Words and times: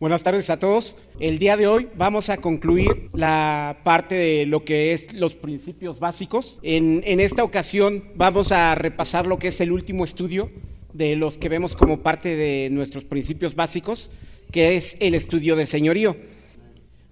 Buenas 0.00 0.22
tardes 0.22 0.48
a 0.48 0.60
todos. 0.60 0.96
El 1.18 1.40
día 1.40 1.56
de 1.56 1.66
hoy 1.66 1.88
vamos 1.96 2.30
a 2.30 2.36
concluir 2.36 3.06
la 3.14 3.80
parte 3.82 4.14
de 4.14 4.46
lo 4.46 4.64
que 4.64 4.92
es 4.92 5.12
los 5.14 5.34
principios 5.34 5.98
básicos. 5.98 6.60
En, 6.62 7.02
esta 7.18 7.42
ocasión 7.42 8.04
vamos 8.14 8.52
a 8.52 8.76
repasar 8.76 9.26
lo 9.26 9.40
que 9.40 9.48
es 9.48 9.60
el 9.60 9.72
último 9.72 10.04
estudio 10.04 10.52
de 10.92 11.16
los 11.16 11.36
que 11.36 11.48
vemos 11.48 11.74
como 11.74 12.00
parte 12.00 12.36
de 12.36 12.70
nuestros 12.70 13.06
principios 13.06 13.56
básicos, 13.56 14.12
que 14.52 14.76
es 14.76 14.96
el 15.00 15.16
estudio 15.16 15.56
de 15.56 15.66
señorío. 15.66 16.16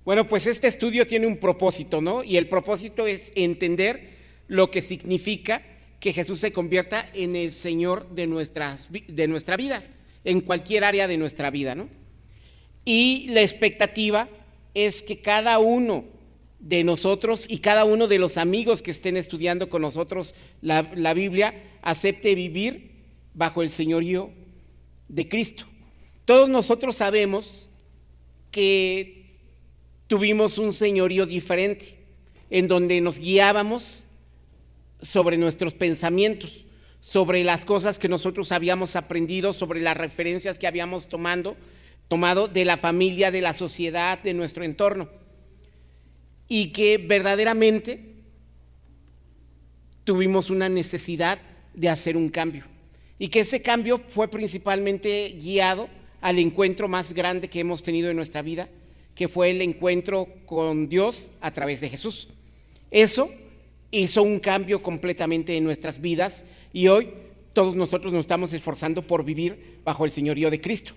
Bueno, 0.04 0.24
pues 0.28 0.46
este 0.46 0.68
estudio 0.68 1.08
tiene 1.08 1.26
un 1.26 1.38
propósito, 1.38 2.00
¿no? 2.00 2.22
Y 2.22 2.36
el 2.36 2.48
propósito 2.48 3.08
es 3.08 3.32
entender 3.34 4.10
lo 4.46 4.70
que 4.70 4.80
significa 4.80 5.60
que 5.98 6.12
Jesús 6.12 6.38
se 6.38 6.52
convierta 6.52 7.10
en 7.14 7.34
el 7.34 7.50
Señor 7.50 8.08
de, 8.10 8.28
nuestras, 8.28 8.86
de 8.92 9.26
nuestra 9.26 9.56
vida, 9.56 9.82
en 10.22 10.40
cualquier 10.40 10.84
área 10.84 11.08
de 11.08 11.16
nuestra 11.16 11.50
vida, 11.50 11.74
¿no? 11.74 11.88
Y 12.86 13.26
la 13.30 13.42
expectativa 13.42 14.28
es 14.72 15.02
que 15.02 15.20
cada 15.20 15.58
uno 15.58 16.04
de 16.60 16.84
nosotros 16.84 17.46
y 17.48 17.58
cada 17.58 17.84
uno 17.84 18.06
de 18.06 18.18
los 18.18 18.38
amigos 18.38 18.80
que 18.80 18.92
estén 18.92 19.16
estudiando 19.16 19.68
con 19.68 19.82
nosotros 19.82 20.34
la, 20.62 20.82
Biblia 21.12 21.54
acepte 21.82 22.34
vivir 22.34 22.92
bajo 23.34 23.62
el 23.62 23.70
señorío 23.70 24.30
de 25.08 25.28
Cristo. 25.28 25.66
Todos 26.24 26.48
nosotros 26.48 26.96
sabemos 26.96 27.68
que 28.52 29.36
tuvimos 30.06 30.58
un 30.58 30.72
señorío 30.72 31.26
diferente, 31.26 31.98
en 32.50 32.68
donde 32.68 33.00
nos 33.00 33.18
guiábamos 33.18 34.06
sobre 35.02 35.38
nuestros 35.38 35.74
pensamientos, 35.74 36.64
sobre 37.00 37.42
las 37.42 37.64
cosas 37.64 37.98
que 37.98 38.08
nosotros 38.08 38.52
habíamos 38.52 38.94
aprendido, 38.94 39.52
sobre 39.52 39.80
las 39.80 39.96
referencias 39.96 40.58
que 40.58 40.66
habíamos 40.66 41.08
tomando, 41.08 41.56
tomado 42.08 42.48
de 42.48 42.64
la 42.64 42.76
familia, 42.76 43.30
de 43.30 43.40
la 43.40 43.54
sociedad, 43.54 44.18
de 44.22 44.34
nuestro 44.34 44.64
entorno. 44.64 45.08
Y 46.48 46.72
que 46.72 46.98
verdaderamente 46.98 48.14
tuvimos 50.04 50.50
una 50.50 50.68
necesidad 50.68 51.38
de 51.74 51.88
hacer 51.88 52.16
un 52.16 52.28
cambio. 52.28 52.64
Y 53.18 53.28
que 53.28 53.40
ese 53.40 53.62
cambio 53.62 54.00
fue 54.06 54.28
principalmente 54.28 55.36
guiado 55.40 55.88
al 56.20 56.38
encuentro 56.38 56.88
más 56.88 57.12
grande 57.12 57.48
que 57.48 57.60
hemos 57.60 57.82
tenido 57.82 58.10
en 58.10 58.16
nuestra 58.16 58.42
vida, 58.42 58.68
que 59.14 59.28
fue 59.28 59.50
el 59.50 59.62
encuentro 59.62 60.28
con 60.44 60.88
Dios 60.88 61.32
a 61.40 61.50
través 61.52 61.80
de 61.80 61.88
Jesús. 61.88 62.28
Eso 62.90 63.30
hizo 63.90 64.22
un 64.22 64.38
cambio 64.38 64.82
completamente 64.82 65.56
en 65.56 65.64
nuestras 65.64 66.00
vidas 66.00 66.44
y 66.72 66.88
hoy 66.88 67.10
todos 67.52 67.74
nosotros 67.74 68.12
nos 68.12 68.20
estamos 68.20 68.52
esforzando 68.52 69.06
por 69.06 69.24
vivir 69.24 69.80
bajo 69.84 70.04
el 70.04 70.10
señorío 70.10 70.50
de 70.50 70.60
Cristo. 70.60 70.94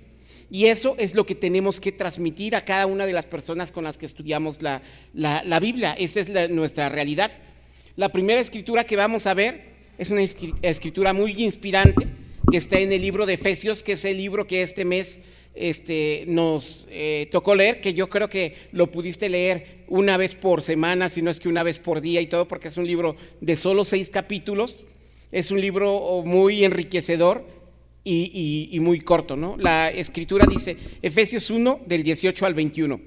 Y 0.51 0.65
eso 0.65 0.95
es 0.97 1.13
lo 1.13 1.25
que 1.25 1.35
tenemos 1.35 1.79
que 1.79 1.91
transmitir 1.91 2.55
a 2.55 2.61
cada 2.61 2.87
una 2.87 3.05
de 3.05 3.13
las 3.13 3.25
personas 3.25 3.71
con 3.71 3.83
las 3.83 3.97
que 3.97 4.05
estudiamos 4.07 4.61
la, 4.61 4.81
la, 5.13 5.59
Biblia. 5.59 5.93
Esa 5.93 6.21
es 6.21 6.49
nuestra 6.49 6.89
realidad. 6.89 7.31
La 7.95 8.09
primera 8.09 8.41
escritura 8.41 8.83
que 8.83 8.95
vamos 8.95 9.27
a 9.27 9.35
ver 9.35 9.69
es 9.97 10.09
una 10.09 10.21
escritura 10.21 11.13
muy 11.13 11.33
inspirante 11.43 12.07
que 12.49 12.57
está 12.57 12.79
en 12.79 12.91
el 12.91 13.01
libro 13.01 13.27
de 13.27 13.33
Efesios, 13.33 13.83
que 13.83 13.91
es 13.91 14.05
el 14.05 14.17
libro 14.17 14.47
que 14.47 14.63
este 14.63 14.85
mes 14.85 15.21
este, 15.53 16.23
nos 16.27 16.87
eh, 16.89 17.27
tocó 17.31 17.53
leer, 17.53 17.79
que 17.79 17.93
yo 17.93 18.09
creo 18.09 18.27
que 18.27 18.55
lo 18.71 18.89
pudiste 18.89 19.29
leer 19.29 19.83
una 19.87 20.17
vez 20.17 20.33
por 20.33 20.63
semana, 20.63 21.09
si 21.09 21.21
no 21.21 21.29
es 21.29 21.39
que 21.39 21.49
una 21.49 21.63
vez 21.63 21.79
por 21.79 22.01
día 22.01 22.21
y 22.21 22.27
todo, 22.27 22.47
porque 22.47 22.69
es 22.69 22.77
un 22.77 22.87
libro 22.87 23.15
de 23.41 23.55
solo 23.55 23.85
seis 23.85 24.09
capítulos. 24.09 24.87
Es 25.31 25.51
un 25.51 25.61
libro 25.61 26.23
muy 26.25 26.63
enriquecedor 26.63 27.45
y, 28.11 28.79
muy 28.79 29.01
corto, 29.01 29.35
¿no? 29.35 29.55
La 29.57 29.89
escritura 29.89 30.45
dice, 30.49 30.77
Efesios 31.01 31.49
1, 31.49 31.81
del 31.85 32.03
18 32.03 32.45
al 32.45 32.53
21. 32.53 32.99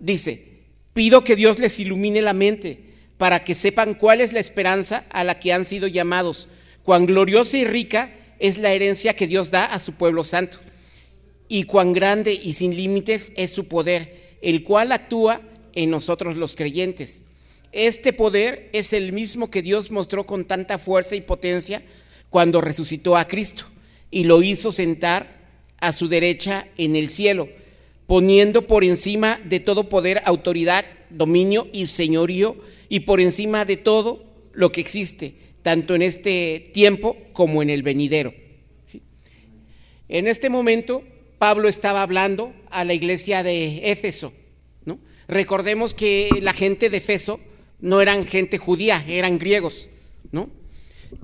Dice, 0.00 0.62
pido 0.92 1.24
que 1.24 1.36
Dios 1.36 1.58
les 1.58 1.78
ilumine 1.78 2.22
la 2.22 2.32
mente 2.32 2.80
para 3.18 3.44
que 3.44 3.54
sepan 3.54 3.94
cuál 3.94 4.20
es 4.20 4.32
la 4.32 4.40
esperanza 4.40 5.06
a 5.10 5.24
la 5.24 5.38
que 5.38 5.52
han 5.52 5.64
sido 5.64 5.88
llamados, 5.88 6.48
cuán 6.82 7.06
gloriosa 7.06 7.58
y 7.58 7.64
rica 7.64 8.14
es 8.38 8.58
la 8.58 8.72
herencia 8.72 9.16
que 9.16 9.26
Dios 9.26 9.50
da 9.50 9.64
a 9.64 9.78
su 9.78 9.94
pueblo 9.94 10.24
santo, 10.24 10.58
y 11.48 11.64
cuán 11.64 11.92
grande 11.92 12.32
y 12.32 12.54
sin 12.54 12.74
límites 12.74 13.32
es 13.36 13.50
su 13.50 13.66
poder, 13.66 14.38
el 14.42 14.62
cual 14.62 14.92
actúa 14.92 15.40
en 15.74 15.90
nosotros 15.90 16.36
los 16.36 16.56
creyentes. 16.56 17.24
Este 17.72 18.12
poder 18.12 18.70
es 18.72 18.92
el 18.92 19.12
mismo 19.12 19.50
que 19.50 19.62
Dios 19.62 19.90
mostró 19.90 20.24
con 20.24 20.44
tanta 20.44 20.78
fuerza 20.78 21.14
y 21.14 21.20
potencia 21.20 21.82
cuando 22.36 22.60
resucitó 22.60 23.16
a 23.16 23.26
Cristo 23.26 23.64
y 24.10 24.24
lo 24.24 24.42
hizo 24.42 24.70
sentar 24.70 25.40
a 25.78 25.90
su 25.90 26.06
derecha 26.06 26.68
en 26.76 26.94
el 26.94 27.08
cielo, 27.08 27.48
poniendo 28.06 28.66
por 28.66 28.84
encima 28.84 29.40
de 29.46 29.58
todo 29.58 29.88
poder, 29.88 30.20
autoridad, 30.26 30.84
dominio 31.08 31.66
y 31.72 31.86
señorío, 31.86 32.54
y 32.90 33.00
por 33.00 33.22
encima 33.22 33.64
de 33.64 33.78
todo 33.78 34.22
lo 34.52 34.70
que 34.70 34.82
existe, 34.82 35.34
tanto 35.62 35.94
en 35.94 36.02
este 36.02 36.70
tiempo 36.74 37.16
como 37.32 37.62
en 37.62 37.70
el 37.70 37.82
venidero. 37.82 38.34
En 40.10 40.26
este 40.26 40.50
momento, 40.50 41.04
Pablo 41.38 41.70
estaba 41.70 42.02
hablando 42.02 42.52
a 42.68 42.84
la 42.84 42.92
iglesia 42.92 43.42
de 43.42 43.90
Éfeso. 43.90 44.34
Recordemos 45.26 45.94
que 45.94 46.28
la 46.42 46.52
gente 46.52 46.90
de 46.90 46.98
Éfeso 46.98 47.40
no 47.80 48.02
eran 48.02 48.26
gente 48.26 48.58
judía, 48.58 49.02
eran 49.08 49.38
griegos. 49.38 49.88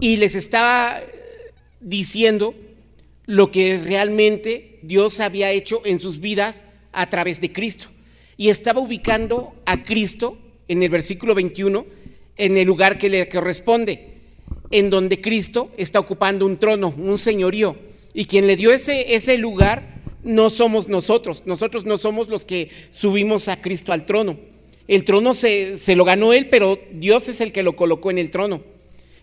Y 0.01 0.17
les 0.17 0.35
estaba 0.35 1.01
diciendo 1.81 2.55
lo 3.27 3.51
que 3.51 3.79
realmente 3.79 4.79
Dios 4.83 5.21
había 5.21 5.51
hecho 5.51 5.83
en 5.85 5.99
sus 5.99 6.21
vidas 6.21 6.65
a 6.93 7.09
través 7.09 7.41
de 7.41 7.53
Cristo. 7.53 7.89
Y 8.37 8.49
estaba 8.49 8.81
ubicando 8.81 9.55
a 9.65 9.85
Cristo 9.85 10.39
en 10.69 10.83
el 10.83 10.91
versículo 10.91 11.35
21 11.35 11.87
en 12.37 12.57
el 12.57 12.67
lugar 12.67 12.99
que 12.99 13.09
le 13.09 13.29
corresponde, 13.29 14.09
en 14.71 14.91
donde 14.91 15.21
Cristo 15.21 15.71
está 15.77 16.01
ocupando 16.01 16.47
un 16.47 16.59
trono, 16.59 16.95
un 16.97 17.19
señorío. 17.19 17.77
Y 18.15 18.25
quien 18.25 18.47
le 18.47 18.57
dio 18.57 18.73
ese, 18.73 19.15
ese 19.15 19.39
lugar 19.39 20.01
no 20.23 20.51
somos 20.51 20.89
nosotros, 20.89 21.43
nosotros 21.47 21.85
no 21.85 21.99
somos 21.99 22.29
los 22.29 22.45
que 22.45 22.71
subimos 22.91 23.49
a 23.49 23.61
Cristo 23.61 23.93
al 23.93 24.07
trono. 24.07 24.39
El 24.89 25.05
trono 25.05 25.35
se, 25.35 25.79
se 25.79 25.95
lo 25.95 26.05
ganó 26.05 26.33
él, 26.33 26.49
pero 26.49 26.79
Dios 26.93 27.29
es 27.29 27.41
el 27.41 27.53
que 27.53 27.63
lo 27.63 27.77
colocó 27.77 28.11
en 28.11 28.19
el 28.19 28.31
trono. 28.31 28.63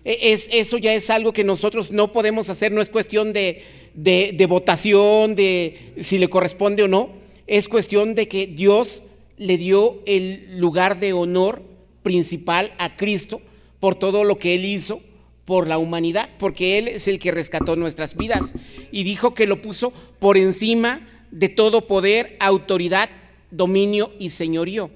Es, 0.03 0.49
eso 0.51 0.77
ya 0.77 0.93
es 0.93 1.09
algo 1.09 1.33
que 1.33 1.43
nosotros 1.43 1.91
no 1.91 2.11
podemos 2.11 2.49
hacer, 2.49 2.71
no 2.71 2.81
es 2.81 2.89
cuestión 2.89 3.33
de, 3.33 3.63
de, 3.93 4.45
votación, 4.47 5.35
de 5.35 5.93
si 5.99 6.17
le 6.17 6.29
corresponde 6.29 6.83
o 6.83 6.87
no, 6.87 7.09
es 7.47 7.67
cuestión 7.67 8.15
de 8.15 8.27
que 8.27 8.47
Dios 8.47 9.03
le 9.37 9.57
dio 9.57 10.01
el 10.05 10.57
lugar 10.57 10.99
de 10.99 11.13
honor 11.13 11.63
principal 12.03 12.73
a 12.77 12.95
Cristo 12.95 13.41
por 13.79 13.95
todo 13.95 14.23
lo 14.23 14.37
que 14.37 14.55
Él 14.55 14.65
hizo 14.65 15.01
por 15.45 15.67
la 15.67 15.77
humanidad, 15.77 16.29
porque 16.37 16.77
Él 16.77 16.87
es 16.87 17.07
el 17.07 17.19
que 17.19 17.31
rescató 17.31 17.75
nuestras 17.75 18.16
vidas 18.16 18.53
y 18.91 19.03
dijo 19.03 19.33
que 19.33 19.47
lo 19.47 19.61
puso 19.61 19.91
por 20.19 20.37
encima 20.37 21.07
de 21.31 21.49
todo 21.49 21.87
poder, 21.87 22.37
autoridad, 22.39 23.09
dominio 23.51 24.11
y 24.19 24.29
señorío. 24.29 24.91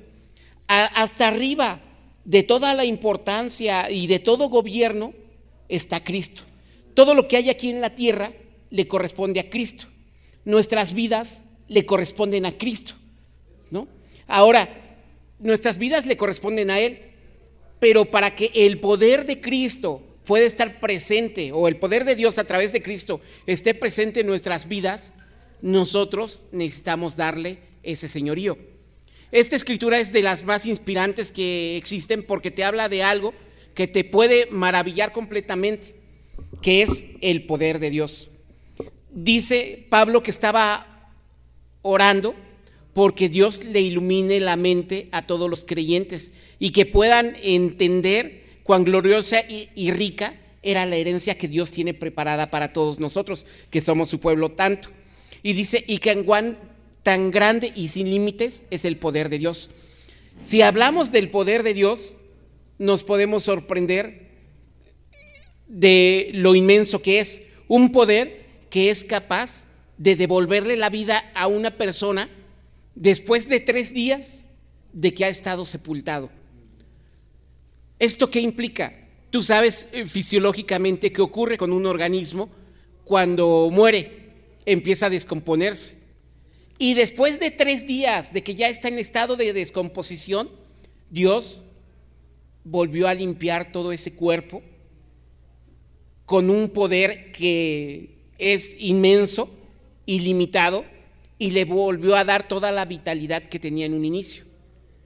Hasta 0.67 1.27
arriba 1.27 1.81
de 2.25 2.43
toda 2.43 2.73
la 2.73 2.85
importancia 2.85 3.89
y 3.91 4.07
de 4.07 4.19
todo 4.19 4.49
gobierno 4.49 5.13
está 5.69 6.03
Cristo. 6.03 6.43
Todo 6.93 7.15
lo 7.15 7.27
que 7.27 7.37
hay 7.37 7.49
aquí 7.49 7.69
en 7.69 7.81
la 7.81 7.95
tierra 7.95 8.31
le 8.69 8.87
corresponde 8.87 9.39
a 9.39 9.49
Cristo. 9.49 9.87
Nuestras 10.45 10.93
vidas 10.93 11.43
le 11.67 11.85
corresponden 11.85 12.45
a 12.45 12.57
Cristo, 12.57 12.93
¿no? 13.71 13.87
Ahora, 14.27 14.69
nuestras 15.39 15.77
vidas 15.77 16.05
le 16.05 16.17
corresponden 16.17 16.69
a 16.69 16.79
Él, 16.79 16.99
pero 17.79 18.05
para 18.05 18.35
que 18.35 18.51
el 18.53 18.79
poder 18.79 19.25
de 19.25 19.41
Cristo 19.41 20.01
pueda 20.25 20.45
estar 20.45 20.79
presente 20.79 21.51
o 21.51 21.67
el 21.67 21.77
poder 21.77 22.05
de 22.05 22.15
Dios 22.15 22.37
a 22.37 22.45
través 22.45 22.71
de 22.71 22.81
Cristo 22.81 23.19
esté 23.45 23.73
presente 23.73 24.21
en 24.21 24.27
nuestras 24.27 24.67
vidas, 24.67 25.13
nosotros 25.61 26.45
necesitamos 26.51 27.15
darle 27.15 27.59
ese 27.83 28.07
señorío. 28.07 28.57
Esta 29.33 29.55
escritura 29.55 29.99
es 29.99 30.13
de 30.13 30.21
las 30.21 30.43
más 30.43 30.67
inspirantes 30.67 31.31
que 31.31 31.75
existen 31.75 32.21
porque 32.21 32.51
te 32.51 32.63
habla 32.63 32.87
de 32.87 33.01
algo 33.01 33.33
que 33.73 33.87
te 33.87 34.03
puede 34.03 34.45
maravillar 34.51 35.11
completamente, 35.11 35.95
que 36.61 36.83
es 36.83 37.07
el 37.19 37.47
poder 37.47 37.79
de 37.79 37.89
Dios. 37.89 38.29
Dice 39.09 39.87
Pablo 39.89 40.21
que 40.21 40.29
estaba 40.29 41.11
orando 41.81 42.35
porque 42.93 43.27
Dios 43.27 43.65
le 43.65 43.81
ilumine 43.81 44.39
la 44.39 44.55
mente 44.55 45.09
a 45.11 45.25
todos 45.25 45.49
los 45.49 45.63
creyentes 45.63 46.31
y 46.59 46.69
que 46.69 46.85
puedan 46.85 47.35
entender 47.41 48.43
cuán 48.61 48.83
gloriosa 48.83 49.41
y, 49.49 49.89
rica 49.89 50.39
era 50.61 50.85
la 50.85 50.95
herencia 50.95 51.39
que 51.39 51.47
Dios 51.47 51.71
tiene 51.71 51.95
preparada 51.95 52.51
para 52.51 52.71
todos 52.71 52.99
nosotros, 52.99 53.47
que 53.71 53.81
somos 53.81 54.11
su 54.11 54.19
pueblo 54.19 54.51
tanto. 54.51 54.89
Y 55.41 55.53
dice, 55.53 55.83
y 55.87 55.97
que 55.97 56.11
en 56.11 56.23
tan 57.03 57.31
grande 57.31 57.71
y 57.75 57.89
sin 57.89 58.09
límites 58.09 58.63
es 58.71 58.85
el 58.85 58.97
poder 58.97 59.29
de 59.29 59.37
Dios. 59.37 59.69
Si 60.41 60.61
hablamos 60.61 61.11
del 61.11 61.29
poder 61.29 61.63
de 61.63 61.73
Dios, 61.73 62.17
nos 62.79 63.03
podemos 63.03 63.43
sorprender 63.43 64.31
de 65.67 66.31
lo 66.33 66.55
inmenso 66.55 67.01
que 67.01 67.19
es, 67.19 67.43
un 67.67 67.91
poder 67.91 68.43
que 68.69 68.89
es 68.89 69.03
capaz 69.03 69.67
de 69.97 70.15
devolverle 70.15 70.77
la 70.77 70.89
vida 70.89 71.31
a 71.35 71.47
una 71.47 71.77
persona 71.77 72.29
después 72.95 73.47
de 73.49 73.59
tres 73.59 73.93
días 73.93 74.47
de 74.91 75.13
que 75.13 75.25
ha 75.25 75.29
estado 75.29 75.65
sepultado. 75.65 76.29
¿Esto 77.99 78.29
qué 78.29 78.39
implica? 78.41 78.93
Tú 79.29 79.41
sabes 79.41 79.87
eh, 79.91 80.05
fisiológicamente 80.05 81.11
qué 81.11 81.21
ocurre 81.21 81.57
con 81.57 81.71
un 81.71 81.85
organismo 81.85 82.49
cuando 83.03 83.69
muere, 83.71 84.31
empieza 84.65 85.07
a 85.07 85.09
descomponerse. 85.09 86.02
Y 86.77 86.95
después 86.95 87.39
de 87.39 87.51
tres 87.51 87.87
días 87.87 88.33
de 88.33 88.43
que 88.43 88.55
ya 88.55 88.67
está 88.67 88.87
en 88.87 88.99
estado 88.99 89.35
de 89.35 89.53
descomposición, 89.53 90.49
Dios 91.09 91.63
volvió 92.63 93.07
a 93.07 93.13
limpiar 93.13 93.71
todo 93.71 93.91
ese 93.91 94.13
cuerpo 94.15 94.61
con 96.25 96.49
un 96.49 96.69
poder 96.69 97.31
que 97.31 98.09
es 98.37 98.77
inmenso, 98.79 99.49
ilimitado, 100.05 100.85
y 101.37 101.51
le 101.51 101.65
volvió 101.65 102.15
a 102.15 102.23
dar 102.23 102.47
toda 102.47 102.71
la 102.71 102.85
vitalidad 102.85 103.43
que 103.43 103.59
tenía 103.59 103.85
en 103.85 103.93
un 103.93 104.05
inicio, 104.05 104.45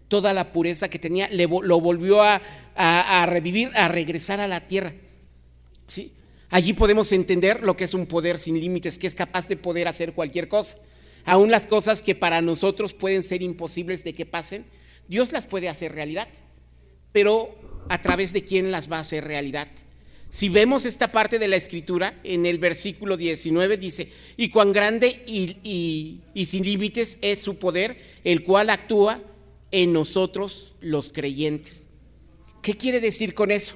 toda 0.08 0.34
la 0.34 0.52
pureza 0.52 0.90
que 0.90 1.00
tenía, 1.00 1.28
lo 1.32 1.82
volvió 1.82 2.22
a, 2.22 2.42
revivir, 3.26 3.72
a 3.76 3.88
regresar 3.88 4.40
a 4.40 4.48
la 4.48 4.68
tierra. 4.68 4.94
¿Sí? 5.88 6.12
Allí 6.50 6.74
podemos 6.74 7.12
entender 7.12 7.64
lo 7.64 7.76
que 7.76 7.86
es 7.86 7.94
un 7.94 8.06
poder 8.06 8.38
sin 8.38 8.60
límites, 8.60 9.00
que 9.00 9.08
es 9.08 9.16
capaz 9.16 9.48
de 9.48 9.58
poder 9.58 9.88
hacer 9.88 10.14
cualquier 10.14 10.48
cosa. 10.48 10.78
Aún 11.28 11.52
las 11.52 11.68
cosas 11.68 12.02
que 12.02 12.16
para 12.16 12.42
nosotros 12.42 12.94
pueden 12.94 13.22
ser 13.22 13.42
imposibles 13.44 14.06
de 14.06 14.14
que 14.14 14.26
pasen, 14.26 14.66
Dios 15.10 15.34
las 15.34 15.46
puede 15.46 15.68
hacer 15.68 15.92
realidad. 15.92 16.30
Pero 17.12 17.54
¿a 17.90 18.02
través 18.02 18.32
de 18.32 18.46
quién 18.46 18.72
las 18.72 18.90
va 18.90 18.96
a 18.96 19.02
hacer 19.02 19.26
realidad? 19.26 19.68
Si 20.30 20.48
vemos 20.48 20.86
esta 20.86 21.12
parte 21.12 21.38
de 21.38 21.50
la 21.50 21.58
escritura, 21.58 22.18
en 22.24 22.46
el 22.46 22.60
versículo 22.60 23.18
19 23.18 23.76
dice, 23.76 24.10
y 24.38 24.48
cuán 24.48 24.72
grande 24.72 25.22
y, 25.28 26.22
sin 26.46 26.64
límites 26.64 27.20
es 27.22 27.40
su 27.40 27.58
poder, 27.58 27.98
el 28.24 28.44
cual 28.44 28.70
actúa 28.70 29.22
en 29.72 29.92
nosotros 29.92 30.76
los 30.80 31.12
creyentes. 31.12 31.90
¿Qué 32.62 32.74
quiere 32.76 33.02
decir 33.02 33.34
con 33.34 33.52
eso? 33.52 33.76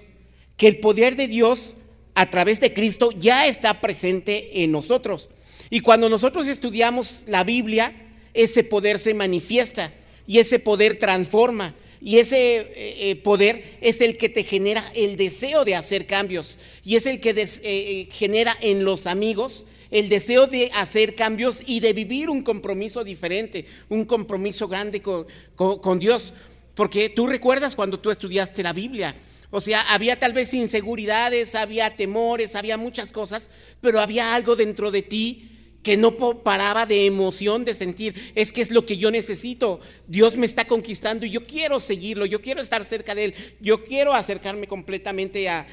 Que 0.55 0.69
el 0.69 0.79
poder 0.79 1.17
de 1.17 1.27
Dios 1.27 1.75
a 2.15 2.29
través 2.29 2.61
de 2.61 2.73
Cristo 2.73 3.11
ya 3.11 3.45
está 3.47 3.81
presente 3.81 4.63
en 4.63 4.71
nosotros. 4.71 5.29
Y 5.71 5.79
cuando 5.79 6.09
nosotros 6.09 6.47
estudiamos 6.47 7.23
la 7.27 7.45
Biblia, 7.45 7.93
ese 8.33 8.65
poder 8.65 8.99
se 8.99 9.13
manifiesta 9.13 9.91
y 10.27 10.39
ese 10.39 10.59
poder 10.59 10.99
transforma 10.99 11.73
y 12.01 12.17
ese 12.17 12.57
eh, 12.57 12.65
eh, 12.75 13.15
poder 13.15 13.77
es 13.79 14.01
el 14.01 14.17
que 14.17 14.27
te 14.27 14.43
genera 14.43 14.83
el 14.95 15.15
deseo 15.15 15.63
de 15.63 15.75
hacer 15.75 16.07
cambios. 16.07 16.59
Y 16.83 16.97
es 16.97 17.05
el 17.05 17.21
que 17.21 17.33
eh, 17.63 18.09
genera 18.11 18.55
en 18.59 18.83
los 18.83 19.07
amigos 19.07 19.65
el 19.91 20.09
deseo 20.09 20.45
de 20.45 20.71
hacer 20.73 21.15
cambios 21.15 21.63
y 21.65 21.79
de 21.79 21.93
vivir 21.93 22.29
un 22.29 22.43
compromiso 22.43 23.05
diferente, 23.05 23.65
un 23.87 24.03
compromiso 24.03 24.67
grande 24.67 25.01
con, 25.01 25.25
con 25.55 25.99
Dios. 25.99 26.33
Porque 26.75 27.07
tú 27.07 27.27
recuerdas 27.27 27.77
cuando 27.77 27.97
tú 27.97 28.11
estudiaste 28.11 28.61
la 28.61 28.73
Biblia, 28.73 29.15
o 29.51 29.61
sea, 29.61 29.81
había 29.93 30.17
tal 30.17 30.33
vez 30.33 30.53
inseguridades, 30.53 31.55
había 31.55 31.95
temores, 31.95 32.55
había 32.55 32.77
muchas 32.77 33.11
cosas, 33.13 33.49
pero 33.81 33.99
había 33.99 34.33
algo 34.33 34.55
dentro 34.55 34.91
de 34.91 35.01
ti 35.01 35.50
que 35.83 35.97
no 35.97 36.15
paraba 36.43 36.85
de 36.85 37.05
emoción, 37.05 37.65
de 37.65 37.73
sentir, 37.73 38.33
es 38.35 38.51
que 38.51 38.61
es 38.61 38.71
lo 38.71 38.85
que 38.85 38.97
yo 38.97 39.09
necesito. 39.09 39.79
Dios 40.07 40.37
me 40.37 40.45
está 40.45 40.65
conquistando 40.65 41.25
y 41.25 41.31
yo 41.31 41.43
quiero 41.45 41.79
seguirlo, 41.79 42.25
yo 42.25 42.41
quiero 42.41 42.61
estar 42.61 42.85
cerca 42.85 43.15
de 43.15 43.25
Él, 43.25 43.35
yo 43.59 43.83
quiero 43.83 44.13
acercarme 44.13 44.67
completamente 44.67 45.49
a, 45.49 45.65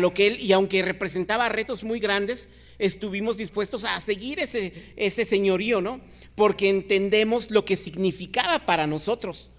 lo 0.00 0.12
que 0.12 0.26
Él, 0.26 0.40
y 0.40 0.52
aunque 0.52 0.82
representaba 0.82 1.48
retos 1.48 1.82
muy 1.82 1.98
grandes, 1.98 2.50
estuvimos 2.78 3.36
dispuestos 3.36 3.84
a 3.84 3.98
seguir 4.00 4.38
ese, 4.38 4.72
ese 4.96 5.24
señorío, 5.24 5.80
¿no? 5.80 6.00
Porque 6.34 6.68
entendemos 6.68 7.50
lo 7.50 7.64
que 7.64 7.76
significaba 7.76 8.66
para 8.66 8.86
nosotros, 8.86 9.50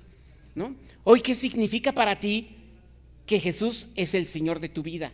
¿no? 0.55 0.75
Hoy, 1.03 1.21
¿qué 1.21 1.33
significa 1.33 1.91
para 1.93 2.19
ti 2.19 2.55
que 3.25 3.39
Jesús 3.39 3.89
es 3.95 4.13
el 4.13 4.25
Señor 4.25 4.59
de 4.59 4.69
tu 4.69 4.83
vida? 4.83 5.11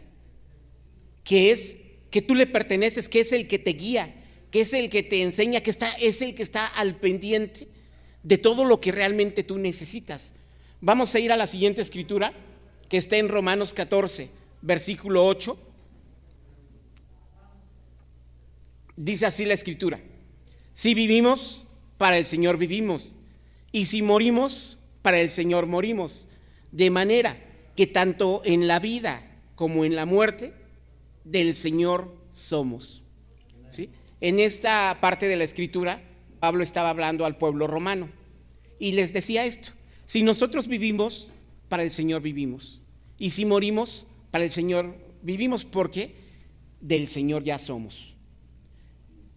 Que 1.24 1.52
es, 1.52 1.80
que 2.12 2.22
tú 2.22 2.36
le 2.36 2.46
perteneces, 2.46 3.08
que 3.08 3.22
es 3.22 3.32
el 3.32 3.48
que 3.48 3.58
te 3.58 3.72
guía 3.72 4.14
que 4.56 4.62
es 4.62 4.72
el 4.72 4.90
que 4.90 5.04
te 5.04 5.22
enseña, 5.22 5.60
que 5.60 5.70
está, 5.70 5.92
es 6.00 6.22
el 6.22 6.34
que 6.34 6.42
está 6.42 6.66
al 6.66 6.96
pendiente 6.96 7.68
de 8.24 8.38
todo 8.38 8.64
lo 8.64 8.80
que 8.80 8.94
realmente 8.94 9.44
tú 9.44 9.58
necesitas. 9.58 10.34
Vamos 10.80 11.14
a 11.14 11.20
ir 11.20 11.34
a 11.34 11.36
la 11.36 11.46
siguiente 11.46 11.82
escritura, 11.82 12.32
que 12.88 12.96
está 12.96 13.18
en 13.18 13.28
Romanos 13.28 13.74
14, 13.74 14.30
versículo 14.62 15.28
8. 15.28 15.60
Dice 18.96 19.26
así 19.26 19.44
la 19.44 19.56
escritura, 19.56 20.00
si 20.72 20.94
vivimos, 20.94 21.66
para 21.98 22.18
el 22.18 22.24
Señor 22.24 22.58
vivimos, 22.58 23.18
y 23.74 23.88
si 23.88 24.02
morimos, 24.02 24.80
para 25.02 25.20
el 25.20 25.30
Señor 25.30 25.68
morimos, 25.68 26.30
de 26.72 26.92
manera 26.92 27.38
que 27.76 27.88
tanto 27.88 28.42
en 28.46 28.70
la 28.70 28.80
vida 28.80 29.22
como 29.56 29.84
en 29.84 29.98
la 29.98 30.06
muerte, 30.06 30.54
del 31.26 31.56
Señor 31.56 32.16
somos. 32.32 33.04
¿Sí? 33.68 33.90
En 34.22 34.40
esta 34.40 34.98
parte 35.02 35.28
de 35.28 35.36
la 35.36 35.44
escritura, 35.44 36.02
Pablo 36.40 36.64
estaba 36.64 36.90
hablando 36.90 37.26
al 37.26 37.38
pueblo 37.38 37.68
romano 37.68 38.10
y 38.80 38.94
les 38.94 39.14
decía 39.14 39.46
esto, 39.46 39.72
si 40.06 40.24
nosotros 40.24 40.68
vivimos, 40.68 41.32
para 41.70 41.84
el 41.84 41.92
Señor 41.92 42.22
vivimos, 42.22 42.82
y 43.18 43.32
si 43.32 43.46
morimos, 43.46 44.08
para 44.32 44.44
el 44.44 44.52
Señor 44.52 44.96
vivimos, 45.22 45.66
porque 45.66 46.14
del 46.82 47.08
Señor 47.08 47.44
ya 47.44 47.58
somos. 47.58 48.16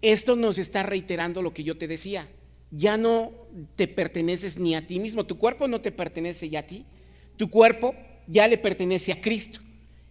Esto 0.03 0.37
nos 0.37 0.59
está 0.59 0.83
reiterando 0.83 1.43
lo 1.43 1.55
que 1.55 1.65
yo 1.65 1.79
te 1.79 1.89
decía, 1.89 2.29
ya 2.71 2.97
no 2.97 3.33
te 3.77 3.89
perteneces 3.89 4.59
ni 4.59 4.75
a 4.75 4.87
ti 4.87 5.01
mismo, 5.01 5.25
tu 5.25 5.39
cuerpo 5.39 5.67
no 5.67 5.81
te 5.81 5.91
pertenece 5.91 6.51
ya 6.51 6.61
a 6.61 6.67
ti, 6.67 6.85
tu 7.37 7.49
cuerpo 7.49 7.95
ya 8.27 8.47
le 8.47 8.59
pertenece 8.59 9.13
a 9.13 9.21
Cristo. 9.21 9.61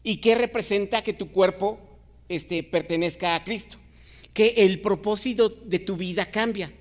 ¿Y 0.03 0.17
qué 0.17 0.35
representa 0.35 1.03
que 1.03 1.13
tu 1.13 1.31
cuerpo 1.31 1.79
este, 2.29 2.63
pertenezca 2.63 3.35
a 3.35 3.43
Cristo? 3.43 3.77
Que 4.37 4.53
el 4.57 4.81
propósito 4.81 5.49
de 5.49 5.79
tu 5.79 5.97
vida 5.97 6.29
cambia, 6.29 6.71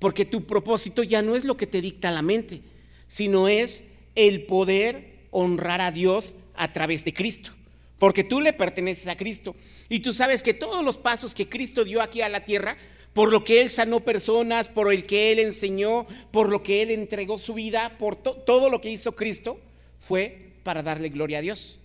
porque 0.00 0.24
tu 0.24 0.44
propósito 0.44 1.04
ya 1.04 1.22
no 1.22 1.36
es 1.36 1.44
lo 1.44 1.56
que 1.56 1.68
te 1.68 1.80
dicta 1.80 2.10
la 2.10 2.20
mente, 2.20 2.62
sino 3.06 3.46
es 3.46 3.84
el 4.16 4.44
poder 4.44 5.28
honrar 5.30 5.80
a 5.80 5.92
Dios 5.92 6.34
a 6.56 6.72
través 6.72 7.04
de 7.04 7.14
Cristo, 7.14 7.52
porque 8.00 8.24
tú 8.24 8.40
le 8.40 8.52
perteneces 8.52 9.06
a 9.06 9.16
Cristo 9.16 9.54
y 9.88 10.00
tú 10.00 10.12
sabes 10.12 10.42
que 10.42 10.52
todos 10.52 10.84
los 10.84 10.98
pasos 10.98 11.32
que 11.32 11.48
Cristo 11.48 11.84
dio 11.84 12.02
aquí 12.02 12.22
a 12.22 12.28
la 12.28 12.44
tierra, 12.44 12.76
por 13.12 13.30
lo 13.30 13.44
que 13.44 13.60
Él 13.60 13.70
sanó 13.70 14.00
personas, 14.00 14.66
por 14.66 14.92
el 14.92 15.06
que 15.06 15.30
Él 15.30 15.38
enseñó, 15.38 16.08
por 16.32 16.48
lo 16.48 16.64
que 16.64 16.82
Él 16.82 16.90
entregó 16.90 17.38
su 17.38 17.54
vida, 17.54 17.96
por 17.98 18.16
todo 18.16 18.68
lo 18.68 18.80
que 18.80 18.90
hizo 18.90 19.14
Cristo, 19.14 19.60
fue 20.00 20.54
para 20.64 20.82
darle 20.82 21.10
gloria 21.10 21.38
a 21.38 21.42
Dios. 21.42 21.78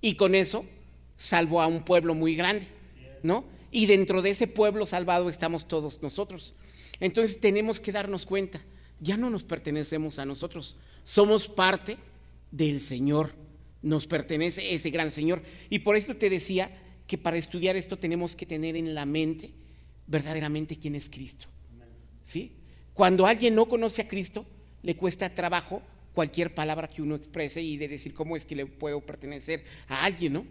Y 0.00 0.14
con 0.14 0.36
eso 0.36 0.64
salvó 1.16 1.60
a 1.60 1.66
un 1.66 1.82
pueblo 1.82 2.14
muy 2.14 2.36
grande, 2.36 2.68
¿no? 3.24 3.58
Y 3.70 3.86
dentro 3.86 4.22
de 4.22 4.30
ese 4.30 4.46
pueblo 4.46 4.86
salvado 4.86 5.28
estamos 5.28 5.68
todos 5.68 6.02
nosotros. 6.02 6.54
Entonces 6.98 7.40
tenemos 7.40 7.80
que 7.80 7.92
darnos 7.92 8.26
cuenta, 8.26 8.60
ya 9.00 9.16
no 9.16 9.30
nos 9.30 9.44
pertenecemos 9.44 10.18
a 10.18 10.26
nosotros, 10.26 10.76
somos 11.04 11.48
parte 11.48 11.96
del 12.50 12.80
Señor, 12.80 13.32
nos 13.82 14.06
pertenece 14.06 14.74
ese 14.74 14.90
gran 14.90 15.12
Señor. 15.12 15.42
Y 15.70 15.80
por 15.80 15.96
eso 15.96 16.14
te 16.16 16.28
decía 16.28 16.70
que 17.06 17.16
para 17.16 17.38
estudiar 17.38 17.76
esto 17.76 17.98
tenemos 17.98 18.36
que 18.36 18.46
tener 18.46 18.76
en 18.76 18.94
la 18.94 19.06
mente 19.06 19.52
verdaderamente 20.06 20.78
quién 20.78 20.94
es 20.94 21.08
Cristo. 21.08 21.46
¿Sí? 22.22 22.52
Cuando 22.92 23.24
alguien 23.24 23.54
no 23.54 23.66
conoce 23.66 24.02
a 24.02 24.08
Cristo, 24.08 24.44
le 24.82 24.94
cuesta 24.94 25.34
trabajo 25.34 25.82
cualquier 26.12 26.54
palabra 26.54 26.88
que 26.88 27.02
uno 27.02 27.14
exprese 27.14 27.62
y 27.62 27.76
de 27.76 27.88
decir 27.88 28.12
cómo 28.12 28.36
es 28.36 28.44
que 28.44 28.56
le 28.56 28.66
puedo 28.66 29.00
pertenecer 29.00 29.64
a 29.88 30.04
alguien, 30.04 30.34
¿no? 30.34 30.46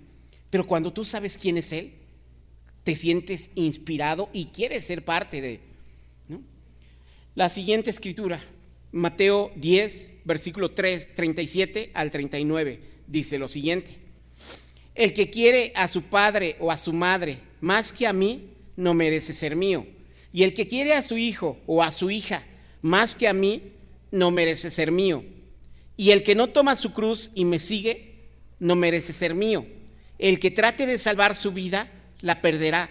Pero 0.49 0.65
cuando 0.65 0.91
tú 0.91 1.05
sabes 1.05 1.37
quién 1.37 1.57
es 1.57 1.71
Él, 1.73 1.93
te 2.89 2.95
sientes 2.95 3.51
inspirado 3.53 4.31
y 4.33 4.45
quieres 4.45 4.83
ser 4.83 5.05
parte 5.05 5.41
de. 5.41 5.59
La 7.35 7.47
siguiente 7.47 7.91
escritura, 7.91 8.41
Mateo 8.91 9.51
10, 9.57 10.13
versículo 10.25 10.71
3, 10.71 11.13
37 11.13 11.91
al 11.93 12.09
39, 12.09 12.79
dice 13.05 13.37
lo 13.37 13.47
siguiente. 13.47 13.91
El 14.95 15.13
que 15.13 15.29
quiere 15.29 15.71
a 15.75 15.87
su 15.87 16.01
padre 16.01 16.55
o 16.59 16.71
a 16.71 16.77
su 16.77 16.91
madre 16.91 17.37
más 17.61 17.93
que 17.93 18.07
a 18.07 18.11
mí, 18.11 18.49
no 18.75 18.95
merece 18.95 19.33
ser 19.33 19.55
mío. 19.55 19.85
Y 20.33 20.41
el 20.41 20.55
que 20.55 20.65
quiere 20.65 20.93
a 20.93 21.03
su 21.03 21.15
hijo 21.15 21.59
o 21.67 21.83
a 21.83 21.91
su 21.91 22.09
hija 22.09 22.43
más 22.81 23.13
que 23.13 23.27
a 23.27 23.33
mí, 23.33 23.71
no 24.09 24.31
merece 24.31 24.71
ser 24.71 24.91
mío. 24.91 25.23
Y 25.95 26.09
el 26.09 26.23
que 26.23 26.33
no 26.33 26.47
toma 26.47 26.75
su 26.75 26.91
cruz 26.91 27.29
y 27.35 27.45
me 27.45 27.59
sigue, 27.59 28.15
no 28.57 28.75
merece 28.75 29.13
ser 29.13 29.35
mío. 29.35 29.67
El 30.17 30.39
que 30.39 30.49
trate 30.49 30.87
de 30.87 30.97
salvar 30.97 31.35
su 31.35 31.51
vida, 31.51 31.91
la 32.21 32.41
perderá, 32.41 32.89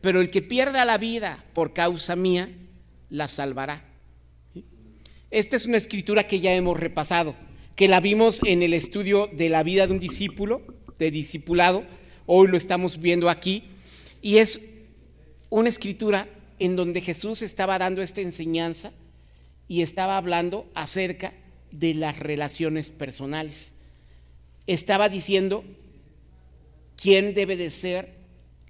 pero 0.00 0.20
el 0.20 0.30
que 0.30 0.42
pierda 0.42 0.84
la 0.84 0.98
vida 0.98 1.44
por 1.52 1.72
causa 1.72 2.16
mía, 2.16 2.50
la 3.10 3.28
salvará. 3.28 3.84
Esta 5.30 5.56
es 5.56 5.66
una 5.66 5.76
escritura 5.76 6.26
que 6.26 6.40
ya 6.40 6.54
hemos 6.54 6.78
repasado, 6.78 7.36
que 7.76 7.88
la 7.88 8.00
vimos 8.00 8.40
en 8.44 8.62
el 8.62 8.74
estudio 8.74 9.28
de 9.32 9.48
la 9.48 9.62
vida 9.62 9.86
de 9.86 9.92
un 9.92 10.00
discípulo, 10.00 10.62
de 10.98 11.10
discipulado, 11.10 11.84
hoy 12.26 12.48
lo 12.48 12.56
estamos 12.56 12.98
viendo 12.98 13.28
aquí, 13.28 13.64
y 14.22 14.38
es 14.38 14.60
una 15.48 15.68
escritura 15.68 16.26
en 16.58 16.76
donde 16.76 17.00
Jesús 17.00 17.42
estaba 17.42 17.78
dando 17.78 18.02
esta 18.02 18.20
enseñanza 18.20 18.92
y 19.66 19.82
estaba 19.82 20.16
hablando 20.16 20.68
acerca 20.74 21.32
de 21.70 21.94
las 21.94 22.18
relaciones 22.18 22.90
personales. 22.90 23.74
Estaba 24.66 25.08
diciendo 25.08 25.64
quién 27.00 27.34
debe 27.34 27.56
de 27.56 27.70
ser 27.70 28.19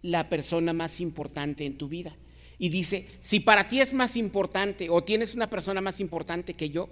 la 0.03 0.29
persona 0.29 0.73
más 0.73 1.01
importante 1.01 1.65
en 1.65 1.77
tu 1.77 1.89
vida. 1.89 2.17
Y 2.59 2.69
dice, 2.69 3.07
si 3.21 3.41
para 3.41 3.69
ti 3.69 3.81
es 3.81 3.93
más 3.93 4.17
importante 4.17 4.91
o 4.91 5.03
tienes 5.03 5.35
una 5.35 5.49
persona 5.49 5.81
más 5.81 6.01
importante 6.01 6.55
que 6.55 6.71
yo, 6.71 6.91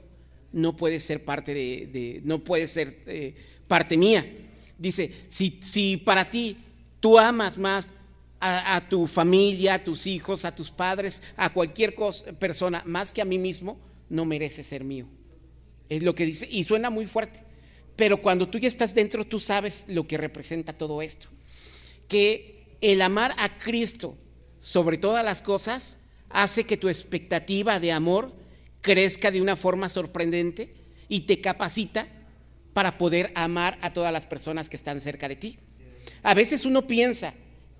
no 0.52 0.76
puede 0.76 0.98
ser 0.98 1.24
parte 1.24 1.52
de, 1.52 2.20
no 2.24 2.42
puede 2.42 2.66
ser 2.66 3.02
eh, 3.06 3.34
parte 3.66 3.96
mía. 3.98 4.26
Dice, 4.78 5.12
si, 5.28 5.60
si 5.62 5.98
para 5.98 6.30
ti 6.30 6.56
tú 7.00 7.18
amas 7.18 7.58
más 7.58 7.94
a, 8.40 8.86
tu 8.88 9.06
familia, 9.06 9.74
a 9.74 9.84
tus 9.84 10.06
hijos, 10.06 10.44
a 10.44 10.54
tus 10.54 10.70
padres, 10.70 11.22
a 11.36 11.52
cualquier 11.52 11.94
persona, 12.38 12.82
más 12.86 13.12
que 13.12 13.20
a 13.20 13.24
mí 13.24 13.36
mismo, 13.36 13.78
no 14.08 14.24
merece 14.24 14.62
ser 14.62 14.84
mío. 14.84 15.06
Es 15.88 16.02
lo 16.02 16.14
que 16.14 16.26
dice, 16.26 16.48
y 16.50 16.62
suena 16.64 16.90
muy 16.90 17.06
fuerte. 17.06 17.40
Pero 17.96 18.22
cuando 18.22 18.48
tú 18.48 18.58
ya 18.58 18.68
estás 18.68 18.94
dentro, 18.94 19.26
tú 19.26 19.40
sabes 19.40 19.86
lo 19.88 20.06
que 20.06 20.16
representa 20.16 20.72
todo 20.72 21.02
esto. 21.02 21.28
Que 22.06 22.57
el 22.80 23.02
amar 23.02 23.34
a 23.38 23.58
Cristo 23.58 24.16
sobre 24.60 24.98
todas 24.98 25.24
las 25.24 25.42
cosas 25.42 25.98
hace 26.30 26.64
que 26.64 26.76
tu 26.76 26.88
expectativa 26.88 27.80
de 27.80 27.92
amor 27.92 28.34
crezca 28.80 29.30
de 29.30 29.40
una 29.40 29.56
forma 29.56 29.88
sorprendente 29.88 30.74
y 31.08 31.20
te 31.20 31.40
capacita 31.40 32.06
para 32.72 32.98
poder 32.98 33.32
amar 33.34 33.78
a 33.82 33.92
todas 33.92 34.12
las 34.12 34.26
personas 34.26 34.68
que 34.68 34.76
están 34.76 35.00
cerca 35.00 35.28
de 35.28 35.36
ti. 35.36 35.58
A 36.22 36.34
veces 36.34 36.64
uno 36.64 36.86
piensa 36.86 37.34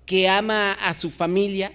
que 0.05 0.27
ama 0.27 0.73
a 0.73 0.93
su 0.93 1.09
familia 1.09 1.71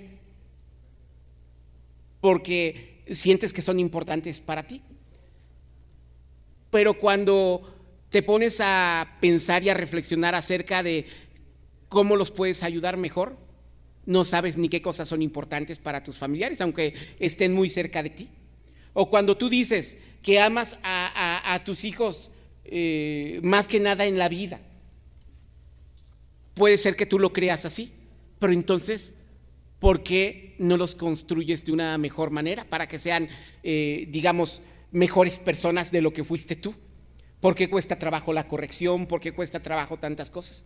porque 2.21 3.03
sientes 3.11 3.53
que 3.53 3.63
son 3.63 3.79
importantes 3.79 4.41
para 4.41 4.67
ti. 4.67 4.83
Pero 6.71 6.99
cuando 6.99 7.75
te 8.09 8.23
pones 8.23 8.61
a 8.61 9.17
pensar 9.21 9.63
y 9.63 9.69
a 9.69 9.75
reflexionar 9.75 10.35
acerca 10.35 10.83
de 10.83 11.07
cómo 11.95 12.17
los 12.17 12.33
puedes 12.33 12.65
ayudar 12.65 12.97
mejor, 12.97 13.39
no 14.05 14.25
sabes 14.25 14.59
ni 14.59 14.69
qué 14.69 14.83
cosas 14.83 15.09
son 15.09 15.23
importantes 15.23 15.79
para 15.79 16.03
tus 16.03 16.19
familiares, 16.19 16.61
aunque 16.61 16.93
estén 17.21 17.55
muy 17.55 17.71
cerca 17.71 18.03
de 18.03 18.11
ti. 18.11 18.29
O 18.93 19.09
cuando 19.09 19.37
tú 19.37 19.49
dices 19.49 19.99
que 20.21 20.41
amas 20.41 20.79
a, 20.83 21.63
tus 21.65 21.85
hijos 21.85 22.33
eh, 22.65 23.41
más 23.43 23.69
que 23.69 23.79
nada 23.81 24.05
en 24.05 24.19
la 24.19 24.29
vida, 24.29 24.61
puede 26.55 26.77
ser 26.79 26.97
que 26.97 27.07
tú 27.07 27.19
lo 27.19 27.33
creas 27.33 27.65
así, 27.65 27.93
pero 28.41 28.53
entonces, 28.53 29.15
¿por 29.79 30.03
qué 30.03 30.57
no 30.59 30.77
los 30.77 30.97
construyes 30.97 31.65
de 31.65 31.73
una 31.73 31.97
mejor 31.97 32.31
manera 32.31 32.65
para 32.65 32.89
que 32.89 32.99
sean, 32.99 33.29
eh, 33.63 34.07
digamos, 34.11 34.63
mejores 34.91 35.39
personas 35.39 35.93
de 35.93 36.03
lo 36.03 36.13
que 36.13 36.25
fuiste 36.25 36.57
tú? 36.57 36.75
¿Por 37.39 37.55
qué 37.55 37.71
cuesta 37.71 37.99
trabajo 37.99 38.33
la 38.33 38.49
corrección? 38.49 39.07
¿Por 39.07 39.21
qué 39.21 39.33
cuesta 39.33 39.63
trabajo 39.63 39.97
tantas 39.97 40.31
cosas? 40.31 40.65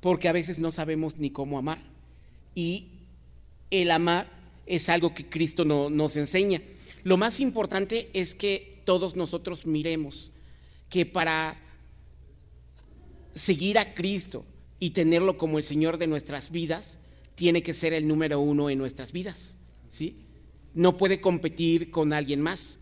Porque 0.00 0.28
a 0.28 0.32
veces 0.32 0.58
no 0.58 0.72
sabemos 0.72 1.18
ni 1.18 1.30
cómo 1.30 1.58
amar 1.58 1.78
y 2.54 2.88
el 3.70 3.90
amar 3.90 4.30
es 4.66 4.88
algo 4.88 5.14
que 5.14 5.28
Cristo 5.28 5.64
no, 5.64 5.90
nos 5.90 6.16
enseña. 6.16 6.60
Lo 7.04 7.16
más 7.16 7.40
importante 7.40 8.10
es 8.12 8.34
que 8.34 8.82
todos 8.84 9.16
nosotros 9.16 9.66
miremos 9.66 10.30
que 10.88 11.06
para 11.06 11.60
seguir 13.32 13.78
a 13.78 13.94
Cristo 13.94 14.44
y 14.80 14.90
tenerlo 14.90 15.36
como 15.38 15.58
el 15.58 15.64
Señor 15.64 15.98
de 15.98 16.06
nuestras 16.06 16.50
vidas, 16.50 16.98
tiene 17.34 17.62
que 17.62 17.72
ser 17.72 17.92
el 17.92 18.08
número 18.08 18.40
uno 18.40 18.70
en 18.70 18.78
nuestras 18.78 19.12
vidas. 19.12 19.58
¿sí? 19.88 20.16
No 20.74 20.96
puede 20.96 21.20
competir 21.20 21.90
con 21.90 22.12
alguien 22.12 22.40
más. 22.40 22.78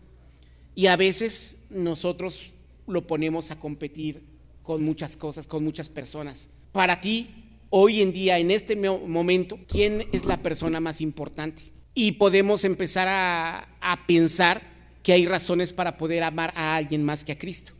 Y 0.75 0.87
a 0.87 0.95
veces 0.95 1.57
nosotros 1.69 2.53
lo 2.87 3.05
ponemos 3.07 3.51
a 3.51 3.59
competir 3.59 4.23
con 4.63 4.83
muchas 4.83 5.17
cosas, 5.17 5.47
con 5.47 5.63
muchas 5.63 5.89
personas. 5.89 6.49
Para 6.75 6.99
ti, 6.99 7.29
hoy 7.69 8.01
en 8.01 8.11
día, 8.11 8.37
en 8.37 8.51
este 8.51 8.75
momento, 8.75 9.57
quién 9.65 10.09
es 10.11 10.25
la 10.25 10.41
persona 10.41 10.81
más 10.81 10.99
importante. 10.99 11.61
Y 11.93 12.11
podemos 12.11 12.65
empezar 12.65 13.07
a, 13.09 14.03
pensar 14.05 14.61
que 15.01 15.13
hay 15.13 15.25
razones 15.25 15.71
para 15.71 15.95
poder 15.95 16.21
amar 16.23 16.51
a 16.53 16.75
alguien 16.75 17.01
más 17.01 17.23
que 17.23 17.31
a 17.31 17.37
Cristo. 17.37 17.71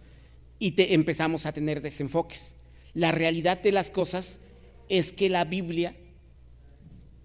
Y 0.59 0.71
te, 0.71 0.93
empezamos 0.93 1.45
a 1.45 1.51
tener 1.51 1.81
desenfoques. 1.81 2.55
La 2.93 3.11
realidad 3.11 3.61
de 3.61 3.73
las 3.73 3.91
cosas 3.91 4.39
es 4.87 5.11
que 5.11 5.27
la 5.27 5.43
Biblia 5.43 5.93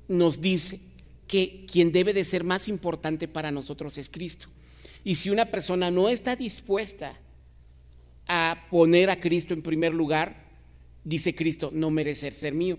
nos 0.08 0.40
dice 0.40 0.80
que 1.28 1.66
quien 1.70 1.92
debe 1.92 2.12
de 2.12 2.24
ser 2.24 2.42
más 2.42 2.66
importante 2.66 3.28
para 3.28 3.52
nosotros 3.52 3.96
es 3.96 4.10
Cristo. 4.10 4.48
Y 5.04 5.14
si 5.14 5.30
una 5.30 5.52
persona 5.52 5.92
no 5.92 6.08
está 6.08 6.34
dispuesta 6.34 7.16
a 8.26 8.66
poner 8.72 9.08
a 9.08 9.20
Cristo 9.20 9.54
en 9.54 9.62
primer 9.62 9.94
lugar, 9.94 10.49
dice 11.04 11.34
Cristo, 11.34 11.70
no 11.72 11.90
merece 11.90 12.30
ser 12.32 12.54
mío. 12.54 12.78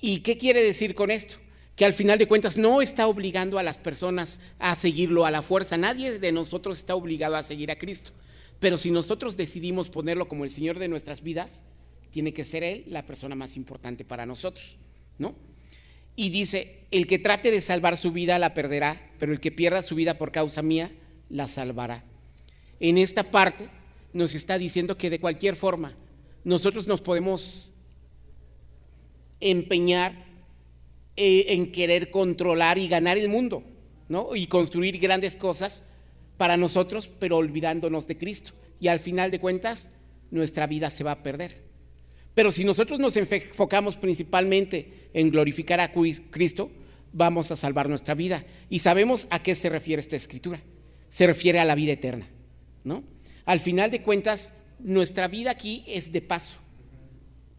¿Y 0.00 0.20
qué 0.20 0.38
quiere 0.38 0.62
decir 0.62 0.94
con 0.94 1.10
esto? 1.10 1.36
Que 1.76 1.84
al 1.84 1.92
final 1.92 2.18
de 2.18 2.28
cuentas 2.28 2.56
no 2.56 2.82
está 2.82 3.08
obligando 3.08 3.58
a 3.58 3.62
las 3.62 3.78
personas 3.78 4.40
a 4.58 4.74
seguirlo 4.74 5.26
a 5.26 5.30
la 5.30 5.42
fuerza. 5.42 5.76
Nadie 5.76 6.18
de 6.18 6.32
nosotros 6.32 6.78
está 6.78 6.94
obligado 6.94 7.36
a 7.36 7.42
seguir 7.42 7.70
a 7.70 7.78
Cristo. 7.78 8.12
Pero 8.60 8.78
si 8.78 8.90
nosotros 8.90 9.36
decidimos 9.36 9.90
ponerlo 9.90 10.28
como 10.28 10.44
el 10.44 10.50
Señor 10.50 10.78
de 10.78 10.88
nuestras 10.88 11.22
vidas, 11.22 11.64
tiene 12.10 12.32
que 12.32 12.44
ser 12.44 12.62
Él 12.62 12.84
la 12.86 13.04
persona 13.04 13.34
más 13.34 13.56
importante 13.56 14.04
para 14.04 14.24
nosotros, 14.24 14.78
¿no? 15.18 15.34
Y 16.16 16.30
dice, 16.30 16.86
el 16.92 17.08
que 17.08 17.18
trate 17.18 17.50
de 17.50 17.60
salvar 17.60 17.96
su 17.96 18.12
vida 18.12 18.38
la 18.38 18.54
perderá, 18.54 19.10
pero 19.18 19.32
el 19.32 19.40
que 19.40 19.50
pierda 19.50 19.82
su 19.82 19.96
vida 19.96 20.16
por 20.16 20.30
causa 20.30 20.62
mía, 20.62 20.92
la 21.28 21.48
salvará. 21.48 22.04
En 22.78 22.98
esta 22.98 23.30
parte 23.30 23.68
nos 24.12 24.34
está 24.34 24.58
diciendo 24.58 24.96
que 24.96 25.10
de 25.10 25.18
cualquier 25.18 25.56
forma, 25.56 25.96
nosotros 26.44 26.86
nos 26.86 27.00
podemos 27.00 27.72
empeñar 29.40 30.24
eh, 31.16 31.46
en 31.48 31.72
querer 31.72 32.10
controlar 32.10 32.78
y 32.78 32.88
ganar 32.88 33.18
el 33.18 33.28
mundo, 33.28 33.62
¿no? 34.08 34.34
Y 34.36 34.46
construir 34.46 34.98
grandes 34.98 35.36
cosas 35.36 35.84
para 36.36 36.56
nosotros, 36.56 37.10
pero 37.18 37.36
olvidándonos 37.36 38.06
de 38.06 38.18
Cristo. 38.18 38.52
Y 38.80 38.88
al 38.88 39.00
final 39.00 39.30
de 39.30 39.40
cuentas, 39.40 39.90
nuestra 40.30 40.66
vida 40.66 40.90
se 40.90 41.04
va 41.04 41.12
a 41.12 41.22
perder. 41.22 41.62
Pero 42.34 42.50
si 42.50 42.64
nosotros 42.64 42.98
nos 42.98 43.16
enfocamos 43.16 43.96
principalmente 43.96 45.08
en 45.14 45.30
glorificar 45.30 45.80
a 45.80 45.92
Cristo, 45.92 46.70
vamos 47.12 47.52
a 47.52 47.56
salvar 47.56 47.88
nuestra 47.88 48.14
vida. 48.14 48.44
Y 48.68 48.80
sabemos 48.80 49.28
a 49.30 49.38
qué 49.38 49.54
se 49.54 49.68
refiere 49.68 50.00
esta 50.00 50.16
escritura. 50.16 50.60
Se 51.08 51.26
refiere 51.26 51.60
a 51.60 51.64
la 51.64 51.76
vida 51.76 51.92
eterna, 51.92 52.28
¿no? 52.82 53.04
Al 53.44 53.60
final 53.60 53.90
de 53.92 54.02
cuentas, 54.02 54.54
nuestra 54.84 55.26
vida 55.26 55.50
aquí 55.50 55.82
es 55.88 56.12
de 56.12 56.22
paso, 56.22 56.58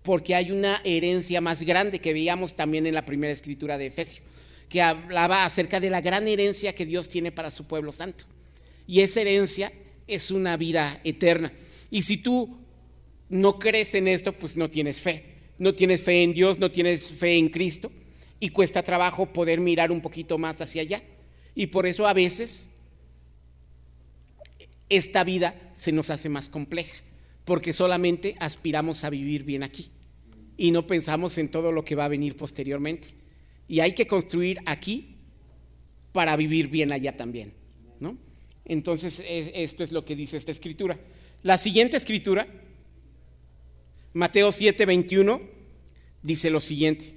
porque 0.04 0.36
hay 0.36 0.52
una 0.52 0.80
herencia 0.86 1.42
más 1.42 1.64
grande 1.64 2.00
que 2.00 2.14
veíamos 2.14 2.56
también 2.56 2.86
en 2.86 2.94
la 2.94 3.04
primera 3.04 3.34
escritura 3.34 3.78
de 3.78 3.88
Efesios, 3.88 4.24
que 4.70 4.82
hablaba 4.82 5.44
acerca 5.44 5.80
de 5.80 5.90
la 5.90 6.00
gran 6.00 6.28
herencia 6.28 6.74
que 6.74 6.86
Dios 6.86 7.10
tiene 7.10 7.34
para 7.34 7.52
su 7.52 7.66
pueblo 7.66 7.92
santo. 7.92 8.26
Y 8.88 9.02
esa 9.02 9.22
herencia 9.22 9.74
es 10.08 10.32
una 10.32 10.56
vida 10.56 11.02
eterna. 11.04 11.52
Y 11.90 12.04
si 12.04 12.18
tú 12.18 12.58
no 13.30 13.58
crees 13.58 13.96
en 13.96 14.08
esto, 14.08 14.32
pues 14.32 14.56
no 14.56 14.70
tienes 14.70 15.02
fe. 15.02 15.26
No 15.58 15.74
tienes 15.74 16.02
fe 16.02 16.24
en 16.24 16.34
Dios, 16.34 16.60
no 16.60 16.72
tienes 16.72 17.08
fe 17.08 17.38
en 17.38 17.50
Cristo. 17.50 17.92
Y 18.40 18.50
cuesta 18.50 18.84
trabajo 18.84 19.26
poder 19.34 19.60
mirar 19.60 19.92
un 19.92 20.02
poquito 20.02 20.38
más 20.38 20.62
hacia 20.62 20.84
allá. 20.84 21.02
Y 21.56 21.68
por 21.68 21.88
eso 21.88 22.06
a 22.06 22.14
veces 22.14 22.70
esta 24.90 25.24
vida 25.24 25.56
se 25.74 25.92
nos 25.92 26.10
hace 26.10 26.30
más 26.30 26.50
compleja, 26.50 26.96
porque 27.46 27.74
solamente 27.74 28.36
aspiramos 28.40 29.04
a 29.04 29.10
vivir 29.10 29.44
bien 29.44 29.64
aquí 29.64 29.90
y 30.58 30.72
no 30.72 30.88
pensamos 30.88 31.38
en 31.38 31.50
todo 31.50 31.72
lo 31.72 31.86
que 31.86 31.96
va 31.96 32.06
a 32.06 32.10
venir 32.10 32.36
posteriormente. 32.36 33.10
Y 33.68 33.80
hay 33.80 33.94
que 33.94 34.08
construir 34.08 34.60
aquí 34.66 35.16
para 36.12 36.36
vivir 36.36 36.70
bien 36.70 36.92
allá 36.92 37.16
también, 37.18 37.54
¿no? 38.00 38.18
Entonces, 38.64 39.24
esto 39.28 39.84
es 39.84 39.92
lo 39.92 40.06
que 40.06 40.16
dice 40.16 40.38
esta 40.38 40.52
escritura. 40.52 41.00
La 41.44 41.58
siguiente 41.58 41.98
escritura, 41.98 42.48
Mateo 44.14 44.52
7, 44.52 44.86
21, 44.86 45.42
dice 46.24 46.50
lo 46.50 46.62
siguiente. 46.62 47.16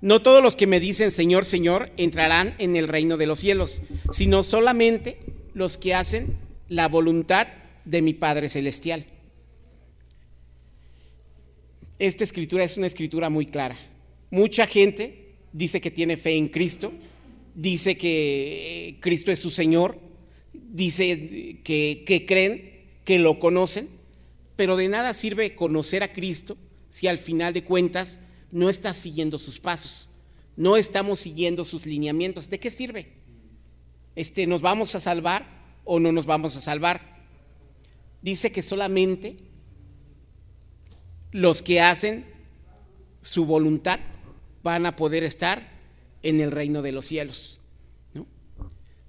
No 0.00 0.22
todos 0.22 0.42
los 0.42 0.56
que 0.56 0.66
me 0.66 0.80
dicen 0.80 1.12
Señor, 1.12 1.44
Señor 1.44 1.92
entrarán 1.96 2.56
en 2.58 2.74
el 2.74 2.88
reino 2.88 3.16
de 3.16 3.26
los 3.26 3.38
cielos, 3.38 3.82
sino 4.12 4.42
solamente 4.42 5.20
los 5.54 5.78
que 5.78 5.94
hacen 5.94 6.36
la 6.68 6.88
voluntad 6.88 7.46
de 7.84 8.02
mi 8.02 8.14
Padre 8.14 8.48
Celestial. 8.48 9.06
Esta 12.02 12.24
escritura 12.24 12.64
es 12.64 12.76
una 12.76 12.88
escritura 12.88 13.30
muy 13.30 13.46
clara. 13.46 13.76
Mucha 14.28 14.66
gente 14.66 15.36
dice 15.52 15.80
que 15.80 15.92
tiene 15.92 16.16
fe 16.16 16.32
en 16.32 16.48
Cristo, 16.48 16.92
dice 17.54 17.96
que 17.96 18.88
eh, 18.88 18.96
Cristo 18.98 19.30
es 19.30 19.38
su 19.38 19.50
Señor, 19.50 20.00
dice 20.52 21.60
que, 21.62 22.02
que 22.04 22.26
creen, 22.26 22.88
que 23.04 23.20
lo 23.20 23.38
conocen, 23.38 23.88
pero 24.56 24.74
de 24.74 24.88
nada 24.88 25.14
sirve 25.14 25.54
conocer 25.54 26.02
a 26.02 26.12
Cristo 26.12 26.56
si 26.88 27.06
al 27.06 27.18
final 27.18 27.52
de 27.52 27.62
cuentas 27.62 28.18
no 28.50 28.68
estás 28.68 28.96
siguiendo 28.96 29.38
sus 29.38 29.60
pasos, 29.60 30.10
no 30.56 30.76
estamos 30.76 31.20
siguiendo 31.20 31.64
sus 31.64 31.86
lineamientos. 31.86 32.50
¿De 32.50 32.58
qué 32.58 32.72
sirve? 32.72 33.12
Este, 34.16 34.48
¿Nos 34.48 34.60
vamos 34.60 34.96
a 34.96 35.00
salvar 35.00 35.46
o 35.84 36.00
no 36.00 36.10
nos 36.10 36.26
vamos 36.26 36.56
a 36.56 36.60
salvar? 36.60 37.22
Dice 38.22 38.50
que 38.50 38.60
solamente 38.60 39.51
los 41.32 41.62
que 41.62 41.80
hacen 41.80 42.24
su 43.20 43.46
voluntad 43.46 43.98
van 44.62 44.86
a 44.86 44.94
poder 44.94 45.24
estar 45.24 45.68
en 46.22 46.40
el 46.40 46.50
reino 46.50 46.82
de 46.82 46.92
los 46.92 47.06
cielos. 47.06 47.58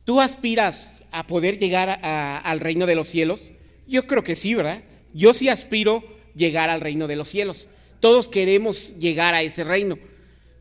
¿Tú 0.06 0.20
aspiras 0.20 1.06
a 1.12 1.28
poder 1.28 1.58
llegar 1.60 2.00
al 2.02 2.60
reino 2.60 2.86
de 2.86 2.96
los 2.96 3.08
cielos? 3.08 3.54
Yo 3.88 4.06
creo 4.08 4.24
que 4.24 4.36
sí, 4.36 4.54
¿verdad? 4.54 4.84
Yo 5.14 5.34
sí 5.34 5.48
aspiro 5.48 6.04
llegar 6.36 6.70
al 6.70 6.82
reino 6.82 7.08
de 7.08 7.16
los 7.16 7.28
cielos. 7.28 7.70
Todos 8.00 8.28
queremos 8.28 8.98
llegar 9.00 9.34
a 9.34 9.42
ese 9.42 9.64
reino. 9.64 9.98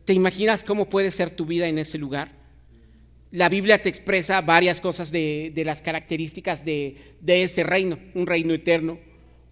¿Te 0.04 0.12
imaginas 0.12 0.62
cómo 0.62 0.88
puede 0.88 1.10
ser 1.10 1.30
tu 1.30 1.46
vida 1.46 1.66
en 1.66 1.78
ese 1.78 1.98
lugar? 1.98 2.30
La 3.32 3.48
Biblia 3.48 3.80
te 3.80 3.88
expresa 3.88 4.40
varias 4.42 4.80
cosas 4.80 5.10
de, 5.10 5.52
las 5.64 5.82
características 5.82 6.64
de, 6.64 6.96
ese 7.26 7.64
reino. 7.64 7.98
Un 8.14 8.26
reino 8.26 8.52
eterno, 8.52 9.00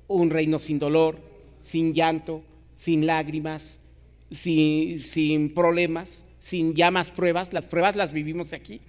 un 0.06 0.30
reino 0.30 0.58
sin 0.58 0.78
dolor, 0.78 1.29
sin 1.62 1.92
llanto, 1.92 2.42
sin 2.74 3.06
lágrimas, 3.06 3.80
sin, 4.30 5.00
sin 5.00 5.54
problemas, 5.54 6.24
sin 6.38 6.74
ya 6.74 6.90
más 6.90 7.10
pruebas. 7.10 7.52
Las 7.52 7.64
pruebas 7.64 7.96
las 7.96 8.12
vivimos 8.12 8.52
aquí. 8.52 8.80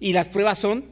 Y 0.00 0.12
las 0.12 0.28
pruebas 0.28 0.58
son 0.58 0.84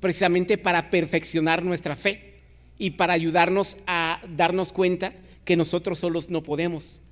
precisamente 0.00 0.58
para 0.58 0.90
perfeccionar 0.90 1.64
nuestra 1.64 1.94
fe 1.94 2.40
y 2.78 2.90
para 2.92 3.12
ayudarnos 3.12 3.78
a 3.86 4.20
darnos 4.36 4.72
cuenta 4.72 5.14
que 5.44 5.56
nosotros 5.56 6.00
solos 6.00 6.30
no 6.30 6.42
podemos 6.42 7.02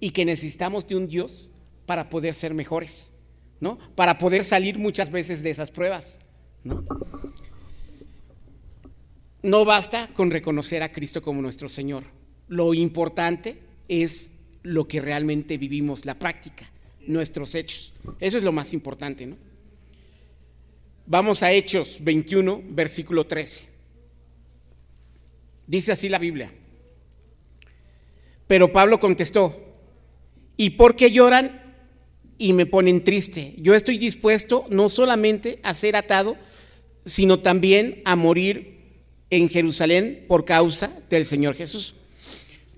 y 0.00 0.10
que 0.10 0.24
necesitamos 0.24 0.86
de 0.86 0.96
un 0.96 1.08
Dios 1.08 1.50
para 1.86 2.08
poder 2.08 2.34
ser 2.34 2.54
mejores, 2.54 3.12
¿no? 3.60 3.78
Para 3.94 4.18
poder 4.18 4.44
salir 4.44 4.78
muchas 4.78 5.10
veces 5.10 5.42
de 5.42 5.50
esas 5.50 5.70
pruebas, 5.70 6.20
¿no? 6.64 6.84
No 9.42 9.64
basta 9.64 10.08
con 10.14 10.30
reconocer 10.30 10.82
a 10.82 10.90
Cristo 10.90 11.22
como 11.22 11.40
nuestro 11.40 11.68
Señor. 11.68 12.04
Lo 12.48 12.74
importante 12.74 13.58
es 13.88 14.32
lo 14.62 14.88
que 14.88 15.00
realmente 15.00 15.58
vivimos, 15.58 16.04
la 16.04 16.18
práctica, 16.18 16.70
nuestros 17.06 17.54
hechos. 17.54 17.92
Eso 18.20 18.36
es 18.36 18.42
lo 18.42 18.52
más 18.52 18.72
importante, 18.72 19.26
¿no? 19.26 19.36
Vamos 21.06 21.42
a 21.42 21.52
Hechos 21.52 21.98
21, 22.00 22.62
versículo 22.70 23.26
13. 23.26 23.62
Dice 25.66 25.92
así 25.92 26.10
la 26.10 26.18
Biblia. 26.18 26.52
Pero 28.46 28.72
Pablo 28.72 29.00
contestó, 29.00 29.58
¿y 30.58 30.70
por 30.70 30.96
qué 30.96 31.10
lloran 31.10 31.62
y 32.36 32.52
me 32.52 32.66
ponen 32.66 33.04
triste? 33.04 33.54
Yo 33.56 33.74
estoy 33.74 33.96
dispuesto 33.96 34.66
no 34.68 34.90
solamente 34.90 35.60
a 35.62 35.72
ser 35.72 35.96
atado, 35.96 36.36
sino 37.06 37.40
también 37.40 38.02
a 38.04 38.14
morir 38.14 38.78
en 39.30 39.48
Jerusalén 39.48 40.26
por 40.28 40.44
causa 40.44 40.94
del 41.08 41.24
Señor 41.24 41.54
Jesús. 41.54 41.94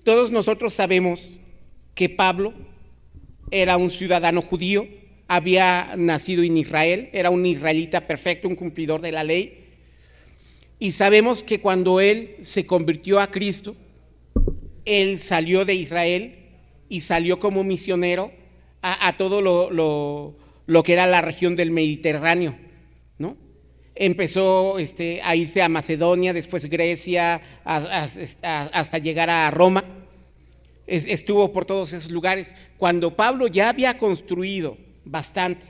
Todos 0.03 0.31
nosotros 0.31 0.73
sabemos 0.73 1.39
que 1.95 2.09
Pablo 2.09 2.53
era 3.51 3.77
un 3.77 3.89
ciudadano 3.89 4.41
judío, 4.41 4.87
había 5.27 5.93
nacido 5.97 6.43
en 6.43 6.57
Israel, 6.57 7.09
era 7.13 7.29
un 7.29 7.45
israelita 7.45 8.07
perfecto, 8.07 8.47
un 8.47 8.55
cumplidor 8.55 9.01
de 9.01 9.11
la 9.11 9.23
ley. 9.23 9.59
Y 10.79 10.91
sabemos 10.91 11.43
que 11.43 11.61
cuando 11.61 12.01
él 12.01 12.37
se 12.41 12.65
convirtió 12.65 13.19
a 13.19 13.27
Cristo, 13.27 13.75
él 14.85 15.19
salió 15.19 15.63
de 15.63 15.75
Israel 15.75 16.35
y 16.89 17.01
salió 17.01 17.39
como 17.39 17.63
misionero 17.63 18.31
a, 18.81 19.15
todo 19.15 19.41
lo, 19.41 20.83
que 20.83 20.93
era 20.93 21.05
la 21.05 21.21
región 21.21 21.55
del 21.55 21.71
Mediterráneo, 21.71 22.57
¿no? 23.19 23.37
Empezó 23.93 24.79
este, 24.79 25.21
a 25.21 25.35
irse 25.35 25.61
a 25.61 25.69
Macedonia, 25.69 26.33
después 26.33 26.65
Grecia, 26.65 27.41
hasta 27.63 28.97
llegar 28.97 29.29
a 29.29 29.51
Roma. 29.51 30.00
Estuvo 30.91 31.53
por 31.53 31.65
todos 31.65 31.93
esos 31.93 32.11
lugares. 32.11 32.55
Cuando 32.77 33.15
Pablo 33.15 33.47
ya 33.47 33.69
había 33.69 33.97
construido 33.97 34.77
bastante, 35.05 35.67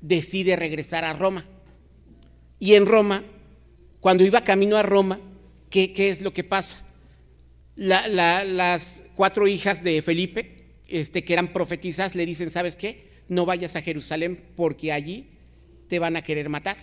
decide 0.00 0.56
regresar 0.56 1.04
a 1.04 1.12
Roma. 1.12 1.44
Y 2.58 2.74
en 2.74 2.86
Roma, 2.86 3.22
cuando 4.00 4.24
iba 4.24 4.40
camino 4.42 4.76
a 4.76 4.82
Roma, 4.82 5.20
¿qué, 5.68 5.92
es 5.96 6.22
lo 6.22 6.32
que 6.32 6.44
pasa? 6.44 6.82
las 7.76 9.04
cuatro 9.14 9.46
hijas 9.46 9.84
de 9.84 10.00
Felipe, 10.00 10.64
este, 10.88 11.24
que 11.24 11.34
eran 11.34 11.52
profetizas, 11.52 12.14
le 12.14 12.24
dicen, 12.24 12.50
¿sabes 12.50 12.74
qué? 12.74 13.04
No 13.28 13.44
vayas 13.44 13.76
a 13.76 13.82
Jerusalén 13.82 14.42
porque 14.56 14.92
allí 14.92 15.26
te 15.88 15.98
van 15.98 16.16
a 16.16 16.22
querer 16.22 16.48
matar. 16.48 16.78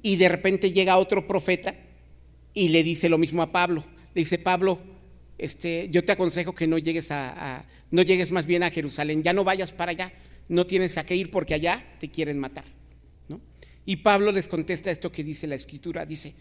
Y 0.00 0.16
de 0.16 0.30
repente 0.30 0.72
llega 0.72 0.96
otro 0.96 1.26
profeta 1.26 1.74
y 2.54 2.70
le 2.70 2.82
dice 2.82 3.10
lo 3.10 3.18
mismo 3.18 3.42
a 3.42 3.52
Pablo. 3.52 3.84
Le 4.14 4.22
dice, 4.22 4.38
Pablo, 4.38 4.78
este, 5.42 5.88
yo 5.90 6.04
te 6.04 6.12
aconsejo 6.12 6.54
que 6.54 6.68
no 6.68 6.78
llegues 6.78 7.10
a, 7.10 7.66
no 7.90 8.02
llegues 8.02 8.30
más 8.30 8.46
bien 8.46 8.62
a 8.62 8.70
Jerusalén, 8.70 9.24
ya 9.24 9.32
no 9.32 9.42
vayas 9.42 9.72
para 9.72 9.90
allá, 9.90 10.12
no 10.48 10.66
tienes 10.66 10.96
a 10.98 11.04
qué 11.04 11.16
ir 11.16 11.32
porque 11.32 11.54
allá 11.54 11.84
te 11.98 12.08
quieren 12.08 12.38
matar. 12.38 12.64
¿no? 13.28 13.40
Y 13.84 13.96
Pablo 13.96 14.30
les 14.30 14.46
contesta 14.46 14.92
esto 14.92 15.10
que 15.10 15.24
dice 15.24 15.48
la 15.48 15.56
escritura, 15.56 16.06
dice, 16.06 16.32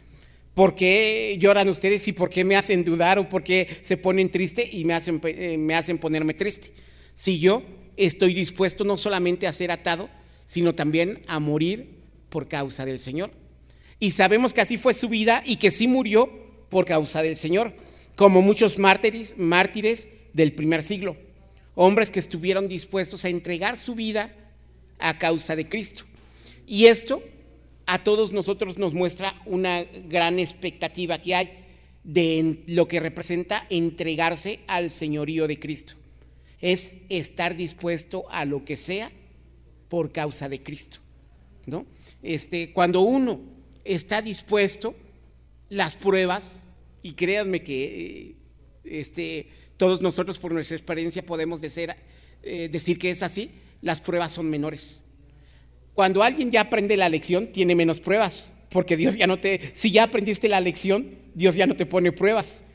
¿por 0.54 0.76
qué 0.76 1.36
lloran 1.40 1.68
ustedes 1.68 2.08
y 2.08 2.14
por 2.14 2.30
qué 2.30 2.44
me 2.44 2.56
hacen 2.56 2.84
dudar 2.84 3.18
o 3.18 3.28
por 3.28 3.44
qué 3.44 3.68
se 3.82 3.98
ponen 3.98 4.30
triste 4.30 4.70
y 4.72 4.86
me 4.86 4.94
hacen, 4.94 5.20
eh, 5.24 5.58
me 5.58 5.74
hacen 5.74 5.98
ponerme 5.98 6.36
triste? 6.36 6.72
Si 7.16 7.40
yo 7.40 7.64
estoy 7.98 8.36
dispuesto 8.36 8.84
no 8.84 8.98
solamente 8.98 9.48
a 9.48 9.54
ser 9.54 9.72
atado, 9.72 10.10
sino 10.46 10.76
también 10.76 11.24
a 11.28 11.40
morir 11.40 12.02
por 12.30 12.48
causa 12.48 12.86
del 12.86 13.00
Señor. 13.00 13.32
Y 14.00 14.12
sabemos 14.12 14.54
que 14.54 14.62
así 14.62 14.78
fue 14.78 14.94
su 14.94 15.10
vida 15.10 15.42
y 15.44 15.56
que 15.56 15.72
sí 15.72 15.88
murió 15.88 16.30
por 16.70 16.86
causa 16.86 17.24
del 17.24 17.36
Señor, 17.36 17.74
como 18.16 18.42
muchos 18.42 18.78
mártires, 18.78 19.36
del 20.34 20.54
primer 20.54 20.82
siglo 20.82 21.18
hombres 21.76 22.12
que 22.12 22.20
estuvieron 22.20 22.68
dispuestos 22.68 23.26
a 23.26 23.30
entregar 23.30 23.78
su 23.78 23.96
vida 23.96 24.36
a 25.00 25.18
causa 25.18 25.56
de 25.56 25.68
Cristo. 25.68 26.04
Y 26.68 26.86
esto 26.86 27.24
a 27.86 28.04
todos 28.04 28.32
nosotros 28.32 28.78
nos 28.78 28.94
muestra 28.94 29.42
una 29.46 29.84
gran 29.84 30.40
expectativa 30.40 31.22
que 31.22 31.36
hay 31.36 31.52
de 32.04 32.64
lo 32.68 32.88
que 32.88 33.00
representa 33.00 33.66
entregarse 33.70 34.60
al 34.68 34.90
señorío 34.90 35.48
de 35.48 35.60
Cristo. 35.60 35.94
Es 36.60 36.98
estar 37.10 37.56
dispuesto 37.56 38.26
a 38.30 38.46
lo 38.46 38.64
que 38.64 38.78
sea 38.78 39.12
por 39.90 40.12
causa 40.12 40.48
de 40.50 40.62
Cristo. 40.62 41.00
¿no? 41.66 41.86
Este, 42.22 42.72
cuando 42.74 43.02
uno 43.02 43.42
está 43.84 44.22
dispuesto, 44.22 44.96
las 45.70 45.96
pruebas, 45.96 46.71
y 47.04 47.14
créanme 47.14 47.64
que 47.64 47.84
eh, 47.84 48.36
este, 49.00 49.48
todos 49.78 50.02
nosotros 50.02 50.40
por 50.40 50.54
nuestra 50.54 50.78
experiencia 50.78 51.26
podemos 51.26 51.62
decir, 51.62 51.94
eh, 52.44 52.70
decir 52.72 53.00
que 53.00 53.12
es 53.12 53.24
así, 53.24 53.52
las 53.82 54.02
pruebas 54.02 54.34
son 54.34 54.50
menores. 54.50 55.04
Cuando 55.94 56.24
alguien 56.24 56.52
ya 56.52 56.62
aprende 56.62 56.98
la 56.98 57.10
lección, 57.10 57.48
tiene 57.52 57.76
menos 57.76 58.00
pruebas, 58.00 58.54
porque 58.70 58.98
Dios 58.98 59.18
ya 59.18 59.28
no 59.28 59.40
te, 59.40 59.60
si 59.74 59.92
ya 59.92 60.04
aprendiste 60.04 60.48
la 60.50 60.62
lección, 60.62 61.16
Dios 61.34 61.56
ya 61.56 61.68
no 61.68 61.76
te 61.76 61.86
pone 61.86 62.12
pruebas. 62.12 62.66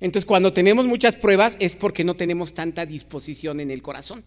Entonces, 0.00 0.26
cuando 0.26 0.52
tenemos 0.52 0.86
muchas 0.86 1.16
pruebas 1.16 1.56
es 1.60 1.74
porque 1.74 2.04
no 2.04 2.14
tenemos 2.16 2.54
tanta 2.54 2.86
disposición 2.86 3.60
en 3.60 3.70
el 3.70 3.82
corazón. 3.82 4.24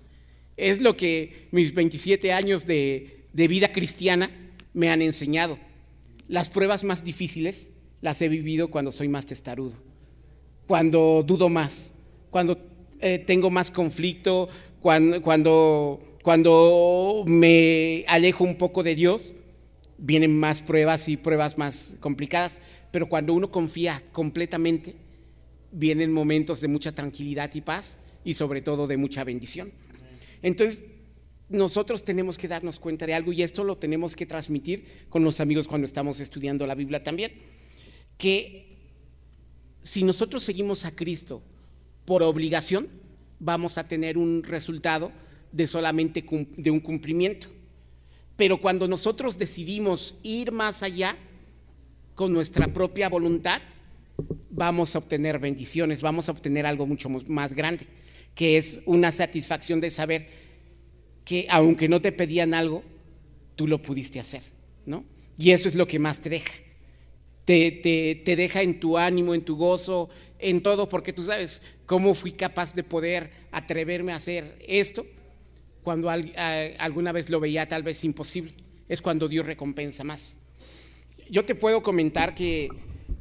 Es 0.56 0.82
lo 0.82 0.96
que 0.96 1.48
mis 1.52 1.74
27 1.74 2.32
años 2.32 2.66
de 2.68 3.26
vida 3.34 3.72
cristiana 3.72 4.30
me 4.74 4.90
han 4.90 5.02
enseñado. 5.02 5.58
Las 6.28 6.50
pruebas 6.50 6.84
más 6.84 7.04
difíciles 7.04 7.72
las 8.04 8.22
he 8.22 8.28
vivido 8.28 8.68
cuando 8.68 8.92
soy 8.92 9.08
más 9.08 9.26
testarudo, 9.26 9.78
cuando 10.68 11.24
dudo 11.26 11.48
más, 11.48 11.94
cuando 12.30 12.60
eh, 13.00 13.18
tengo 13.18 13.50
más 13.50 13.72
conflicto, 13.72 14.50
cuando, 14.82 15.22
cuando, 15.22 16.18
cuando 16.22 17.24
me 17.26 18.04
alejo 18.10 18.44
un 18.44 18.58
poco 18.58 18.84
de 18.84 18.96
Dios, 18.96 19.36
vienen 19.98 20.38
más 20.38 20.60
pruebas 20.60 21.08
y 21.08 21.16
pruebas 21.16 21.58
más 21.58 21.96
complicadas, 22.02 22.60
pero 22.92 23.08
cuando 23.08 23.34
uno 23.34 23.50
confía 23.50 24.04
completamente, 24.12 24.96
vienen 25.72 26.12
momentos 26.12 26.60
de 26.60 26.68
mucha 26.68 26.92
tranquilidad 26.92 27.52
y 27.54 27.62
paz 27.62 28.02
y 28.26 28.34
sobre 28.34 28.62
todo 28.62 28.86
de 28.86 28.98
mucha 28.98 29.24
bendición. 29.24 29.72
Entonces, 30.42 30.88
nosotros 31.48 32.04
tenemos 32.04 32.38
que 32.38 32.50
darnos 32.50 32.80
cuenta 32.80 33.06
de 33.06 33.14
algo 33.14 33.32
y 33.32 33.44
esto 33.44 33.64
lo 33.64 33.78
tenemos 33.78 34.18
que 34.18 34.26
transmitir 34.26 34.86
con 35.08 35.24
los 35.24 35.40
amigos 35.40 35.70
cuando 35.70 35.86
estamos 35.86 36.20
estudiando 36.20 36.68
la 36.68 36.76
Biblia 36.76 37.02
también, 37.02 37.32
que 38.18 38.78
si 39.82 40.04
nosotros 40.04 40.44
seguimos 40.44 40.86
a 40.86 40.96
Cristo 40.96 41.42
por 42.06 42.24
obligación, 42.24 42.88
vamos 43.40 43.78
a 43.78 43.88
tener 43.88 44.18
un 44.18 44.44
resultado 44.44 45.12
de 45.52 45.68
solamente 45.68 46.24
de 46.58 46.72
un 46.72 46.80
cumplimiento. 46.80 47.48
Pero 48.36 48.60
cuando 48.60 48.88
nosotros 48.88 49.38
decidimos 49.38 50.20
ir 50.24 50.52
más 50.52 50.82
allá 50.84 51.16
con 52.16 52.34
nuestra 52.34 52.72
propia 52.72 53.10
voluntad, 53.10 53.62
vamos 54.50 54.96
a 54.96 55.00
obtener 55.00 55.40
bendiciones, 55.40 56.02
vamos 56.02 56.30
a 56.30 56.32
obtener 56.32 56.66
algo 56.66 56.86
mucho 56.86 57.10
más 57.10 57.54
grande, 57.54 57.86
que 58.34 58.58
es 58.58 58.82
una 58.86 59.12
satisfacción 59.12 59.82
de 59.82 59.92
saber 59.92 60.28
que 61.26 61.46
aunque 61.50 61.90
no 61.90 62.02
te 62.02 62.12
pedían 62.12 62.54
algo, 62.54 62.84
tú 63.56 63.68
lo 63.68 63.82
pudiste 63.82 64.20
hacer, 64.20 64.44
¿no? 64.86 65.06
Y 65.38 65.52
eso 65.52 65.68
es 65.68 65.76
lo 65.76 65.88
que 65.88 66.00
más 66.00 66.22
te 66.22 66.30
deja. 66.30 66.54
Te, 67.46 67.72
te, 68.24 68.36
deja 68.36 68.62
en 68.62 68.80
tu 68.80 68.98
ánimo, 68.98 69.34
en 69.34 69.42
tu 69.42 69.58
gozo, 69.58 70.10
en 70.40 70.62
todo, 70.62 70.88
porque 70.88 71.12
tú 71.12 71.24
sabes 71.24 71.62
cómo 71.86 72.14
fui 72.14 72.32
capaz 72.32 72.74
de 72.74 72.84
poder 72.84 73.32
atreverme 73.52 74.14
a 74.14 74.16
hacer 74.16 74.58
esto 74.66 75.06
cuando 75.84 76.10
alguna 76.10 77.12
vez 77.12 77.30
lo 77.30 77.42
veía 77.42 77.68
tal 77.68 77.84
vez 77.84 78.04
imposible. 78.06 78.54
Es 78.88 79.02
cuando 79.02 79.28
Dios 79.28 79.46
recompensa 79.46 80.04
más. 80.04 80.40
Yo 81.30 81.44
te 81.44 81.56
puedo 81.56 81.84
comentar 81.84 82.34
que 82.34 82.70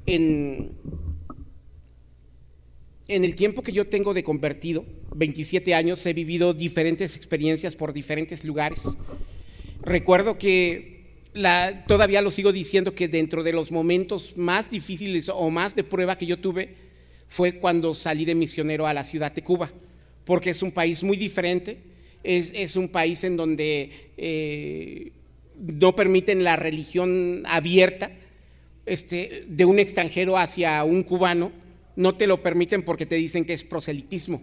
en, 0.07 0.73
en 3.09 3.25
el 3.25 3.35
tiempo 3.35 3.63
que 3.63 3.73
yo 3.73 3.89
tengo 3.89 4.15
de 4.15 4.23
convertido, 4.23 4.85
27 5.15 5.75
años, 5.75 6.05
he 6.07 6.13
vivido 6.13 6.55
diferentes 6.55 7.17
experiencias 7.17 7.75
por 7.77 7.93
diferentes 7.93 8.45
lugares. 8.45 8.85
Recuerdo 9.83 10.39
que 10.39 10.92
la, 11.35 11.85
todavía 11.87 12.23
lo 12.23 12.31
sigo 12.31 12.53
diciendo 12.53 12.95
que 12.95 13.09
dentro 13.09 13.43
de 13.43 13.53
los 13.53 13.71
momentos 13.71 14.37
más 14.37 14.71
difíciles 14.71 15.29
o 15.29 15.51
más 15.51 15.75
de 15.75 15.85
prueba 15.85 16.19
que 16.19 16.27
yo 16.27 16.39
tuve 16.39 16.75
fue 17.29 17.55
cuando 17.55 17.95
salí 17.95 18.25
de 18.25 18.35
misionero 18.35 18.87
a 18.87 18.93
la 18.93 19.05
ciudad 19.05 19.33
de 19.33 19.43
Cuba, 19.43 19.71
porque 20.25 20.51
es 20.51 20.63
un 20.63 20.73
país 20.73 21.03
muy 21.03 21.17
diferente, 21.17 21.79
es, 22.23 22.77
un 22.77 22.89
país 22.89 23.25
en 23.25 23.37
donde 23.37 23.91
eh, 24.17 25.13
no 25.57 25.97
permiten 25.97 26.45
la 26.45 26.57
religión 26.57 27.43
abierta 27.47 28.13
este, 28.87 29.45
de 29.49 29.65
un 29.65 29.79
extranjero 29.79 30.37
hacia 30.37 30.85
un 30.85 31.03
cubano 31.03 31.53
no 31.97 32.17
te 32.17 32.27
lo 32.27 32.43
permiten 32.43 32.83
porque 32.83 33.07
te 33.07 33.17
dicen 33.17 33.45
que 33.45 33.53
es 33.53 33.65
proselitismo, 33.65 34.43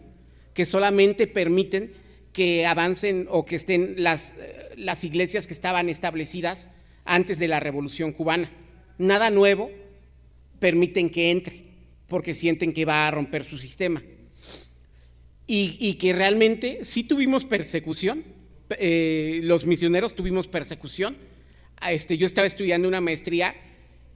que 0.54 0.66
solamente 0.66 1.28
permiten 1.28 1.92
que 2.34 2.66
avancen 2.66 3.28
o 3.30 3.46
que 3.46 3.56
estén 3.56 3.96
las, 3.98 4.36
eh, 4.40 4.70
las 4.78 5.04
iglesias 5.04 5.48
que 5.48 5.54
estaban 5.54 5.90
establecidas 5.90 6.70
antes 7.10 7.40
de 7.40 7.48
la 7.48 7.60
revolución 7.60 8.12
cubana. 8.12 8.50
Nada 8.98 9.30
nuevo 9.30 9.72
permiten 10.60 11.10
que 11.10 11.32
entre 11.32 11.64
porque 12.08 12.34
sienten 12.34 12.74
que 12.74 12.86
va 12.86 13.08
a 13.08 13.12
romper 13.12 13.44
su 13.44 13.58
sistema. 13.58 14.02
Y, 15.52 15.96
que 15.96 16.14
realmente 16.14 16.80
sí 16.84 17.04
tuvimos 17.04 17.44
persecución, 17.44 18.24
eh, 18.78 19.40
los 19.44 19.66
misioneros 19.66 20.14
tuvimos 20.14 20.48
persecución. 20.48 21.18
Este, 21.90 22.20
yo 22.20 22.28
estaba 22.28 22.46
estudiando 22.46 22.88
una 22.88 23.02
maestría 23.02 23.56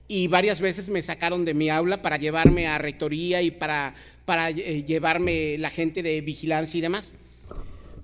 y 0.08 0.27
varias 0.27 0.60
veces 0.60 0.89
me 0.89 1.01
sacaron 1.01 1.43
de 1.43 1.56
mi 1.56 1.71
aula 1.71 2.03
para 2.03 2.17
llevarme 2.17 2.67
a 2.67 2.77
rectoría 2.77 3.41
y 3.41 3.49
para, 3.49 3.95
para 4.25 4.51
eh, 4.51 4.84
llevarme 4.84 5.58
la 5.58 5.71
gente 5.71 6.03
de 6.03 6.21
vigilancia 6.21 6.77
y 6.77 6.82
demás. 6.82 7.15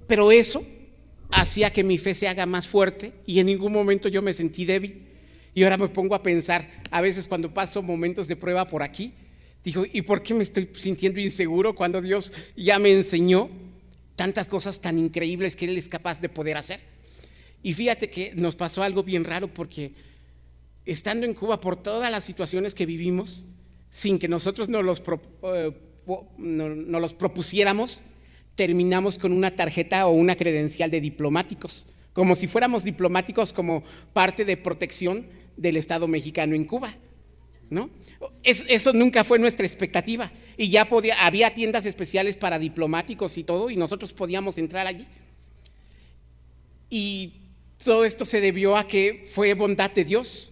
Pero 0.08 0.32
eso 0.32 0.66
hacía 1.32 1.72
que 1.72 1.84
mi 1.84 1.98
fe 1.98 2.14
se 2.14 2.28
haga 2.28 2.46
más 2.46 2.68
fuerte 2.68 3.14
y 3.26 3.40
en 3.40 3.48
ningún 3.48 3.72
momento 3.72 4.10
yo 4.10 4.22
me 4.22 4.34
sentí 4.34 4.66
débil. 4.66 5.08
Y 5.54 5.64
ahora 5.64 5.78
me 5.78 5.88
pongo 5.90 6.16
a 6.16 6.24
pensar, 6.24 6.70
a 6.92 7.02
veces 7.02 7.28
cuando 7.28 7.54
paso 7.54 7.82
momentos 7.82 8.28
de 8.28 8.36
prueba 8.36 8.68
por 8.68 8.84
aquí, 8.84 9.14
digo, 9.64 9.84
¿y 9.92 10.02
por 10.04 10.22
qué 10.22 10.34
me 10.34 10.44
estoy 10.44 10.70
sintiendo 10.74 11.20
inseguro 11.20 11.76
cuando 11.76 12.02
Dios 12.02 12.32
ya 12.56 12.80
me 12.80 12.94
enseñó 12.94 13.50
tantas 14.16 14.48
cosas 14.48 14.80
tan 14.80 14.98
increíbles 14.98 15.56
que 15.56 15.66
Él 15.66 15.78
es 15.78 15.90
capaz 15.90 16.22
de 16.22 16.30
poder 16.30 16.58
hacer? 16.58 16.80
Y 17.62 17.74
fíjate 17.74 18.10
que 18.10 18.34
nos 18.36 18.56
pasó 18.56 18.84
algo 18.84 19.04
bien 19.04 19.24
raro 19.24 19.54
porque 19.54 19.94
estando 20.86 21.26
en 21.26 21.34
Cuba 21.34 21.60
por 21.60 21.76
todas 21.76 22.12
las 22.12 22.24
situaciones 22.24 22.74
que 22.74 22.86
vivimos, 22.86 23.46
sin 23.90 24.20
que 24.20 24.28
nosotros 24.28 24.70
nos 24.70 24.86
los, 24.86 25.02
eh, 25.44 25.72
los 26.88 27.14
propusiéramos, 27.16 28.04
terminamos 28.60 29.18
con 29.18 29.32
una 29.32 29.56
tarjeta 29.56 30.06
o 30.06 30.12
una 30.12 30.36
credencial 30.36 30.92
de 30.92 31.00
diplomáticos, 31.00 31.88
como 32.12 32.36
si 32.36 32.46
fuéramos 32.46 32.84
diplomáticos 32.84 33.54
como 33.54 33.86
parte 34.12 34.44
de 34.44 34.58
protección 34.58 35.26
del 35.56 35.78
Estado 35.78 36.10
mexicano 36.10 36.56
en 36.56 36.66
Cuba. 36.66 36.94
¿No? 37.70 37.90
eso 38.44 38.92
nunca 38.92 39.24
fue 39.24 39.40
nuestra 39.40 39.66
expectativa. 39.66 40.30
Y 40.58 40.70
ya 40.72 40.90
podía, 40.90 41.26
había 41.26 41.54
tiendas 41.54 41.86
especiales 41.86 42.36
para 42.36 42.60
diplomáticos 42.60 43.38
y 43.38 43.46
todo, 43.46 43.70
y 43.70 43.78
nosotros 43.78 44.12
podíamos 44.12 44.58
entrar 44.58 44.88
allí. 44.88 45.08
Y 46.90 47.36
todo 47.82 48.04
esto 48.04 48.26
se 48.26 48.42
debió 48.42 48.76
a 48.76 48.88
que 48.88 49.26
fue 49.34 49.54
bondad 49.54 49.90
de 49.92 50.04
Dios. 50.04 50.52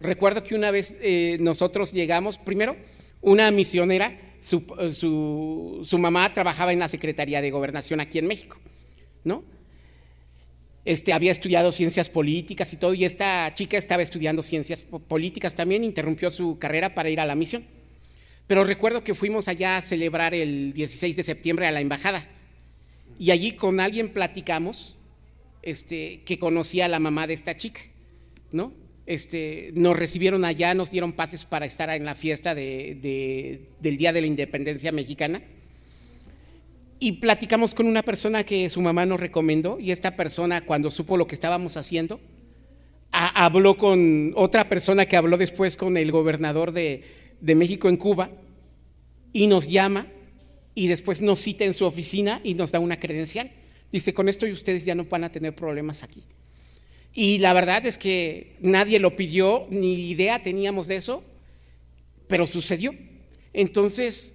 Recuerdo 0.00 0.42
que 0.42 0.54
una 0.54 0.70
vez 0.70 0.96
eh, 1.02 1.36
nosotros 1.38 1.92
llegamos, 1.92 2.38
primero, 2.38 2.76
una 3.20 3.50
misionera, 3.50 4.16
eh, 4.42 4.92
su, 4.92 5.86
su, 5.88 5.98
mamá 5.98 6.34
trabajaba 6.34 6.72
en 6.72 6.80
la 6.80 6.88
Secretaría 6.88 7.40
de 7.40 7.52
Gobernación 7.52 8.00
aquí 8.00 8.18
en 8.18 8.26
México, 8.26 8.58
¿no? 9.22 9.44
Este, 10.84 11.12
había 11.12 11.30
estudiado 11.30 11.70
ciencias 11.70 12.08
políticas 12.08 12.72
y 12.72 12.76
todo, 12.76 12.92
y 12.92 13.04
esta 13.04 13.54
chica 13.54 13.78
estaba 13.78 14.02
estudiando 14.02 14.42
ciencias 14.42 14.80
políticas 14.80 15.54
también, 15.54 15.84
interrumpió 15.84 16.28
su 16.32 16.58
carrera 16.58 16.92
para 16.92 17.08
ir 17.08 17.20
a 17.20 17.26
la 17.26 17.36
misión. 17.36 17.64
Pero 18.48 18.64
recuerdo 18.64 19.04
que 19.04 19.14
fuimos 19.14 19.46
allá 19.46 19.76
a 19.76 19.82
celebrar 19.82 20.34
el 20.34 20.72
16 20.72 21.14
de 21.14 21.22
septiembre 21.22 21.68
a 21.68 21.70
la 21.70 21.80
embajada, 21.80 22.28
y 23.20 23.30
allí 23.30 23.52
con 23.52 23.78
alguien 23.78 24.12
platicamos 24.12 24.98
este, 25.62 26.22
que 26.24 26.40
conocía 26.40 26.86
a 26.86 26.88
la 26.88 26.98
mamá 26.98 27.28
de 27.28 27.34
esta 27.34 27.54
chica, 27.54 27.82
¿no? 28.50 28.81
Este, 29.04 29.72
nos 29.74 29.96
recibieron 29.96 30.44
allá, 30.44 30.74
nos 30.74 30.90
dieron 30.90 31.12
pases 31.12 31.44
para 31.44 31.66
estar 31.66 31.90
en 31.90 32.04
la 32.04 32.14
fiesta 32.14 32.54
del 32.54 33.68
Día 33.80 34.12
de 34.12 34.20
la 34.20 34.26
Independencia 34.26 34.92
Mexicana. 34.92 35.42
Y 37.00 37.12
platicamos 37.12 37.74
con 37.74 37.86
una 37.86 38.02
persona 38.02 38.44
que 38.44 38.70
su 38.70 38.80
mamá 38.80 39.04
nos 39.06 39.18
recomendó 39.18 39.80
y 39.80 39.90
esta 39.90 40.14
persona 40.14 40.60
cuando 40.60 40.90
supo 40.90 41.16
lo 41.16 41.26
que 41.26 41.34
estábamos 41.34 41.76
haciendo, 41.76 42.20
habló 43.10 43.76
con 43.76 44.32
otra 44.36 44.68
persona 44.68 45.06
que 45.06 45.16
habló 45.16 45.36
después 45.36 45.76
con 45.76 45.96
el 45.96 46.12
gobernador 46.12 46.70
de, 46.70 47.02
de 47.40 47.54
México 47.56 47.88
en 47.88 47.96
Cuba 47.96 48.30
y 49.32 49.48
nos 49.48 49.66
llama 49.66 50.06
y 50.74 50.86
después 50.86 51.20
nos 51.20 51.40
cita 51.40 51.64
en 51.64 51.74
su 51.74 51.84
oficina 51.86 52.40
y 52.44 52.54
nos 52.54 52.70
da 52.70 52.78
una 52.78 53.00
credencial. 53.00 53.50
Dice, 53.90 54.14
con 54.14 54.28
esto 54.28 54.46
ustedes 54.46 54.84
ya 54.84 54.94
no 54.94 55.04
van 55.04 55.24
a 55.24 55.32
tener 55.32 55.54
problemas 55.54 56.02
aquí. 56.02 56.22
Y 57.14 57.38
la 57.38 57.52
verdad 57.52 57.84
es 57.84 57.98
que 57.98 58.56
nadie 58.60 58.98
lo 58.98 59.16
pidió, 59.16 59.66
ni 59.70 60.10
idea 60.10 60.42
teníamos 60.42 60.88
de 60.88 60.96
eso, 60.96 61.22
pero 62.26 62.46
sucedió. 62.46 62.94
Entonces, 63.52 64.34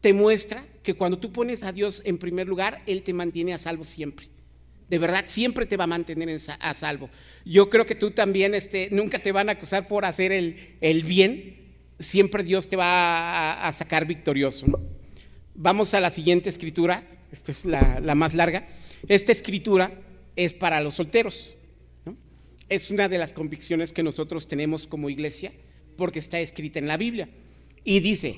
te 0.00 0.12
muestra 0.12 0.64
que 0.82 0.94
cuando 0.94 1.18
tú 1.18 1.32
pones 1.32 1.62
a 1.62 1.72
Dios 1.72 2.02
en 2.04 2.18
primer 2.18 2.48
lugar, 2.48 2.82
Él 2.86 3.02
te 3.02 3.12
mantiene 3.12 3.54
a 3.54 3.58
salvo 3.58 3.84
siempre. 3.84 4.26
De 4.88 4.98
verdad, 4.98 5.24
siempre 5.26 5.66
te 5.66 5.76
va 5.76 5.84
a 5.84 5.88
mantener 5.88 6.40
a 6.60 6.74
salvo. 6.74 7.10
Yo 7.44 7.68
creo 7.68 7.84
que 7.84 7.94
tú 7.94 8.10
también 8.10 8.54
este, 8.54 8.88
nunca 8.90 9.18
te 9.18 9.32
van 9.32 9.48
a 9.48 9.52
acusar 9.52 9.86
por 9.86 10.04
hacer 10.04 10.32
el, 10.32 10.56
el 10.80 11.02
bien. 11.02 11.74
Siempre 11.98 12.42
Dios 12.42 12.68
te 12.68 12.76
va 12.76 13.66
a, 13.66 13.72
sacar 13.72 14.06
victorioso. 14.06 14.66
Vamos 15.54 15.92
a 15.92 16.00
la 16.00 16.10
siguiente 16.10 16.48
escritura. 16.48 17.04
Esta 17.30 17.52
es 17.52 17.66
la, 17.66 18.00
la 18.00 18.14
más 18.14 18.32
larga. 18.32 18.66
Esta 19.08 19.30
escritura 19.30 19.92
es 20.36 20.54
para 20.54 20.80
los 20.80 20.94
solteros. 20.94 21.57
Es 22.68 22.90
una 22.90 23.08
de 23.08 23.16
las 23.16 23.32
convicciones 23.32 23.94
que 23.94 24.02
nosotros 24.02 24.46
tenemos 24.46 24.86
como 24.86 25.08
iglesia 25.08 25.52
porque 25.96 26.18
está 26.18 26.38
escrita 26.38 26.78
en 26.78 26.86
la 26.86 26.98
Biblia. 26.98 27.28
Y 27.82 28.00
dice, 28.00 28.34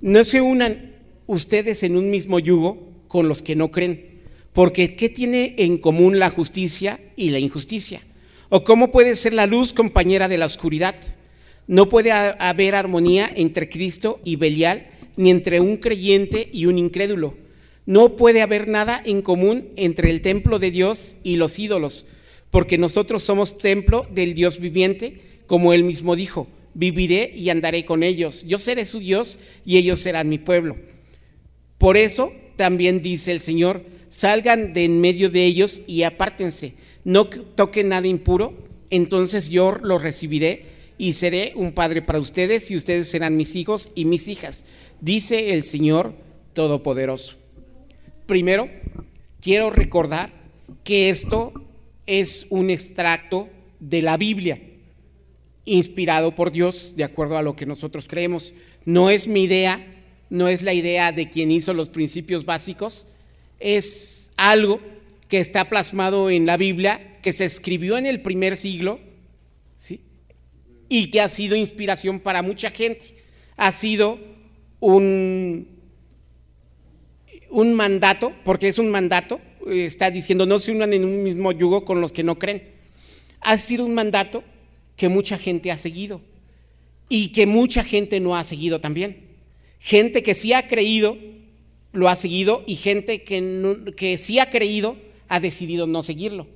no 0.00 0.24
se 0.24 0.40
unan 0.40 0.96
ustedes 1.28 1.84
en 1.84 1.96
un 1.96 2.10
mismo 2.10 2.40
yugo 2.40 2.90
con 3.06 3.28
los 3.28 3.40
que 3.40 3.54
no 3.54 3.70
creen, 3.70 4.20
porque 4.52 4.96
¿qué 4.96 5.08
tiene 5.08 5.54
en 5.58 5.78
común 5.78 6.18
la 6.18 6.28
justicia 6.28 6.98
y 7.14 7.30
la 7.30 7.38
injusticia? 7.38 8.02
¿O 8.48 8.64
cómo 8.64 8.90
puede 8.90 9.14
ser 9.14 9.32
la 9.32 9.46
luz 9.46 9.72
compañera 9.72 10.26
de 10.26 10.38
la 10.38 10.46
oscuridad? 10.46 10.96
No 11.68 11.88
puede 11.88 12.10
haber 12.10 12.74
armonía 12.74 13.30
entre 13.32 13.68
Cristo 13.68 14.20
y 14.24 14.36
Belial, 14.36 14.90
ni 15.16 15.30
entre 15.30 15.60
un 15.60 15.76
creyente 15.76 16.48
y 16.52 16.66
un 16.66 16.78
incrédulo. 16.78 17.34
No 17.86 18.16
puede 18.16 18.42
haber 18.42 18.66
nada 18.66 19.00
en 19.04 19.22
común 19.22 19.68
entre 19.76 20.10
el 20.10 20.20
templo 20.20 20.58
de 20.58 20.72
Dios 20.72 21.16
y 21.22 21.36
los 21.36 21.58
ídolos 21.60 22.06
porque 22.52 22.76
nosotros 22.76 23.22
somos 23.22 23.56
templo 23.56 24.06
del 24.10 24.34
Dios 24.34 24.60
viviente, 24.60 25.22
como 25.46 25.72
él 25.72 25.84
mismo 25.84 26.14
dijo, 26.14 26.46
viviré 26.74 27.32
y 27.34 27.48
andaré 27.48 27.86
con 27.86 28.02
ellos, 28.02 28.44
yo 28.46 28.58
seré 28.58 28.84
su 28.84 28.98
Dios 28.98 29.40
y 29.64 29.78
ellos 29.78 30.00
serán 30.00 30.28
mi 30.28 30.36
pueblo. 30.36 30.76
Por 31.78 31.96
eso 31.96 32.30
también 32.56 33.00
dice 33.00 33.32
el 33.32 33.40
Señor, 33.40 33.82
salgan 34.10 34.74
de 34.74 34.84
en 34.84 35.00
medio 35.00 35.30
de 35.30 35.46
ellos 35.46 35.80
y 35.86 36.02
apártense, 36.02 36.74
no 37.04 37.26
toquen 37.26 37.88
nada 37.88 38.06
impuro, 38.06 38.52
entonces 38.90 39.48
yo 39.48 39.78
los 39.82 40.02
recibiré 40.02 40.66
y 40.98 41.14
seré 41.14 41.54
un 41.56 41.72
padre 41.72 42.02
para 42.02 42.20
ustedes 42.20 42.70
y 42.70 42.76
ustedes 42.76 43.08
serán 43.08 43.34
mis 43.34 43.56
hijos 43.56 43.88
y 43.94 44.04
mis 44.04 44.28
hijas, 44.28 44.66
dice 45.00 45.54
el 45.54 45.62
Señor 45.62 46.12
Todopoderoso. 46.52 47.36
Primero, 48.26 48.68
quiero 49.40 49.70
recordar 49.70 50.34
que 50.84 51.08
esto 51.08 51.54
es 52.06 52.46
un 52.50 52.70
extracto 52.70 53.48
de 53.80 54.02
la 54.02 54.16
Biblia, 54.16 54.60
inspirado 55.64 56.34
por 56.34 56.50
Dios, 56.50 56.94
de 56.96 57.04
acuerdo 57.04 57.36
a 57.36 57.42
lo 57.42 57.56
que 57.56 57.66
nosotros 57.66 58.08
creemos. 58.08 58.54
No 58.84 59.10
es 59.10 59.28
mi 59.28 59.44
idea, 59.44 59.84
no 60.30 60.48
es 60.48 60.62
la 60.62 60.72
idea 60.72 61.12
de 61.12 61.30
quien 61.30 61.50
hizo 61.50 61.74
los 61.74 61.88
principios 61.88 62.44
básicos, 62.44 63.08
es 63.60 64.30
algo 64.36 64.80
que 65.28 65.40
está 65.40 65.68
plasmado 65.68 66.30
en 66.30 66.46
la 66.46 66.56
Biblia, 66.56 67.18
que 67.22 67.32
se 67.32 67.44
escribió 67.44 67.96
en 67.96 68.06
el 68.06 68.20
primer 68.20 68.56
siglo, 68.56 69.00
¿sí? 69.76 70.00
y 70.88 71.10
que 71.10 71.20
ha 71.20 71.28
sido 71.28 71.56
inspiración 71.56 72.20
para 72.20 72.42
mucha 72.42 72.70
gente. 72.70 73.16
Ha 73.56 73.72
sido 73.72 74.18
un, 74.80 75.68
un 77.48 77.74
mandato, 77.74 78.32
porque 78.44 78.68
es 78.68 78.78
un 78.78 78.90
mandato, 78.90 79.40
está 79.70 80.10
diciendo 80.10 80.46
no 80.46 80.58
se 80.58 80.72
unan 80.72 80.92
en 80.92 81.04
un 81.04 81.22
mismo 81.22 81.52
yugo 81.52 81.84
con 81.84 82.00
los 82.00 82.12
que 82.12 82.22
no 82.22 82.38
creen. 82.38 82.62
Ha 83.40 83.58
sido 83.58 83.84
un 83.84 83.94
mandato 83.94 84.44
que 84.96 85.08
mucha 85.08 85.38
gente 85.38 85.70
ha 85.70 85.76
seguido 85.76 86.20
y 87.08 87.28
que 87.28 87.46
mucha 87.46 87.84
gente 87.84 88.20
no 88.20 88.36
ha 88.36 88.44
seguido 88.44 88.80
también. 88.80 89.18
Gente 89.80 90.22
que 90.22 90.34
sí 90.34 90.52
ha 90.52 90.68
creído, 90.68 91.18
lo 91.92 92.08
ha 92.08 92.16
seguido 92.16 92.62
y 92.66 92.76
gente 92.76 93.22
que, 93.22 93.92
que 93.96 94.16
sí 94.16 94.38
ha 94.38 94.50
creído, 94.50 94.96
ha 95.28 95.40
decidido 95.40 95.86
no 95.86 96.02
seguirlo. 96.02 96.46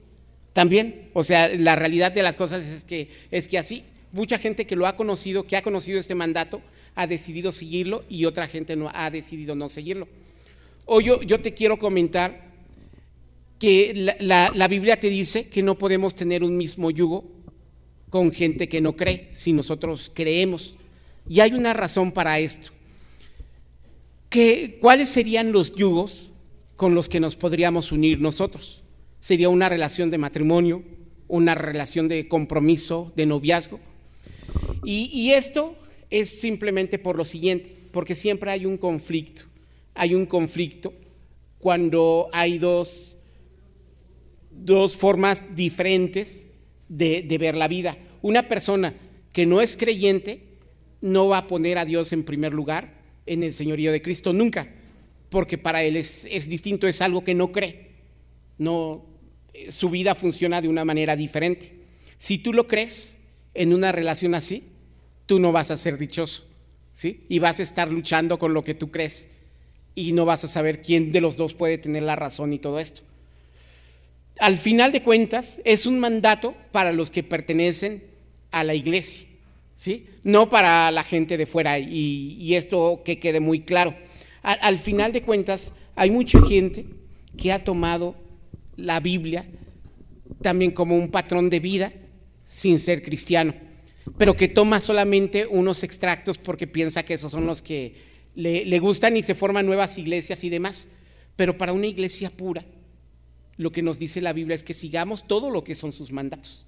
También, 0.52 1.10
o 1.12 1.24
sea, 1.24 1.48
la 1.48 1.76
realidad 1.76 2.12
de 2.12 2.22
las 2.22 2.36
cosas 2.36 2.66
es 2.66 2.84
que, 2.84 3.10
es 3.30 3.48
que 3.48 3.58
así, 3.58 3.82
mucha 4.12 4.38
gente 4.38 4.64
que 4.64 4.76
lo 4.76 4.86
ha 4.86 4.96
conocido, 4.96 5.46
que 5.46 5.56
ha 5.56 5.62
conocido 5.62 5.98
este 5.98 6.14
mandato, 6.14 6.62
ha 6.94 7.06
decidido 7.06 7.52
seguirlo 7.52 8.04
y 8.08 8.24
otra 8.24 8.46
gente 8.46 8.76
no 8.76 8.90
ha 8.94 9.10
decidido 9.10 9.54
no 9.54 9.68
seguirlo. 9.68 10.08
Hoy 10.86 11.04
yo 11.26 11.40
te 11.40 11.52
quiero 11.52 11.78
comentar 11.78 12.45
que 13.58 14.14
la, 14.20 14.68
Biblia 14.68 15.00
te 15.00 15.08
dice 15.08 15.48
que 15.48 15.62
no 15.62 15.78
podemos 15.78 16.14
tener 16.14 16.44
un 16.44 16.56
mismo 16.56 16.90
yugo 16.90 17.24
con 18.10 18.32
gente 18.32 18.68
que 18.68 18.80
no 18.80 18.96
cree, 18.96 19.28
si 19.32 19.52
nosotros 19.52 20.10
creemos. 20.14 20.76
Y 21.28 21.40
hay 21.40 21.52
una 21.52 21.72
razón 21.72 22.12
para 22.12 22.38
esto. 22.38 22.72
Que, 24.28 24.78
¿Cuáles 24.80 25.08
serían 25.08 25.52
los 25.52 25.74
yugos 25.74 26.32
con 26.76 26.94
los 26.94 27.08
que 27.08 27.20
nos 27.20 27.36
podríamos 27.36 27.92
unir 27.92 28.20
nosotros? 28.20 28.82
Sería 29.20 29.48
una 29.48 29.68
relación 29.68 30.10
de 30.10 30.18
matrimonio, 30.18 30.82
una 31.26 31.54
relación 31.54 32.08
de 32.08 32.28
compromiso, 32.28 33.12
de 33.16 33.26
noviazgo. 33.26 33.80
Y, 34.84 35.10
y 35.12 35.32
esto 35.32 35.74
es 36.10 36.28
simplemente 36.40 36.98
por 36.98 37.16
lo 37.16 37.24
siguiente, 37.24 37.76
porque 37.90 38.14
siempre 38.14 38.50
hay 38.50 38.66
un 38.66 38.76
conflicto. 38.76 39.42
Hay 39.94 40.14
un 40.14 40.26
conflicto 40.26 40.92
cuando 41.58 42.28
hay 42.32 42.58
dos 42.58 43.15
dos 44.64 44.96
formas 44.96 45.44
diferentes 45.54 46.48
de, 46.88 47.36
ver 47.38 47.56
la 47.56 47.68
vida. 47.68 47.96
Una 48.22 48.48
persona 48.48 48.94
que 49.32 49.46
no 49.46 49.60
es 49.60 49.76
creyente 49.76 50.42
no 51.00 51.28
va 51.28 51.38
a 51.38 51.46
poner 51.46 51.78
a 51.78 51.84
Dios 51.84 52.12
en 52.12 52.24
primer 52.24 52.54
lugar 52.54 52.94
en 53.26 53.42
el 53.42 53.52
señorío 53.52 53.92
de 53.92 54.02
Cristo 54.02 54.32
nunca, 54.32 54.72
porque 55.30 55.58
para 55.58 55.82
él 55.82 55.96
es, 55.96 56.26
es 56.30 56.48
distinto, 56.48 56.86
es 56.86 57.02
algo 57.02 57.24
que 57.24 57.34
no 57.34 57.52
cree. 57.52 57.90
No, 58.58 59.04
su 59.68 59.90
vida 59.90 60.14
funciona 60.14 60.60
de 60.60 60.68
una 60.68 60.84
manera 60.84 61.16
diferente. 61.16 61.74
Si 62.16 62.38
tú 62.38 62.52
lo 62.52 62.66
crees 62.66 63.16
en 63.54 63.74
una 63.74 63.92
relación 63.92 64.34
así, 64.34 64.64
tú 65.26 65.38
no 65.38 65.52
vas 65.52 65.70
a 65.70 65.76
ser 65.76 65.98
dichoso, 65.98 66.46
¿sí? 66.92 67.24
Y 67.28 67.40
vas 67.40 67.60
a 67.60 67.62
estar 67.62 67.92
luchando 67.92 68.38
con 68.38 68.54
lo 68.54 68.64
que 68.64 68.74
tú 68.74 68.90
crees 68.90 69.28
y 69.94 70.12
no 70.12 70.24
vas 70.24 70.44
a 70.44 70.48
saber 70.48 70.82
quién 70.82 71.12
de 71.12 71.20
los 71.20 71.36
dos 71.36 71.54
puede 71.54 71.78
tener 71.78 72.04
la 72.04 72.16
razón 72.16 72.52
y 72.52 72.58
todo 72.58 72.78
esto 72.78 73.02
al 74.38 74.58
final 74.58 74.92
de 74.92 75.02
cuentas, 75.02 75.60
es 75.64 75.86
un 75.86 75.98
mandato 75.98 76.54
para 76.72 76.92
los 76.92 77.10
que 77.10 77.22
pertenecen 77.22 78.02
a 78.50 78.64
la 78.64 78.74
iglesia, 78.74 79.26
¿sí? 79.74 80.06
No 80.24 80.48
para 80.48 80.90
la 80.90 81.02
gente 81.02 81.36
de 81.36 81.46
fuera, 81.46 81.78
y, 81.78 82.54
esto 82.54 83.02
que 83.04 83.18
quede 83.18 83.40
muy 83.40 83.60
claro. 83.60 83.94
Al, 84.42 84.78
final 84.78 85.12
de 85.12 85.22
cuentas, 85.22 85.72
hay 85.94 86.10
mucha 86.10 86.40
gente 86.42 86.86
que 87.36 87.52
ha 87.52 87.64
tomado 87.64 88.14
la 88.76 89.00
Biblia 89.00 89.46
también 90.42 90.70
como 90.70 90.96
un 90.96 91.08
patrón 91.08 91.50
de 91.50 91.60
vida 91.60 91.92
sin 92.44 92.78
ser 92.78 93.02
cristiano, 93.02 93.54
pero 94.18 94.36
que 94.36 94.48
toma 94.48 94.80
solamente 94.80 95.46
unos 95.46 95.82
extractos 95.82 96.38
porque 96.38 96.66
piensa 96.66 97.02
que 97.02 97.14
esos 97.14 97.32
son 97.32 97.46
los 97.46 97.62
que 97.62 97.94
le 98.34 98.78
gustan 98.78 99.16
y 99.16 99.22
se 99.22 99.34
forman 99.34 99.66
nuevas 99.66 99.98
iglesias 99.98 100.44
y 100.44 100.50
demás. 100.50 100.88
Pero 101.34 101.58
para 101.58 101.72
una 101.72 101.86
iglesia 101.86 102.30
pura, 102.30 102.64
lo 103.56 103.72
que 103.72 103.82
nos 103.82 103.98
dice 103.98 104.20
la 104.20 104.32
Biblia 104.32 104.54
es 104.54 104.62
que 104.62 104.74
sigamos 104.74 105.26
todo 105.26 105.50
lo 105.50 105.64
que 105.64 105.74
son 105.74 105.92
sus 105.92 106.12
mandatos. 106.12 106.66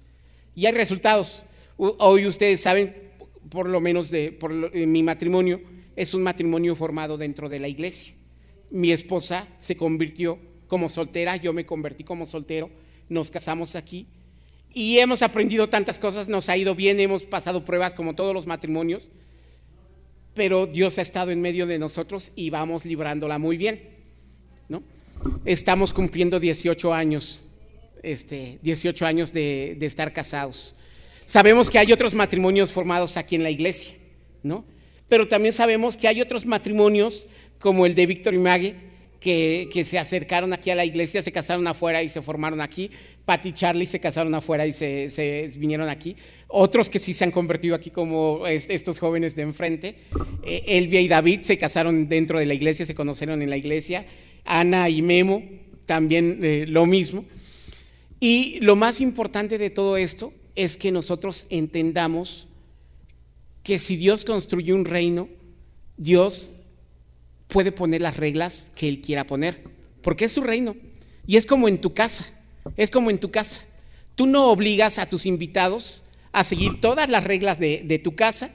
Y 0.55 0.65
hay 0.65 0.73
resultados. 0.73 1.45
Hoy 1.77 2.25
ustedes 2.25 2.61
saben, 2.61 2.95
por 3.49 3.69
lo 3.69 3.79
menos 3.79 4.11
de 4.11 4.31
por 4.31 4.53
mi 4.73 5.03
matrimonio, 5.03 5.61
es 5.95 6.13
un 6.13 6.23
matrimonio 6.23 6.75
formado 6.75 7.17
dentro 7.17 7.49
de 7.49 7.59
la 7.59 7.67
iglesia. 7.67 8.13
Mi 8.71 8.91
esposa 8.91 9.47
se 9.57 9.77
convirtió 9.77 10.39
como 10.67 10.89
soltera, 10.89 11.35
yo 11.35 11.53
me 11.53 11.65
convertí 11.65 12.03
como 12.03 12.25
soltero, 12.25 12.69
nos 13.09 13.31
casamos 13.31 13.75
aquí 13.75 14.07
y 14.73 14.99
hemos 14.99 15.23
aprendido 15.23 15.67
tantas 15.67 15.97
cosas, 15.97 16.29
nos 16.29 16.47
ha 16.49 16.57
ido 16.57 16.75
bien, 16.75 16.99
hemos 16.99 17.23
pasado 17.23 17.65
pruebas 17.65 17.95
como 17.95 18.13
todos 18.13 18.33
los 18.33 18.45
matrimonios, 18.45 19.09
pero 20.35 20.67
Dios 20.67 20.99
ha 20.99 21.01
estado 21.01 21.31
en 21.31 21.41
medio 21.41 21.65
de 21.65 21.79
nosotros 21.79 22.31
y 22.35 22.49
vamos 22.49 22.85
librándola 22.85 23.39
muy 23.39 23.57
bien, 23.57 23.81
¿no? 24.67 24.83
Estamos 25.45 25.93
cumpliendo 25.93 26.39
18 26.39 26.93
años, 26.93 27.41
este, 28.03 28.59
18 28.61 29.05
años 29.05 29.33
de, 29.33 29.77
estar 29.81 30.13
casados. 30.13 30.75
Sabemos 31.25 31.69
que 31.69 31.79
hay 31.79 31.91
otros 31.91 32.13
matrimonios 32.13 32.71
formados 32.71 33.17
aquí 33.17 33.35
en 33.35 33.43
la 33.43 33.51
iglesia, 33.51 33.95
¿no? 34.43 34.65
Pero 35.07 35.27
también 35.27 35.53
sabemos 35.53 35.97
que 35.97 36.07
hay 36.07 36.21
otros 36.21 36.45
matrimonios 36.45 37.27
como 37.59 37.85
el 37.85 37.95
de 37.95 38.05
Víctor 38.05 38.33
y 38.33 38.37
Maggie, 38.37 38.75
que, 39.19 39.83
se 39.85 39.99
acercaron 39.99 40.53
aquí 40.53 40.69
a 40.69 40.75
la 40.75 40.85
iglesia, 40.85 41.21
se 41.21 41.31
casaron 41.31 41.67
afuera 41.67 42.01
y 42.01 42.09
se 42.09 42.21
formaron 42.21 42.61
aquí. 42.61 42.89
Patty 43.25 43.49
y 43.49 43.51
Charlie 43.51 43.85
se 43.85 43.99
casaron 43.99 44.33
afuera 44.33 44.65
y 44.65 44.71
se, 44.71 45.51
vinieron 45.57 45.89
aquí. 45.89 46.15
Otros 46.47 46.89
que 46.89 46.99
sí 46.99 47.13
se 47.13 47.25
han 47.25 47.31
convertido 47.31 47.75
aquí 47.75 47.89
como 47.89 48.47
estos 48.47 48.97
jóvenes 48.99 49.35
de 49.35 49.41
enfrente. 49.43 49.95
Eh, 50.45 50.63
Elvia 50.67 51.01
y 51.01 51.07
David 51.07 51.41
se 51.41 51.57
casaron 51.57 52.07
dentro 52.07 52.39
de 52.39 52.45
la 52.45 52.53
iglesia, 52.53 52.85
se 52.85 52.95
conocieron 52.95 53.41
en 53.41 53.49
la 53.49 53.57
iglesia. 53.57 54.05
Ana 54.49 54.89
y 54.89 55.01
Memo, 55.01 55.43
también 55.85 56.39
eh, 56.43 56.65
lo 56.67 56.85
mismo. 56.85 57.23
Y 58.19 58.59
lo 58.59 58.75
más 58.75 58.99
importante 58.99 59.57
de 59.57 59.69
todo 59.69 59.95
esto 59.95 60.33
es 60.55 60.75
que 60.75 60.91
nosotros 60.91 61.47
entendamos 61.49 62.47
que 63.63 63.79
si 63.79 63.95
Dios 63.95 64.25
construye 64.25 64.73
un 64.73 64.85
reino, 64.85 65.29
Dios 65.95 66.55
puede 67.47 67.71
poner 67.71 68.01
las 68.01 68.17
reglas 68.17 68.71
que 68.75 68.87
Él 68.87 68.99
quiera 69.01 69.25
poner, 69.25 69.63
porque 70.01 70.25
es 70.25 70.31
su 70.31 70.41
reino. 70.41 70.75
Y 71.27 71.37
es 71.37 71.45
como 71.45 71.67
en 71.67 71.79
tu 71.79 71.93
casa, 71.93 72.25
es 72.75 72.91
como 72.91 73.09
en 73.09 73.19
tu 73.19 73.31
casa. 73.31 73.65
Tú 74.15 74.25
no 74.25 74.51
obligas 74.51 74.97
a 74.99 75.07
tus 75.07 75.25
invitados 75.25 76.03
a 76.31 76.43
seguir 76.43 76.81
todas 76.81 77.09
las 77.09 77.23
reglas 77.23 77.59
de, 77.59 78.01
tu 78.03 78.15
casa, 78.15 78.51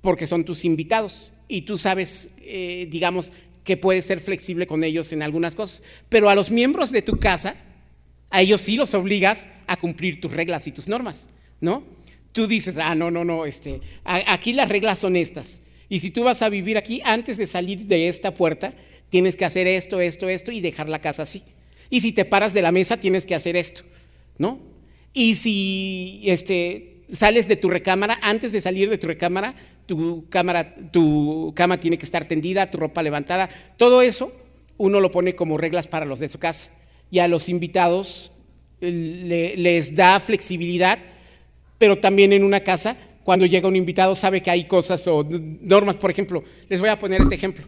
porque 0.00 0.26
son 0.26 0.44
tus 0.44 0.64
invitados. 0.64 1.32
Y 1.48 1.62
tú 1.62 1.78
sabes, 1.78 2.32
eh, 2.42 2.88
digamos, 2.90 3.32
que 3.66 3.76
puedes 3.76 4.06
ser 4.06 4.20
flexible 4.20 4.66
con 4.66 4.84
ellos 4.84 5.12
en 5.12 5.22
algunas 5.22 5.56
cosas. 5.56 5.82
Pero 6.08 6.30
a 6.30 6.34
los 6.34 6.50
miembros 6.50 6.92
de 6.92 7.02
tu 7.02 7.18
casa, 7.18 7.56
a 8.30 8.40
ellos 8.40 8.60
sí 8.60 8.76
los 8.76 8.94
obligas 8.94 9.50
a 9.66 9.76
cumplir 9.76 10.20
tus 10.20 10.32
reglas 10.32 10.66
y 10.68 10.72
tus 10.72 10.86
normas, 10.88 11.28
¿no? 11.60 11.82
Tú 12.30 12.46
dices, 12.46 12.76
ah, 12.78 12.94
no, 12.94 13.10
no, 13.10 13.24
no, 13.24 13.44
este, 13.44 13.80
aquí 14.04 14.52
las 14.52 14.68
reglas 14.68 15.00
son 15.00 15.16
estas. 15.16 15.62
Y 15.88 16.00
si 16.00 16.10
tú 16.10 16.22
vas 16.22 16.42
a 16.42 16.48
vivir 16.48 16.78
aquí, 16.78 17.02
antes 17.04 17.38
de 17.38 17.46
salir 17.46 17.86
de 17.86 18.08
esta 18.08 18.34
puerta, 18.34 18.72
tienes 19.08 19.36
que 19.36 19.44
hacer 19.44 19.66
esto, 19.66 20.00
esto, 20.00 20.28
esto 20.28 20.52
y 20.52 20.60
dejar 20.60 20.88
la 20.88 21.00
casa 21.00 21.24
así. 21.24 21.42
Y 21.90 22.00
si 22.00 22.12
te 22.12 22.24
paras 22.24 22.54
de 22.54 22.62
la 22.62 22.72
mesa, 22.72 22.98
tienes 22.98 23.26
que 23.26 23.34
hacer 23.34 23.56
esto, 23.56 23.82
¿no? 24.38 24.60
Y 25.12 25.34
si 25.34 26.22
este, 26.24 26.95
sales 27.10 27.48
de 27.48 27.56
tu 27.56 27.70
recámara, 27.70 28.18
antes 28.22 28.52
de 28.52 28.60
salir 28.60 28.90
de 28.90 28.98
tu 28.98 29.06
recámara, 29.06 29.54
tu, 29.86 30.26
cámara, 30.28 30.74
tu 30.92 31.52
cama 31.54 31.78
tiene 31.78 31.98
que 31.98 32.04
estar 32.04 32.24
tendida, 32.26 32.70
tu 32.70 32.78
ropa 32.78 33.02
levantada, 33.02 33.48
todo 33.76 34.02
eso 34.02 34.32
uno 34.78 35.00
lo 35.00 35.10
pone 35.10 35.34
como 35.34 35.58
reglas 35.58 35.86
para 35.86 36.04
los 36.04 36.18
de 36.18 36.28
su 36.28 36.38
casa. 36.38 36.72
Y 37.10 37.20
a 37.20 37.28
los 37.28 37.48
invitados 37.48 38.32
les 38.80 39.94
da 39.94 40.20
flexibilidad, 40.20 40.98
pero 41.78 41.96
también 41.96 42.32
en 42.32 42.44
una 42.44 42.60
casa, 42.60 42.96
cuando 43.24 43.46
llega 43.46 43.68
un 43.68 43.76
invitado 43.76 44.14
sabe 44.14 44.42
que 44.42 44.50
hay 44.50 44.64
cosas 44.64 45.06
o 45.08 45.26
normas, 45.60 45.96
por 45.96 46.10
ejemplo, 46.10 46.44
les 46.68 46.80
voy 46.80 46.88
a 46.88 46.98
poner 46.98 47.22
este 47.22 47.34
ejemplo, 47.34 47.66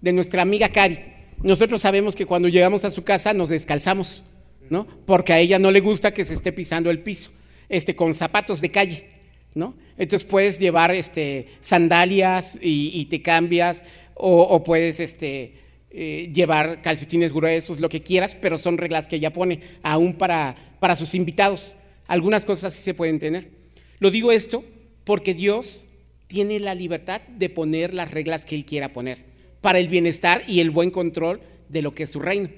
de 0.00 0.12
nuestra 0.12 0.42
amiga 0.42 0.68
Cari. 0.68 0.98
Nosotros 1.42 1.80
sabemos 1.80 2.16
que 2.16 2.26
cuando 2.26 2.48
llegamos 2.48 2.84
a 2.84 2.90
su 2.90 3.04
casa 3.04 3.32
nos 3.34 3.50
descalzamos, 3.50 4.24
¿no? 4.70 4.86
Porque 5.06 5.32
a 5.32 5.38
ella 5.38 5.58
no 5.58 5.70
le 5.70 5.80
gusta 5.80 6.12
que 6.12 6.24
se 6.24 6.34
esté 6.34 6.52
pisando 6.52 6.90
el 6.90 7.00
piso, 7.00 7.30
este, 7.68 7.94
con 7.96 8.14
zapatos 8.14 8.60
de 8.60 8.70
calle. 8.70 9.08
¿no? 9.54 9.74
Entonces 9.96 10.26
puedes 10.28 10.58
llevar 10.58 10.94
este, 10.94 11.46
sandalias 11.60 12.58
y, 12.62 13.04
te 13.06 13.22
cambias, 13.22 13.84
o, 14.14 14.62
puedes 14.62 15.00
este, 15.00 15.54
eh, 15.90 16.30
llevar 16.32 16.80
calcetines 16.82 17.32
gruesos, 17.32 17.80
lo 17.80 17.88
que 17.88 18.02
quieras, 18.02 18.34
pero 18.34 18.58
son 18.58 18.78
reglas 18.78 19.08
que 19.08 19.16
ella 19.16 19.32
pone, 19.32 19.60
aún 19.82 20.14
para, 20.14 20.54
para 20.80 20.96
sus 20.96 21.14
invitados. 21.14 21.76
Algunas 22.06 22.44
cosas 22.44 22.72
sí 22.74 22.82
se 22.82 22.94
pueden 22.94 23.18
tener. 23.18 23.50
Lo 23.98 24.10
digo 24.10 24.30
esto 24.30 24.64
porque 25.04 25.34
Dios 25.34 25.86
tiene 26.28 26.60
la 26.60 26.74
libertad 26.74 27.20
de 27.22 27.48
poner 27.48 27.94
las 27.94 28.10
reglas 28.10 28.44
que 28.44 28.54
Él 28.54 28.64
quiera 28.64 28.92
poner, 28.92 29.24
para 29.60 29.78
el 29.78 29.88
bienestar 29.88 30.42
y 30.46 30.60
el 30.60 30.70
buen 30.70 30.90
control 30.90 31.40
de 31.68 31.82
lo 31.82 31.94
que 31.94 32.04
es 32.04 32.10
su 32.10 32.20
reino. 32.20 32.48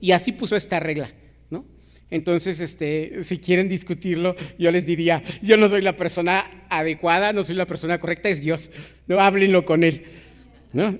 Y 0.00 0.12
así 0.12 0.32
puso 0.32 0.56
esta 0.56 0.80
regla. 0.80 1.12
Entonces, 2.10 2.60
este, 2.60 3.22
si 3.24 3.38
quieren 3.38 3.68
discutirlo, 3.68 4.34
yo 4.58 4.70
les 4.72 4.86
diría, 4.86 5.22
yo 5.42 5.56
no 5.56 5.68
soy 5.68 5.82
la 5.82 5.96
persona 5.96 6.44
adecuada, 6.68 7.32
no 7.32 7.44
soy 7.44 7.54
la 7.54 7.66
persona 7.66 8.00
correcta, 8.00 8.28
es 8.28 8.40
Dios. 8.40 8.72
No 9.06 9.20
háblenlo 9.20 9.64
con 9.64 9.84
él. 9.84 10.04
¿no? 10.72 10.98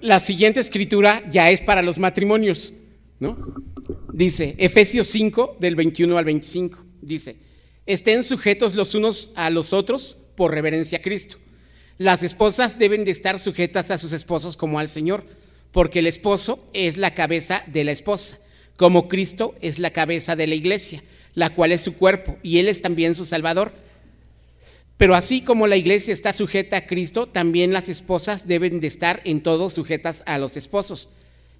La 0.00 0.20
siguiente 0.20 0.60
escritura 0.60 1.22
ya 1.30 1.50
es 1.50 1.60
para 1.60 1.82
los 1.82 1.98
matrimonios, 1.98 2.74
¿no? 3.18 3.36
Dice, 4.12 4.54
Efesios 4.58 5.08
5, 5.08 5.56
del 5.60 5.74
21 5.74 6.16
al 6.16 6.24
25, 6.24 6.84
dice, 7.02 7.36
estén 7.86 8.24
sujetos 8.24 8.74
los 8.74 8.94
unos 8.94 9.32
a 9.34 9.50
los 9.50 9.72
otros 9.72 10.18
por 10.34 10.52
reverencia 10.52 10.98
a 10.98 11.02
Cristo. 11.02 11.38
Las 11.98 12.22
esposas 12.22 12.78
deben 12.78 13.04
de 13.04 13.10
estar 13.10 13.38
sujetas 13.38 13.90
a 13.90 13.98
sus 13.98 14.12
esposos 14.12 14.56
como 14.56 14.78
al 14.78 14.88
Señor, 14.88 15.24
porque 15.72 16.00
el 16.00 16.06
esposo 16.06 16.62
es 16.72 16.98
la 16.98 17.14
cabeza 17.14 17.62
de 17.66 17.84
la 17.84 17.92
esposa, 17.92 18.38
como 18.76 19.08
Cristo 19.08 19.54
es 19.60 19.78
la 19.78 19.90
cabeza 19.90 20.36
de 20.36 20.46
la 20.46 20.54
iglesia, 20.54 21.02
la 21.34 21.54
cual 21.54 21.72
es 21.72 21.80
su 21.82 21.94
cuerpo, 21.94 22.38
y 22.42 22.58
Él 22.58 22.68
es 22.68 22.82
también 22.82 23.14
su 23.14 23.26
Salvador. 23.26 23.72
Pero 24.96 25.14
así 25.14 25.42
como 25.42 25.66
la 25.66 25.76
iglesia 25.76 26.14
está 26.14 26.32
sujeta 26.32 26.78
a 26.78 26.86
Cristo, 26.86 27.26
también 27.26 27.72
las 27.72 27.88
esposas 27.88 28.46
deben 28.46 28.80
de 28.80 28.86
estar 28.86 29.20
en 29.24 29.42
todo 29.42 29.68
sujetas 29.68 30.22
a 30.26 30.38
los 30.38 30.56
esposos. 30.56 31.10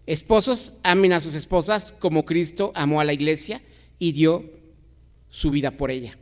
Esposos 0.07 0.75
amen 0.83 1.13
a 1.13 1.21
sus 1.21 1.35
esposas 1.35 1.93
como 1.99 2.25
Cristo 2.25 2.73
amó 2.75 3.01
a 3.01 3.05
la 3.05 3.13
iglesia 3.13 3.61
y 3.99 4.13
dio 4.13 4.45
su 5.29 5.51
vida 5.51 5.73
por 5.73 5.91
ella. 5.91 6.17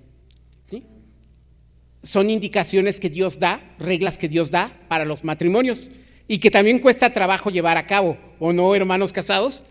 Son 2.03 2.29
indicaciones 2.29 3.01
que 3.01 3.09
Dios 3.09 3.39
da, 3.39 3.75
reglas 3.79 4.19
que 4.19 4.29
Dios 4.29 4.51
da 4.51 4.77
para 4.89 5.07
los 5.07 5.25
matrimonios 5.25 5.91
y 6.29 6.39
que 6.39 6.51
también 6.51 6.79
cuesta 6.79 7.15
trabajo 7.15 7.49
llevar 7.49 7.79
a 7.79 7.87
cabo, 7.87 8.19
¿o 8.39 8.53
no, 8.53 8.75
hermanos 8.75 9.13
casados? 9.13 9.65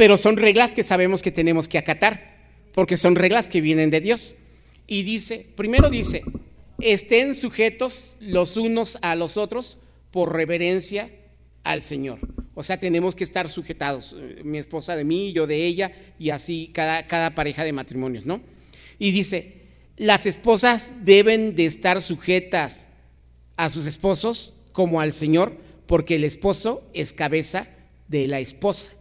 Pero 0.00 0.16
son 0.16 0.38
reglas 0.38 0.74
que 0.74 0.82
sabemos 0.82 1.20
que 1.20 1.30
tenemos 1.30 1.68
que 1.68 1.76
acatar, 1.76 2.38
porque 2.72 2.96
son 2.96 3.16
reglas 3.16 3.50
que 3.50 3.60
vienen 3.60 3.90
de 3.90 4.00
Dios. 4.00 4.34
Y 4.86 5.02
dice, 5.02 5.46
primero 5.56 5.90
dice, 5.90 6.22
estén 6.80 7.34
sujetos 7.34 8.16
los 8.18 8.56
unos 8.56 8.96
a 9.02 9.14
los 9.14 9.36
otros 9.36 9.76
por 10.10 10.32
reverencia 10.32 11.10
al 11.64 11.82
Señor. 11.82 12.18
O 12.54 12.62
sea, 12.62 12.80
tenemos 12.80 13.14
que 13.14 13.24
estar 13.24 13.50
sujetados, 13.50 14.16
eh, 14.18 14.40
mi 14.42 14.56
esposa 14.56 14.96
de 14.96 15.04
mí, 15.04 15.34
yo 15.34 15.46
de 15.46 15.66
ella, 15.66 15.92
y 16.18 16.30
así 16.30 16.70
cada, 16.72 17.06
cada 17.06 17.34
pareja 17.34 17.62
de 17.62 17.74
matrimonios, 17.74 18.24
¿no? 18.24 18.40
Y 18.98 19.10
dice, 19.10 19.66
las 19.98 20.24
esposas 20.24 20.92
deben 21.04 21.54
de 21.54 21.66
estar 21.66 22.00
sujetas 22.00 22.88
a 23.58 23.68
sus 23.68 23.84
esposos 23.84 24.54
como 24.72 25.02
al 25.02 25.12
Señor, 25.12 25.58
porque 25.84 26.14
el 26.14 26.24
esposo 26.24 26.88
es 26.94 27.12
cabeza 27.12 27.68
de 28.08 28.28
la 28.28 28.40
esposa. 28.40 28.92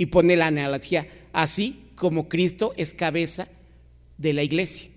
Y 0.00 0.06
pone 0.06 0.34
la 0.34 0.46
analogía, 0.46 1.06
así 1.30 1.82
como 1.94 2.26
Cristo 2.26 2.72
es 2.78 2.94
cabeza 2.94 3.48
de 4.16 4.32
la 4.32 4.42
iglesia. 4.42 4.88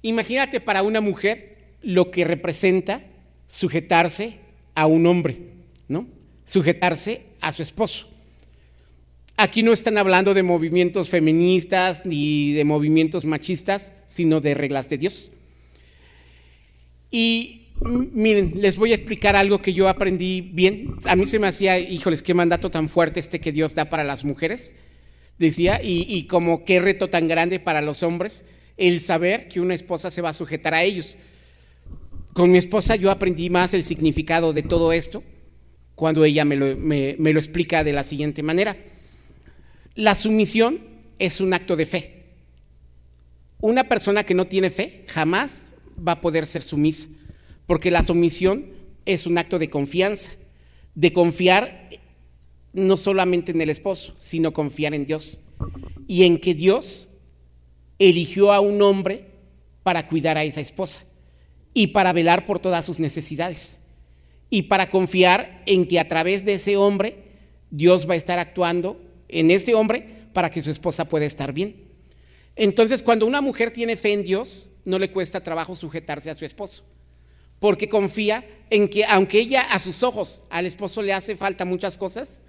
Imagínate 0.00 0.58
para 0.60 0.82
una 0.82 1.02
mujer 1.02 1.58
lo 1.82 2.10
que 2.10 2.24
representa 2.24 3.04
sujetarse 3.46 4.38
a 4.74 4.86
un 4.86 5.04
hombre, 5.04 5.36
¿no? 5.86 6.06
Sujetarse 6.46 7.26
a 7.42 7.52
su 7.52 7.60
esposo. 7.60 8.08
Aquí 9.36 9.62
no 9.62 9.74
están 9.74 9.98
hablando 9.98 10.32
de 10.32 10.42
movimientos 10.42 11.10
feministas 11.10 12.06
ni 12.06 12.52
de 12.52 12.64
movimientos 12.64 13.26
machistas, 13.26 13.92
sino 14.06 14.40
de 14.40 14.54
reglas 14.54 14.88
de 14.88 14.96
Dios. 14.96 15.30
Y 17.10 17.65
miren, 17.80 18.52
les 18.56 18.76
voy 18.76 18.92
a 18.92 18.94
explicar 18.94 19.36
algo 19.36 19.60
que 19.60 19.74
yo 19.74 19.88
aprendí 19.88 20.40
bien. 20.40 20.96
A 21.04 21.16
mí 21.16 21.26
se 21.26 21.38
me 21.38 21.46
hacía, 21.46 21.78
híjoles, 21.78 22.22
qué 22.22 22.34
mandato 22.34 22.70
tan 22.70 22.88
fuerte 22.88 23.20
este 23.20 23.40
que 23.40 23.52
Dios 23.52 23.74
da 23.74 23.86
para 23.86 24.04
las 24.04 24.24
mujeres, 24.24 24.74
decía, 25.38 25.80
y, 25.82 26.26
como 26.26 26.64
qué 26.64 26.80
reto 26.80 27.08
tan 27.08 27.28
grande 27.28 27.60
para 27.60 27.82
los 27.82 28.02
hombres 28.02 28.46
el 28.76 29.00
saber 29.00 29.48
que 29.48 29.60
una 29.60 29.74
esposa 29.74 30.10
se 30.10 30.22
va 30.22 30.30
a 30.30 30.34
sujetar 30.34 30.74
a 30.74 30.82
ellos. 30.82 31.16
Con 32.34 32.50
mi 32.50 32.58
esposa 32.58 32.96
yo 32.96 33.10
aprendí 33.10 33.48
más 33.48 33.72
el 33.72 33.82
significado 33.82 34.52
de 34.52 34.62
todo 34.62 34.92
esto 34.92 35.22
cuando 35.94 36.24
ella 36.24 36.44
me 36.44 36.56
lo, 36.56 37.40
explica 37.40 37.82
de 37.82 37.94
la 37.94 38.04
siguiente 38.04 38.42
manera. 38.42 38.76
La 39.94 40.14
sumisión 40.14 40.78
es 41.18 41.40
un 41.40 41.54
acto 41.54 41.74
de 41.74 41.86
fe. 41.86 42.24
Una 43.60 43.84
persona 43.84 44.22
que 44.22 44.34
no 44.34 44.46
tiene 44.46 44.68
fe 44.68 45.04
jamás 45.08 45.64
va 46.06 46.12
a 46.12 46.20
poder 46.20 46.44
ser 46.44 46.60
sumisa, 46.60 47.08
porque 47.66 47.90
la 47.90 48.02
sumisión 48.02 48.66
es 49.04 49.26
un 49.26 49.38
acto 49.38 49.58
de 49.58 49.70
confianza, 49.70 50.32
de 50.94 51.12
confiar 51.12 51.88
no 52.72 52.96
solamente 52.96 53.52
en 53.52 53.60
el 53.60 53.70
esposo, 53.70 54.14
sino 54.18 54.52
confiar 54.52 54.94
en 54.94 55.06
Dios 55.06 55.40
y 56.06 56.24
en 56.24 56.38
que 56.38 56.54
Dios 56.54 57.10
eligió 57.98 58.52
a 58.52 58.60
un 58.60 58.82
hombre 58.82 59.26
para 59.82 60.08
cuidar 60.08 60.36
a 60.36 60.44
esa 60.44 60.60
esposa 60.60 61.04
y 61.72 61.88
para 61.88 62.12
velar 62.12 62.44
por 62.44 62.58
todas 62.58 62.84
sus 62.84 62.98
necesidades 62.98 63.80
y 64.50 64.62
para 64.62 64.90
confiar 64.90 65.62
en 65.66 65.86
que 65.86 65.98
a 65.98 66.08
través 66.08 66.44
de 66.44 66.54
ese 66.54 66.76
hombre 66.76 67.24
Dios 67.70 68.08
va 68.08 68.14
a 68.14 68.18
estar 68.18 68.38
actuando 68.38 69.00
en 69.28 69.50
ese 69.50 69.74
hombre 69.74 70.08
para 70.32 70.50
que 70.50 70.62
su 70.62 70.70
esposa 70.70 71.08
pueda 71.08 71.24
estar 71.26 71.52
bien. 71.52 71.76
Entonces, 72.54 73.02
cuando 73.02 73.26
una 73.26 73.40
mujer 73.40 73.70
tiene 73.70 73.96
fe 73.96 74.12
en 74.12 74.24
Dios, 74.24 74.70
no 74.84 74.98
le 74.98 75.10
cuesta 75.10 75.42
trabajo 75.42 75.74
sujetarse 75.74 76.30
a 76.30 76.34
su 76.34 76.44
esposo, 76.44 76.84
porque 77.58 77.88
confía 77.88 78.46
en 78.70 78.88
que 78.88 79.04
aunque 79.04 79.38
ella 79.38 79.62
a 79.62 79.78
sus 79.78 80.02
ojos 80.02 80.42
al 80.50 80.66
esposo 80.66 81.02
le 81.02 81.12
hace 81.12 81.36
falta 81.36 81.64
muchas 81.64 81.98
cosas, 81.98 82.40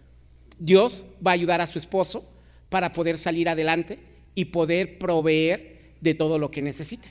Dios 0.59 1.07
va 1.25 1.31
a 1.31 1.35
ayudar 1.35 1.61
a 1.61 1.67
su 1.67 1.77
esposo 1.77 2.27
para 2.69 2.93
poder 2.93 3.17
salir 3.17 3.47
adelante 3.49 3.99
y 4.35 4.45
poder 4.45 4.97
proveer 4.97 5.95
de 6.01 6.13
todo 6.13 6.37
lo 6.37 6.51
que 6.51 6.61
necesita. 6.61 7.09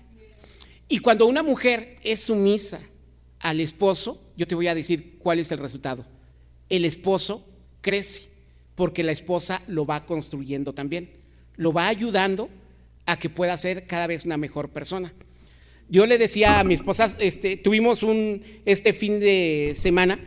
Y 0.89 0.99
cuando 0.99 1.27
una 1.27 1.43
mujer 1.43 1.97
es 2.03 2.21
sumisa 2.21 2.81
al 3.41 3.61
esposo, 3.61 4.21
yo 4.37 4.47
te 4.47 4.55
voy 4.55 4.69
a 4.69 4.75
decir 4.75 5.19
cuál 5.19 5.39
es 5.39 5.51
el 5.51 5.59
resultado. 5.59 6.05
El 6.69 6.85
esposo 6.85 7.45
crece 7.81 8.29
porque 8.75 9.03
la 9.03 9.13
esposa 9.13 9.63
lo 9.67 9.87
va 9.87 10.05
construyendo 10.05 10.73
también, 10.75 11.11
lo 11.57 11.73
va 11.73 11.89
ayudando 11.89 12.49
a 13.07 13.19
que 13.19 13.31
pueda 13.31 13.57
ser 13.57 13.87
cada 13.87 14.07
vez 14.07 14.25
una 14.25 14.37
mejor 14.37 14.71
persona. 14.71 15.13
Yo 15.89 16.07
le 16.07 16.19
decía 16.19 16.61
a 16.61 16.65
mi 16.65 16.75
esposa, 16.75 17.07
este, 17.21 17.57
tuvimos 17.57 18.03
un, 18.03 18.43
este 18.65 18.93
fin 18.93 19.21
de 19.21 19.73
semana, 19.75 20.19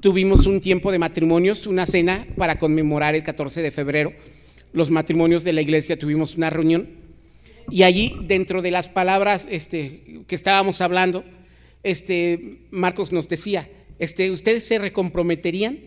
tuvimos 0.00 0.46
un 0.46 0.60
tiempo 0.60 0.90
de 0.90 0.98
matrimonios, 0.98 1.66
una 1.66 1.86
cena 1.86 2.26
para 2.36 2.58
conmemorar 2.58 3.14
el 3.14 3.22
14 3.22 3.62
de 3.62 3.70
febrero 3.70 4.12
los 4.72 4.90
matrimonios 4.90 5.44
de 5.44 5.52
la 5.52 5.60
iglesia 5.60 5.98
tuvimos 5.98 6.36
una 6.36 6.50
reunión 6.50 6.88
y 7.70 7.84
allí 7.84 8.14
dentro 8.22 8.62
de 8.62 8.70
las 8.70 8.88
palabras 8.88 9.48
este, 9.50 10.22
que 10.26 10.34
estábamos 10.34 10.80
hablando, 10.80 11.24
este, 11.84 12.58
Marcos 12.70 13.12
nos 13.12 13.28
decía, 13.28 13.70
este, 13.98 14.30
¿ustedes 14.30 14.64
se 14.64 14.78
recomprometerían? 14.78 15.78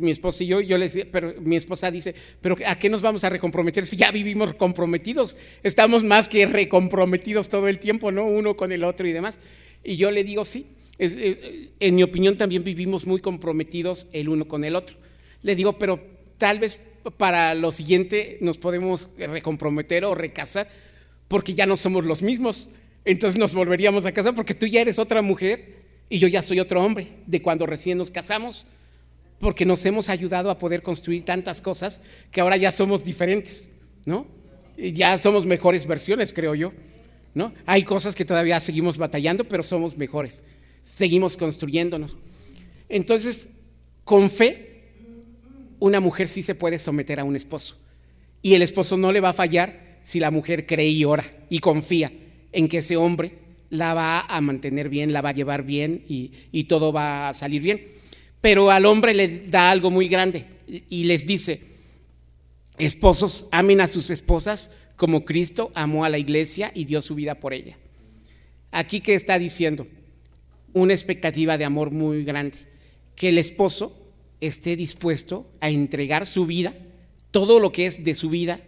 Mi 0.00 0.10
esposa 0.10 0.44
y 0.44 0.48
yo, 0.48 0.60
yo 0.60 0.78
le 0.78 0.86
decía, 0.86 1.06
pero 1.10 1.34
mi 1.40 1.56
esposa 1.56 1.90
dice, 1.90 2.14
pero 2.40 2.56
¿a 2.66 2.78
qué 2.78 2.88
nos 2.88 3.02
vamos 3.02 3.24
a 3.24 3.30
recomprometer 3.30 3.86
si 3.86 3.96
ya 3.96 4.10
vivimos 4.10 4.54
comprometidos? 4.54 5.36
Estamos 5.62 6.02
más 6.04 6.28
que 6.28 6.46
recomprometidos 6.46 7.48
todo 7.48 7.68
el 7.68 7.78
tiempo, 7.78 8.10
¿no? 8.12 8.26
Uno 8.26 8.56
con 8.56 8.72
el 8.72 8.84
otro 8.84 9.06
y 9.06 9.12
demás. 9.12 9.40
Y 9.84 9.96
yo 9.96 10.10
le 10.10 10.24
digo, 10.24 10.44
sí, 10.44 10.66
eh, 10.98 11.70
en 11.80 11.94
mi 11.94 12.02
opinión 12.02 12.36
también 12.36 12.62
vivimos 12.62 13.06
muy 13.06 13.20
comprometidos 13.20 14.08
el 14.12 14.28
uno 14.28 14.46
con 14.46 14.64
el 14.64 14.76
otro. 14.76 14.96
Le 15.42 15.56
digo, 15.56 15.78
pero 15.78 16.00
tal 16.38 16.58
vez 16.58 16.80
para 17.16 17.54
lo 17.54 17.72
siguiente 17.72 18.38
nos 18.40 18.58
podemos 18.58 19.10
recomprometer 19.18 20.04
o 20.04 20.14
recasar 20.14 20.68
porque 21.28 21.54
ya 21.54 21.66
no 21.66 21.76
somos 21.76 22.04
los 22.04 22.22
mismos. 22.22 22.70
Entonces 23.04 23.38
nos 23.38 23.52
volveríamos 23.52 24.06
a 24.06 24.12
casar 24.12 24.34
porque 24.34 24.54
tú 24.54 24.66
ya 24.66 24.80
eres 24.80 24.98
otra 24.98 25.22
mujer 25.22 25.82
y 26.08 26.18
yo 26.18 26.28
ya 26.28 26.42
soy 26.42 26.60
otro 26.60 26.82
hombre 26.82 27.08
de 27.26 27.42
cuando 27.42 27.66
recién 27.66 27.98
nos 27.98 28.10
casamos, 28.10 28.66
porque 29.42 29.64
nos 29.64 29.84
hemos 29.86 30.08
ayudado 30.08 30.50
a 30.50 30.58
poder 30.58 30.84
construir 30.84 31.24
tantas 31.24 31.60
cosas 31.60 32.00
que 32.30 32.40
ahora 32.40 32.56
ya 32.56 32.70
somos 32.70 33.02
diferentes, 33.02 33.70
¿no? 34.06 34.24
Ya 34.78 35.18
somos 35.18 35.46
mejores 35.46 35.84
versiones, 35.84 36.32
creo 36.32 36.54
yo, 36.54 36.72
¿no? 37.34 37.52
Hay 37.66 37.82
cosas 37.82 38.14
que 38.14 38.24
todavía 38.24 38.60
seguimos 38.60 38.98
batallando, 38.98 39.42
pero 39.42 39.64
somos 39.64 39.98
mejores, 39.98 40.44
seguimos 40.80 41.36
construyéndonos. 41.36 42.16
Entonces, 42.88 43.48
con 44.04 44.30
fe 44.30 44.68
una 45.80 45.98
mujer 45.98 46.28
sí 46.28 46.44
se 46.44 46.54
puede 46.54 46.78
someter 46.78 47.18
a 47.18 47.24
un 47.24 47.34
esposo. 47.34 47.76
Y 48.42 48.54
el 48.54 48.62
esposo 48.62 48.96
no 48.96 49.10
le 49.10 49.18
va 49.18 49.30
a 49.30 49.32
fallar 49.32 49.98
si 50.02 50.20
la 50.20 50.30
mujer 50.30 50.66
cree 50.66 50.88
y 50.90 51.04
ora 51.04 51.24
y 51.50 51.58
confía 51.58 52.12
en 52.52 52.68
que 52.68 52.78
ese 52.78 52.96
hombre 52.96 53.38
la 53.70 53.92
va 53.92 54.20
a 54.20 54.40
mantener 54.40 54.88
bien, 54.88 55.12
la 55.12 55.20
va 55.20 55.30
a 55.30 55.34
llevar 55.34 55.64
bien 55.64 56.04
y, 56.06 56.64
todo 56.68 56.92
va 56.92 57.30
a 57.30 57.34
salir 57.34 57.60
bien. 57.60 58.01
Pero 58.42 58.70
al 58.70 58.84
hombre 58.84 59.14
le 59.14 59.48
da 59.48 59.70
algo 59.70 59.90
muy 59.90 60.08
grande 60.08 60.44
y 60.66 61.04
les 61.04 61.26
dice, 61.26 61.62
esposos, 62.76 63.46
amen 63.50 63.80
a 63.80 63.88
sus 63.88 64.10
esposas 64.10 64.70
como 64.96 65.24
Cristo 65.24 65.72
amó 65.74 66.04
a 66.04 66.10
la 66.10 66.18
iglesia 66.18 66.70
y 66.74 66.84
dio 66.84 67.00
su 67.00 67.14
vida 67.14 67.36
por 67.36 67.54
ella. 67.54 67.78
Aquí 68.70 69.00
que 69.00 69.14
está 69.14 69.38
diciendo 69.38 69.86
una 70.72 70.92
expectativa 70.92 71.56
de 71.56 71.64
amor 71.64 71.90
muy 71.90 72.24
grande, 72.24 72.58
que 73.14 73.28
el 73.28 73.38
esposo 73.38 73.96
esté 74.40 74.76
dispuesto 74.76 75.50
a 75.60 75.70
entregar 75.70 76.26
su 76.26 76.46
vida 76.46 76.74
todo 77.30 77.60
lo 77.60 77.72
que 77.72 77.86
es 77.86 78.04
de 78.04 78.14
su 78.14 78.28
vida 78.28 78.60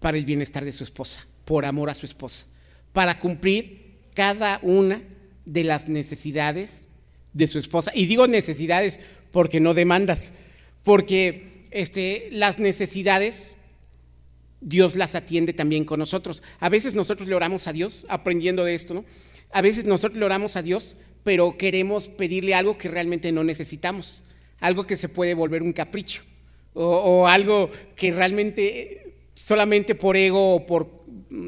para 0.00 0.16
el 0.16 0.24
bienestar 0.24 0.64
de 0.64 0.72
su 0.72 0.84
esposa, 0.84 1.26
por 1.44 1.64
amor 1.64 1.90
a 1.90 1.94
su 1.94 2.06
esposa, 2.06 2.46
para 2.92 3.20
cumplir 3.20 3.98
cada 4.14 4.60
una 4.62 5.02
de 5.44 5.64
las 5.64 5.88
necesidades 5.88 6.88
de 7.34 7.46
su 7.46 7.58
esposa. 7.58 7.92
Y 7.94 8.06
digo 8.06 8.26
necesidades 8.26 9.00
porque 9.30 9.60
no 9.60 9.74
demandas, 9.74 10.32
porque 10.82 11.66
este, 11.70 12.28
las 12.30 12.58
necesidades 12.58 13.58
Dios 14.64 14.96
las 14.96 15.14
atiende 15.14 15.52
también 15.52 15.84
con 15.84 15.98
nosotros. 15.98 16.42
A 16.58 16.70
veces 16.70 16.94
nosotros 16.94 17.28
le 17.28 17.34
oramos 17.34 17.68
a 17.68 17.72
Dios, 17.72 18.06
aprendiendo 18.08 18.64
de 18.64 18.74
esto, 18.74 18.94
¿no? 18.94 19.04
A 19.50 19.60
veces 19.60 19.84
nosotros 19.84 20.18
le 20.18 20.24
oramos 20.24 20.56
a 20.56 20.62
Dios, 20.62 20.96
pero 21.22 21.58
queremos 21.58 22.08
pedirle 22.08 22.54
algo 22.54 22.78
que 22.78 22.88
realmente 22.88 23.30
no 23.30 23.44
necesitamos, 23.44 24.24
algo 24.60 24.86
que 24.86 24.96
se 24.96 25.08
puede 25.08 25.34
volver 25.34 25.62
un 25.62 25.72
capricho, 25.72 26.22
o, 26.72 27.28
algo 27.28 27.70
que 27.94 28.10
realmente 28.10 29.14
solamente 29.34 29.94
por 29.94 30.16
ego 30.16 30.56
o, 30.56 30.66
por, 30.66 31.04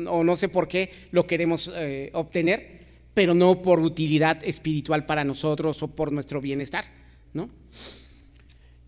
o 0.09 0.23
no 0.23 0.37
sé 0.37 0.49
por 0.49 0.69
qué 0.69 0.91
lo 1.11 1.27
queremos 1.27 1.73
eh, 1.75 2.11
obtener, 2.13 2.76
pero 3.17 3.33
no 3.33 3.63
por 3.63 3.81
utilidad 3.81 4.45
espiritual 4.45 5.07
para 5.07 5.25
nosotros 5.25 5.83
o 5.83 5.89
por 5.89 6.13
nuestro 6.13 6.43
bienestar, 6.43 6.85
¿no? 7.33 7.49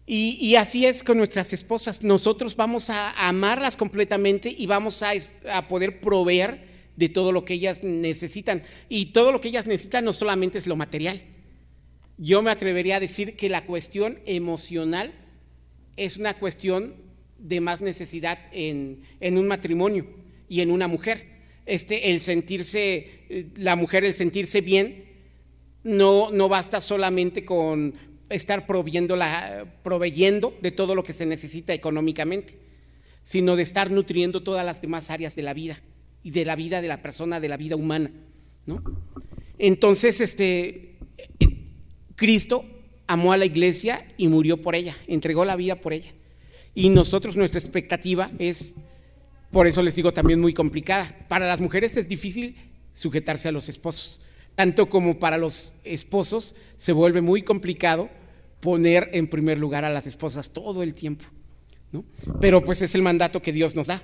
Y, 0.07 0.55
así 0.57 0.85
es 0.85 1.03
con 1.03 1.17
nuestras 1.17 1.55
esposas. 1.55 2.03
Nosotros 2.03 2.55
vamos 2.55 2.91
a 2.91 3.13
amarlas 3.27 3.75
completamente 3.75 4.55
y 4.55 4.67
vamos 4.67 5.03
a, 5.03 5.67
poder 5.67 6.03
proveer 6.03 6.67
de 6.95 7.09
todo 7.09 7.33
lo 7.33 7.47
que 7.47 7.55
ellas 7.55 7.83
necesitan. 7.83 8.63
Y 8.91 9.13
todo 9.13 9.33
lo 9.33 9.41
que 9.41 9.49
ellas 9.49 9.67
necesitan 9.67 10.05
no 10.05 10.13
solamente 10.13 10.59
es 10.59 10.67
lo 10.67 10.77
material. 10.77 11.23
Yo 12.19 12.43
me 12.43 12.51
atrevería 12.51 12.97
a 12.97 13.01
decir 13.01 13.35
que 13.35 13.49
la 13.49 13.65
cuestión 13.65 14.21
emocional 14.27 15.15
es 15.97 16.19
una 16.19 16.35
cuestión 16.35 16.97
de 17.39 17.63
más 17.63 17.81
necesidad 17.81 18.39
en 18.53 18.99
un 19.23 19.49
matrimonio 19.49 20.07
y 20.51 20.61
en 20.61 20.71
una 20.71 20.87
mujer. 20.87 21.38
Este, 21.69 22.11
el 22.11 22.21
sentirse, 22.21 23.27
eh, 23.29 23.49
la 23.57 23.77
mujer, 23.77 24.03
el 24.03 24.15
sentirse 24.15 24.63
bien, 24.63 25.05
no, 25.85 26.31
no 26.31 26.49
basta 26.49 26.81
solamente 26.81 27.45
con 27.45 27.93
estar 28.31 28.65
la, 28.67 29.67
proveyendo 29.83 30.57
de 30.63 30.71
todo 30.71 30.95
lo 30.95 31.05
que 31.05 31.13
se 31.13 31.27
necesita 31.27 31.75
económicamente, 31.75 32.55
sino 33.23 33.55
de 33.55 33.65
estar 33.65 33.91
nutriendo 33.91 34.43
todas 34.43 34.65
las 34.65 34.81
demás 34.81 35.11
áreas 35.11 35.37
de 35.37 35.43
la 35.43 35.53
vida 35.53 35.79
y 36.23 36.31
de 36.31 36.47
la 36.47 36.57
vida 36.57 36.81
de 36.81 36.89
la 36.89 37.03
persona, 37.03 37.39
de 37.39 37.51
la 37.51 37.59
vida 37.59 37.77
humana. 37.77 38.11
¿no? 38.65 38.83
Entonces, 39.59 40.23
este, 40.23 40.97
Cristo 42.17 42.65
amó 43.07 43.35
a 43.35 43.37
la 43.37 43.45
iglesia 43.45 44.07
y 44.17 44.29
murió 44.29 44.57
por 44.57 44.75
ella, 44.75 44.97
entregó 45.07 45.45
la 45.45 45.57
vida 45.57 45.77
por 45.77 45.93
ella. 45.93 46.15
Y 46.75 46.89
nosotros, 46.89 47.37
nuestra 47.37 47.61
expectativa 47.61 48.31
es, 48.39 48.75
por 49.51 49.67
eso 49.67 49.83
les 49.83 49.97
digo 49.97 50.13
también 50.13 50.41
muy 50.41 50.53
complicada. 50.53 51.27
Para 51.29 51.47
las 51.47 51.61
mujeres 51.61 51.97
es 51.97 52.09
difícil 52.09 52.57
sujetarse 52.93 53.49
a 53.49 53.53
los 53.53 53.69
esposos, 53.69 54.21
tanto 54.55 54.89
como 54.89 55.19
para 55.19 55.39
los 55.39 55.75
esposos 55.85 56.55
se 56.77 56.93
vuelve 56.93 57.21
muy 57.21 57.43
complicado 57.43 58.11
poner 58.61 59.09
en 59.13 59.29
primer 59.29 59.59
lugar 59.59 59.85
a 59.85 59.91
las 59.91 60.07
esposas 60.07 60.51
todo 60.51 60.83
el 60.83 60.95
tiempo. 60.95 61.25
¿no? 61.93 62.05
Pero 62.41 62.63
pues 62.63 62.83
es 62.83 62.95
el 62.95 63.03
mandato 63.03 63.41
que 63.41 63.53
Dios 63.53 63.75
nos 63.75 63.87
da. 63.87 64.03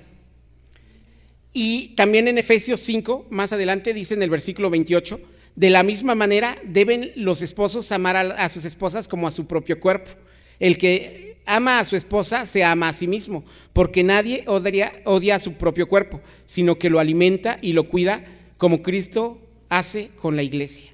Y 1.53 1.89
también 1.95 2.27
en 2.27 2.37
Efesios 2.37 2.81
5, 2.81 3.27
más 3.29 3.53
adelante 3.53 3.93
dice 3.93 4.13
en 4.13 4.23
el 4.23 4.29
versículo 4.29 4.69
28, 4.69 5.19
de 5.55 5.69
la 5.69 5.83
misma 5.83 6.13
manera 6.13 6.57
deben 6.65 7.11
los 7.15 7.41
esposos 7.41 7.91
amar 7.93 8.17
a, 8.17 8.49
sus 8.49 8.65
esposas 8.65 9.07
como 9.07 9.27
a 9.27 9.31
su 9.31 9.47
propio 9.47 9.79
cuerpo. 9.79 10.11
El 10.59 10.77
que 10.77 11.24
ama 11.45 11.79
a 11.79 11.85
su 11.85 11.95
esposa 11.95 12.45
se 12.45 12.63
ama 12.63 12.89
a 12.89 12.93
sí 12.93 13.07
mismo, 13.07 13.43
porque 13.73 14.03
nadie 14.03 14.43
odia, 14.47 14.93
odia 15.05 15.35
a 15.35 15.39
su 15.39 15.53
propio 15.53 15.87
cuerpo, 15.87 16.21
sino 16.45 16.77
que 16.77 16.89
lo 16.89 16.99
alimenta 16.99 17.57
y 17.61 17.73
lo 17.73 17.87
cuida 17.87 18.25
como 18.57 18.81
Cristo 18.81 19.41
hace 19.69 20.09
con 20.15 20.35
la 20.35 20.43
iglesia 20.43 20.91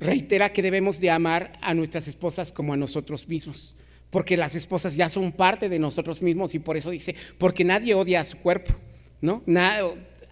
reitera 0.00 0.52
que 0.52 0.62
debemos 0.62 0.98
de 0.98 1.10
amar 1.10 1.52
a 1.60 1.74
nuestras 1.74 2.08
esposas 2.08 2.50
como 2.50 2.72
a 2.72 2.76
nosotros 2.76 3.28
mismos, 3.28 3.76
porque 4.08 4.36
las 4.36 4.56
esposas 4.56 4.96
ya 4.96 5.08
son 5.08 5.30
parte 5.30 5.68
de 5.68 5.78
nosotros 5.78 6.22
mismos 6.22 6.54
y 6.54 6.58
por 6.58 6.76
eso 6.76 6.90
dice, 6.90 7.14
porque 7.38 7.64
nadie 7.64 7.94
odia 7.94 8.20
a 8.20 8.24
su 8.24 8.38
cuerpo, 8.38 8.74
¿no? 9.20 9.44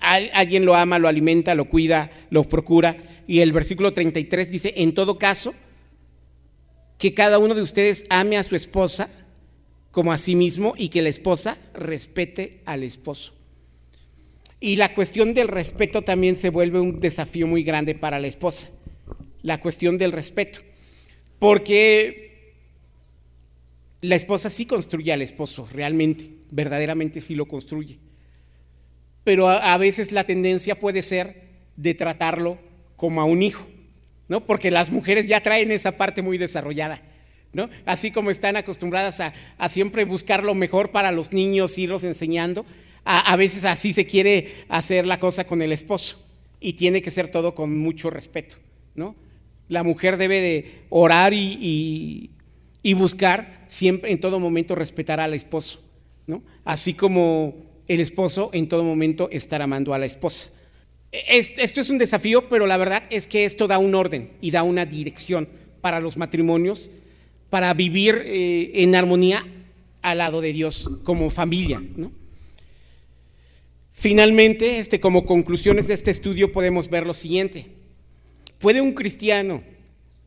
alguien 0.01 0.65
lo 0.65 0.75
ama, 0.75 0.99
lo 0.99 1.07
alimenta, 1.07 1.55
lo 1.55 1.67
cuida, 1.67 2.11
lo 2.31 2.45
procura. 2.45 2.97
Y 3.27 3.41
el 3.41 3.53
versículo 3.53 3.93
33 3.93 4.51
dice, 4.51 4.75
en 4.77 4.95
todo 4.95 5.19
caso, 5.19 5.55
que 6.99 7.15
cada 7.15 7.39
uno 7.39 7.55
de 7.55 7.63
ustedes 7.63 8.05
ame 8.11 8.37
a 8.37 8.43
su 8.43 8.57
esposa 8.57 9.09
como 9.91 10.13
a 10.13 10.19
sí 10.19 10.37
mismo 10.37 10.75
y 10.77 10.91
que 10.91 11.03
la 11.03 11.09
esposa 11.09 11.57
respete 11.73 12.61
al 12.67 12.83
esposo. 12.83 13.33
Y 14.61 14.77
la 14.77 14.95
cuestión 14.95 15.35
del 15.35 15.49
respeto 15.49 16.03
también 16.03 16.37
se 16.37 16.51
vuelve 16.51 16.81
un 16.81 16.99
desafío 16.99 17.47
muy 17.47 17.63
grande 17.63 17.95
para 17.95 18.19
la 18.19 18.27
esposa 18.27 18.71
la 19.43 19.61
cuestión 19.61 19.99
del 19.99 20.13
respeto, 20.13 20.61
porque 21.39 22.55
la 24.01 24.17
esposa 24.17 24.51
sí 24.51 24.67
construye 24.67 25.13
al 25.13 25.23
esposo, 25.23 25.69
realmente, 25.73 26.33
verdaderamente 26.51 27.21
sí 27.21 27.35
lo 27.35 27.47
construye, 27.47 27.99
pero 29.25 29.49
a, 29.49 29.77
veces 29.77 30.13
la 30.13 30.25
tendencia 30.25 30.79
puede 30.79 31.03
ser 31.03 31.49
de 31.77 31.95
tratarlo 31.95 32.59
como 32.97 33.21
a 33.21 33.25
un 33.25 33.43
hijo, 33.43 33.67
¿no? 34.29 34.45
Porque 34.45 34.71
las 34.71 34.91
mujeres 34.91 35.27
ya 35.27 35.43
traen 35.43 35.71
esa 35.71 35.97
parte 35.97 36.23
muy 36.23 36.39
desarrollada. 36.39 37.03
¿No? 37.51 37.71
Así 37.87 38.11
como 38.11 38.31
están 38.31 38.57
acostumbradas 38.57 39.21
a, 39.21 39.69
siempre 39.71 40.05
buscar 40.05 40.45
lo 40.45 40.55
mejor 40.55 40.91
para 40.91 41.13
los 41.13 41.33
niños, 41.33 41.79
irlos 41.79 42.05
enseñando, 42.05 42.67
a, 43.05 43.35
veces 43.37 43.65
así 43.65 43.95
se 43.95 44.05
quiere 44.05 44.47
hacer 44.69 45.07
la 45.07 45.19
cosa 45.19 45.45
con 45.45 45.63
el 45.63 45.73
esposo 45.73 46.23
y 46.61 46.75
tiene 46.75 47.01
que 47.01 47.11
ser 47.11 47.29
todo 47.29 47.55
con 47.55 47.79
mucho 47.79 48.11
respeto, 48.11 48.57
¿no? 48.95 49.17
La 49.69 49.83
mujer 49.83 50.19
debe 50.19 50.43
de 50.43 50.83
orar 50.91 51.33
y, 51.33 52.31
buscar 52.97 53.65
siempre, 53.67 54.13
en 54.13 54.21
todo 54.21 54.39
momento, 54.41 54.75
respetar 54.75 55.19
al 55.19 55.33
esposo, 55.33 55.81
¿no? 56.27 56.43
Así 56.67 56.93
como 56.93 57.55
el 57.87 58.01
esposo 58.01 58.51
en 58.53 58.69
todo 58.69 58.85
momento 58.85 59.31
estar 59.33 59.63
amando 59.63 59.95
a 59.95 59.99
la 59.99 60.05
esposa. 60.05 60.51
Esto 61.11 61.81
es 61.81 61.89
un 61.89 61.99
desafío, 61.99 62.49
pero 62.49 62.67
la 62.67 62.77
verdad 62.77 63.03
es 63.11 63.27
que 63.27 63.45
esto 63.45 63.67
da 63.67 63.79
un 63.79 63.95
orden 63.95 64.31
y 64.41 64.51
da 64.51 64.63
una 64.63 64.85
dirección 64.85 65.49
para 65.81 66.01
los 66.01 66.17
matrimonios, 66.17 66.91
para 67.49 67.73
vivir 67.73 68.23
eh, 68.27 68.73
en 68.75 68.95
armonía 68.95 69.47
al 70.03 70.19
lado 70.19 70.41
de 70.41 70.53
Dios 70.53 70.91
como 71.05 71.31
familia. 71.31 71.83
Finalmente, 73.91 74.81
este, 74.81 75.01
como 75.01 75.25
conclusiones 75.25 75.89
de 75.89 75.95
este 75.95 76.11
estudio 76.11 76.53
podemos 76.53 76.91
ver 76.91 77.07
lo 77.07 77.15
siguiente. 77.15 77.67
¿Puede 78.59 78.81
un 78.81 78.93
cristiano, 78.93 79.63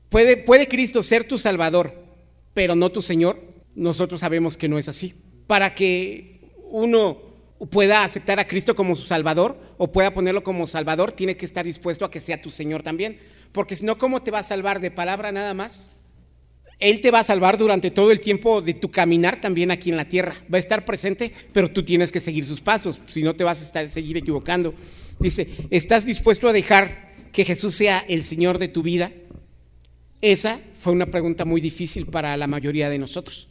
puede, 0.10 0.36
puede 0.36 0.68
Cristo 0.68 1.04
ser 1.04 1.26
tu 1.26 1.38
Salvador, 1.38 1.96
pero 2.54 2.76
no 2.76 2.92
tu 2.92 3.02
Señor? 3.02 3.40
Nosotros 3.76 4.22
sabemos 4.22 4.58
que 4.58 4.68
no 4.68 4.80
es 4.80 4.90
así. 4.90 5.14
Para 5.48 5.76
que 5.76 6.42
uno 6.70 7.31
pueda 7.70 8.04
aceptar 8.04 8.40
a 8.40 8.48
Cristo 8.48 8.76
como 8.76 8.96
su 8.96 9.04
Salvador 9.04 9.60
o 9.78 9.92
pueda 9.92 10.14
ponerlo 10.14 10.44
como 10.44 10.68
Salvador, 10.68 11.12
tiene 11.12 11.38
que 11.38 11.46
estar 11.46 11.66
dispuesto 11.66 12.06
a 12.06 12.12
que 12.12 12.20
sea 12.20 12.42
tu 12.42 12.52
Señor 12.52 12.84
también. 12.84 13.20
Porque 13.52 13.76
si 13.76 13.86
no, 13.86 13.98
¿cómo 13.98 14.22
te 14.24 14.32
va 14.32 14.40
a 14.40 14.44
salvar 14.44 14.80
de 14.80 14.92
palabra 14.92 15.32
nada 15.32 15.54
más? 15.54 15.92
Él 16.80 17.00
te 17.02 17.12
va 17.12 17.20
a 17.20 17.24
salvar 17.24 17.60
durante 17.60 17.92
todo 17.92 18.12
el 18.12 18.20
tiempo 18.20 18.62
de 18.62 18.74
tu 18.74 18.90
caminar 18.90 19.40
también 19.40 19.70
aquí 19.70 19.92
en 19.92 19.98
la 19.98 20.08
tierra. 20.08 20.34
Va 20.52 20.58
a 20.58 20.60
estar 20.60 20.84
presente, 20.84 21.32
pero 21.54 21.68
tú 21.68 21.84
tienes 21.86 22.12
que 22.12 22.20
seguir 22.20 22.44
sus 22.46 22.62
pasos, 22.62 23.00
si 23.08 23.22
no 23.22 23.36
te 23.36 23.44
vas 23.44 23.62
a 23.62 23.66
estar, 23.66 23.88
seguir 23.88 24.18
equivocando. 24.18 24.74
Dice, 25.20 25.48
¿estás 25.70 26.06
dispuesto 26.06 26.48
a 26.48 26.54
dejar 26.54 27.14
que 27.32 27.46
Jesús 27.46 27.76
sea 27.76 28.04
el 28.08 28.24
Señor 28.24 28.58
de 28.58 28.68
tu 28.68 28.82
vida? 28.82 29.12
Esa 30.22 30.60
fue 30.74 30.94
una 30.94 31.06
pregunta 31.06 31.46
muy 31.46 31.62
difícil 31.62 32.08
para 32.08 32.36
la 32.38 32.48
mayoría 32.48 32.90
de 32.90 32.98
nosotros, 32.98 33.48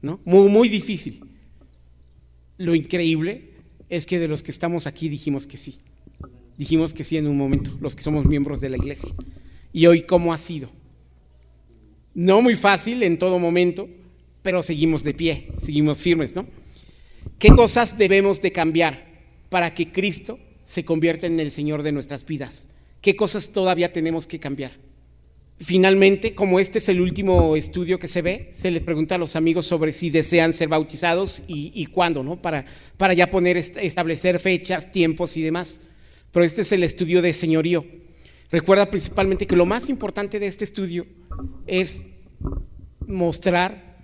¿no? 0.00 0.20
Muy, 0.24 0.48
muy 0.48 0.70
difícil. 0.70 1.20
Lo 2.56 2.74
increíble 2.74 3.49
es 3.90 4.06
que 4.06 4.18
de 4.18 4.28
los 4.28 4.42
que 4.42 4.50
estamos 4.50 4.86
aquí 4.86 5.08
dijimos 5.08 5.46
que 5.46 5.56
sí. 5.56 5.78
Dijimos 6.56 6.94
que 6.94 7.04
sí 7.04 7.16
en 7.16 7.26
un 7.26 7.36
momento, 7.36 7.76
los 7.80 7.94
que 7.94 8.02
somos 8.02 8.24
miembros 8.24 8.60
de 8.60 8.70
la 8.70 8.76
iglesia. 8.76 9.14
Y 9.72 9.86
hoy, 9.86 10.02
¿cómo 10.02 10.32
ha 10.32 10.38
sido? 10.38 10.70
No 12.14 12.40
muy 12.40 12.56
fácil 12.56 13.02
en 13.02 13.18
todo 13.18 13.38
momento, 13.38 13.88
pero 14.42 14.62
seguimos 14.62 15.04
de 15.04 15.14
pie, 15.14 15.52
seguimos 15.58 15.98
firmes, 15.98 16.34
¿no? 16.34 16.46
¿Qué 17.38 17.48
cosas 17.50 17.98
debemos 17.98 18.40
de 18.40 18.52
cambiar 18.52 19.06
para 19.48 19.74
que 19.74 19.92
Cristo 19.92 20.38
se 20.64 20.84
convierta 20.84 21.26
en 21.26 21.38
el 21.40 21.50
Señor 21.50 21.82
de 21.82 21.92
nuestras 21.92 22.24
vidas? 22.24 22.68
qué 23.00 23.16
cosas 23.16 23.50
todavía 23.50 23.92
tenemos 23.92 24.26
que 24.26 24.38
cambiar. 24.38 24.72
Finalmente, 25.62 26.34
como 26.34 26.58
este 26.58 26.78
es 26.78 26.88
el 26.88 27.02
último 27.02 27.54
estudio 27.54 27.98
que 27.98 28.08
se 28.08 28.22
ve, 28.22 28.48
se 28.50 28.70
les 28.70 28.82
pregunta 28.82 29.16
a 29.16 29.18
los 29.18 29.36
amigos 29.36 29.66
sobre 29.66 29.92
si 29.92 30.08
desean 30.08 30.54
ser 30.54 30.68
bautizados 30.68 31.42
y, 31.46 31.84
cuándo, 31.86 32.22
¿no? 32.22 32.40
Para, 32.40 32.64
para 32.96 33.12
ya 33.12 33.28
poner, 33.28 33.58
establecer 33.58 34.38
fechas, 34.38 34.90
tiempos 34.90 35.36
y 35.36 35.42
demás. 35.42 35.82
Pero 36.32 36.46
este 36.46 36.62
es 36.62 36.72
el 36.72 36.82
estudio 36.82 37.20
de 37.20 37.34
señorío. 37.34 37.84
Recuerda 38.50 38.88
principalmente 38.88 39.46
que 39.46 39.54
lo 39.54 39.66
más 39.66 39.90
importante 39.90 40.40
de 40.40 40.46
este 40.46 40.64
estudio 40.64 41.06
es 41.66 42.06
mostrar 43.06 43.98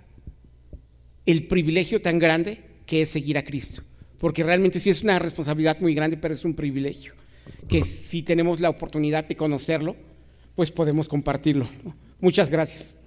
el 1.25 1.47
privilegio 1.47 1.99
tan 2.03 2.19
grande 2.19 2.61
que 2.85 3.01
es 3.01 3.09
seguir 3.09 3.35
a 3.35 3.43
Cristo. 3.43 3.81
Porque 4.19 4.43
realmente 4.43 4.79
sí 4.79 4.91
es 4.91 5.01
una 5.01 5.17
responsabilidad 5.17 5.79
muy 5.79 5.95
grande, 5.95 6.17
pero 6.17 6.35
es 6.35 6.45
un 6.45 6.53
privilegio. 6.53 7.13
Que 7.67 7.83
si 7.83 8.21
tenemos 8.21 8.59
la 8.59 8.69
oportunidad 8.69 9.25
de 9.25 9.35
conocerlo, 9.35 9.95
pues 10.57 10.71
podemos 10.71 11.07
compartirlo. 11.07 11.67
Muchas 12.19 12.49
gracias. 12.49 12.97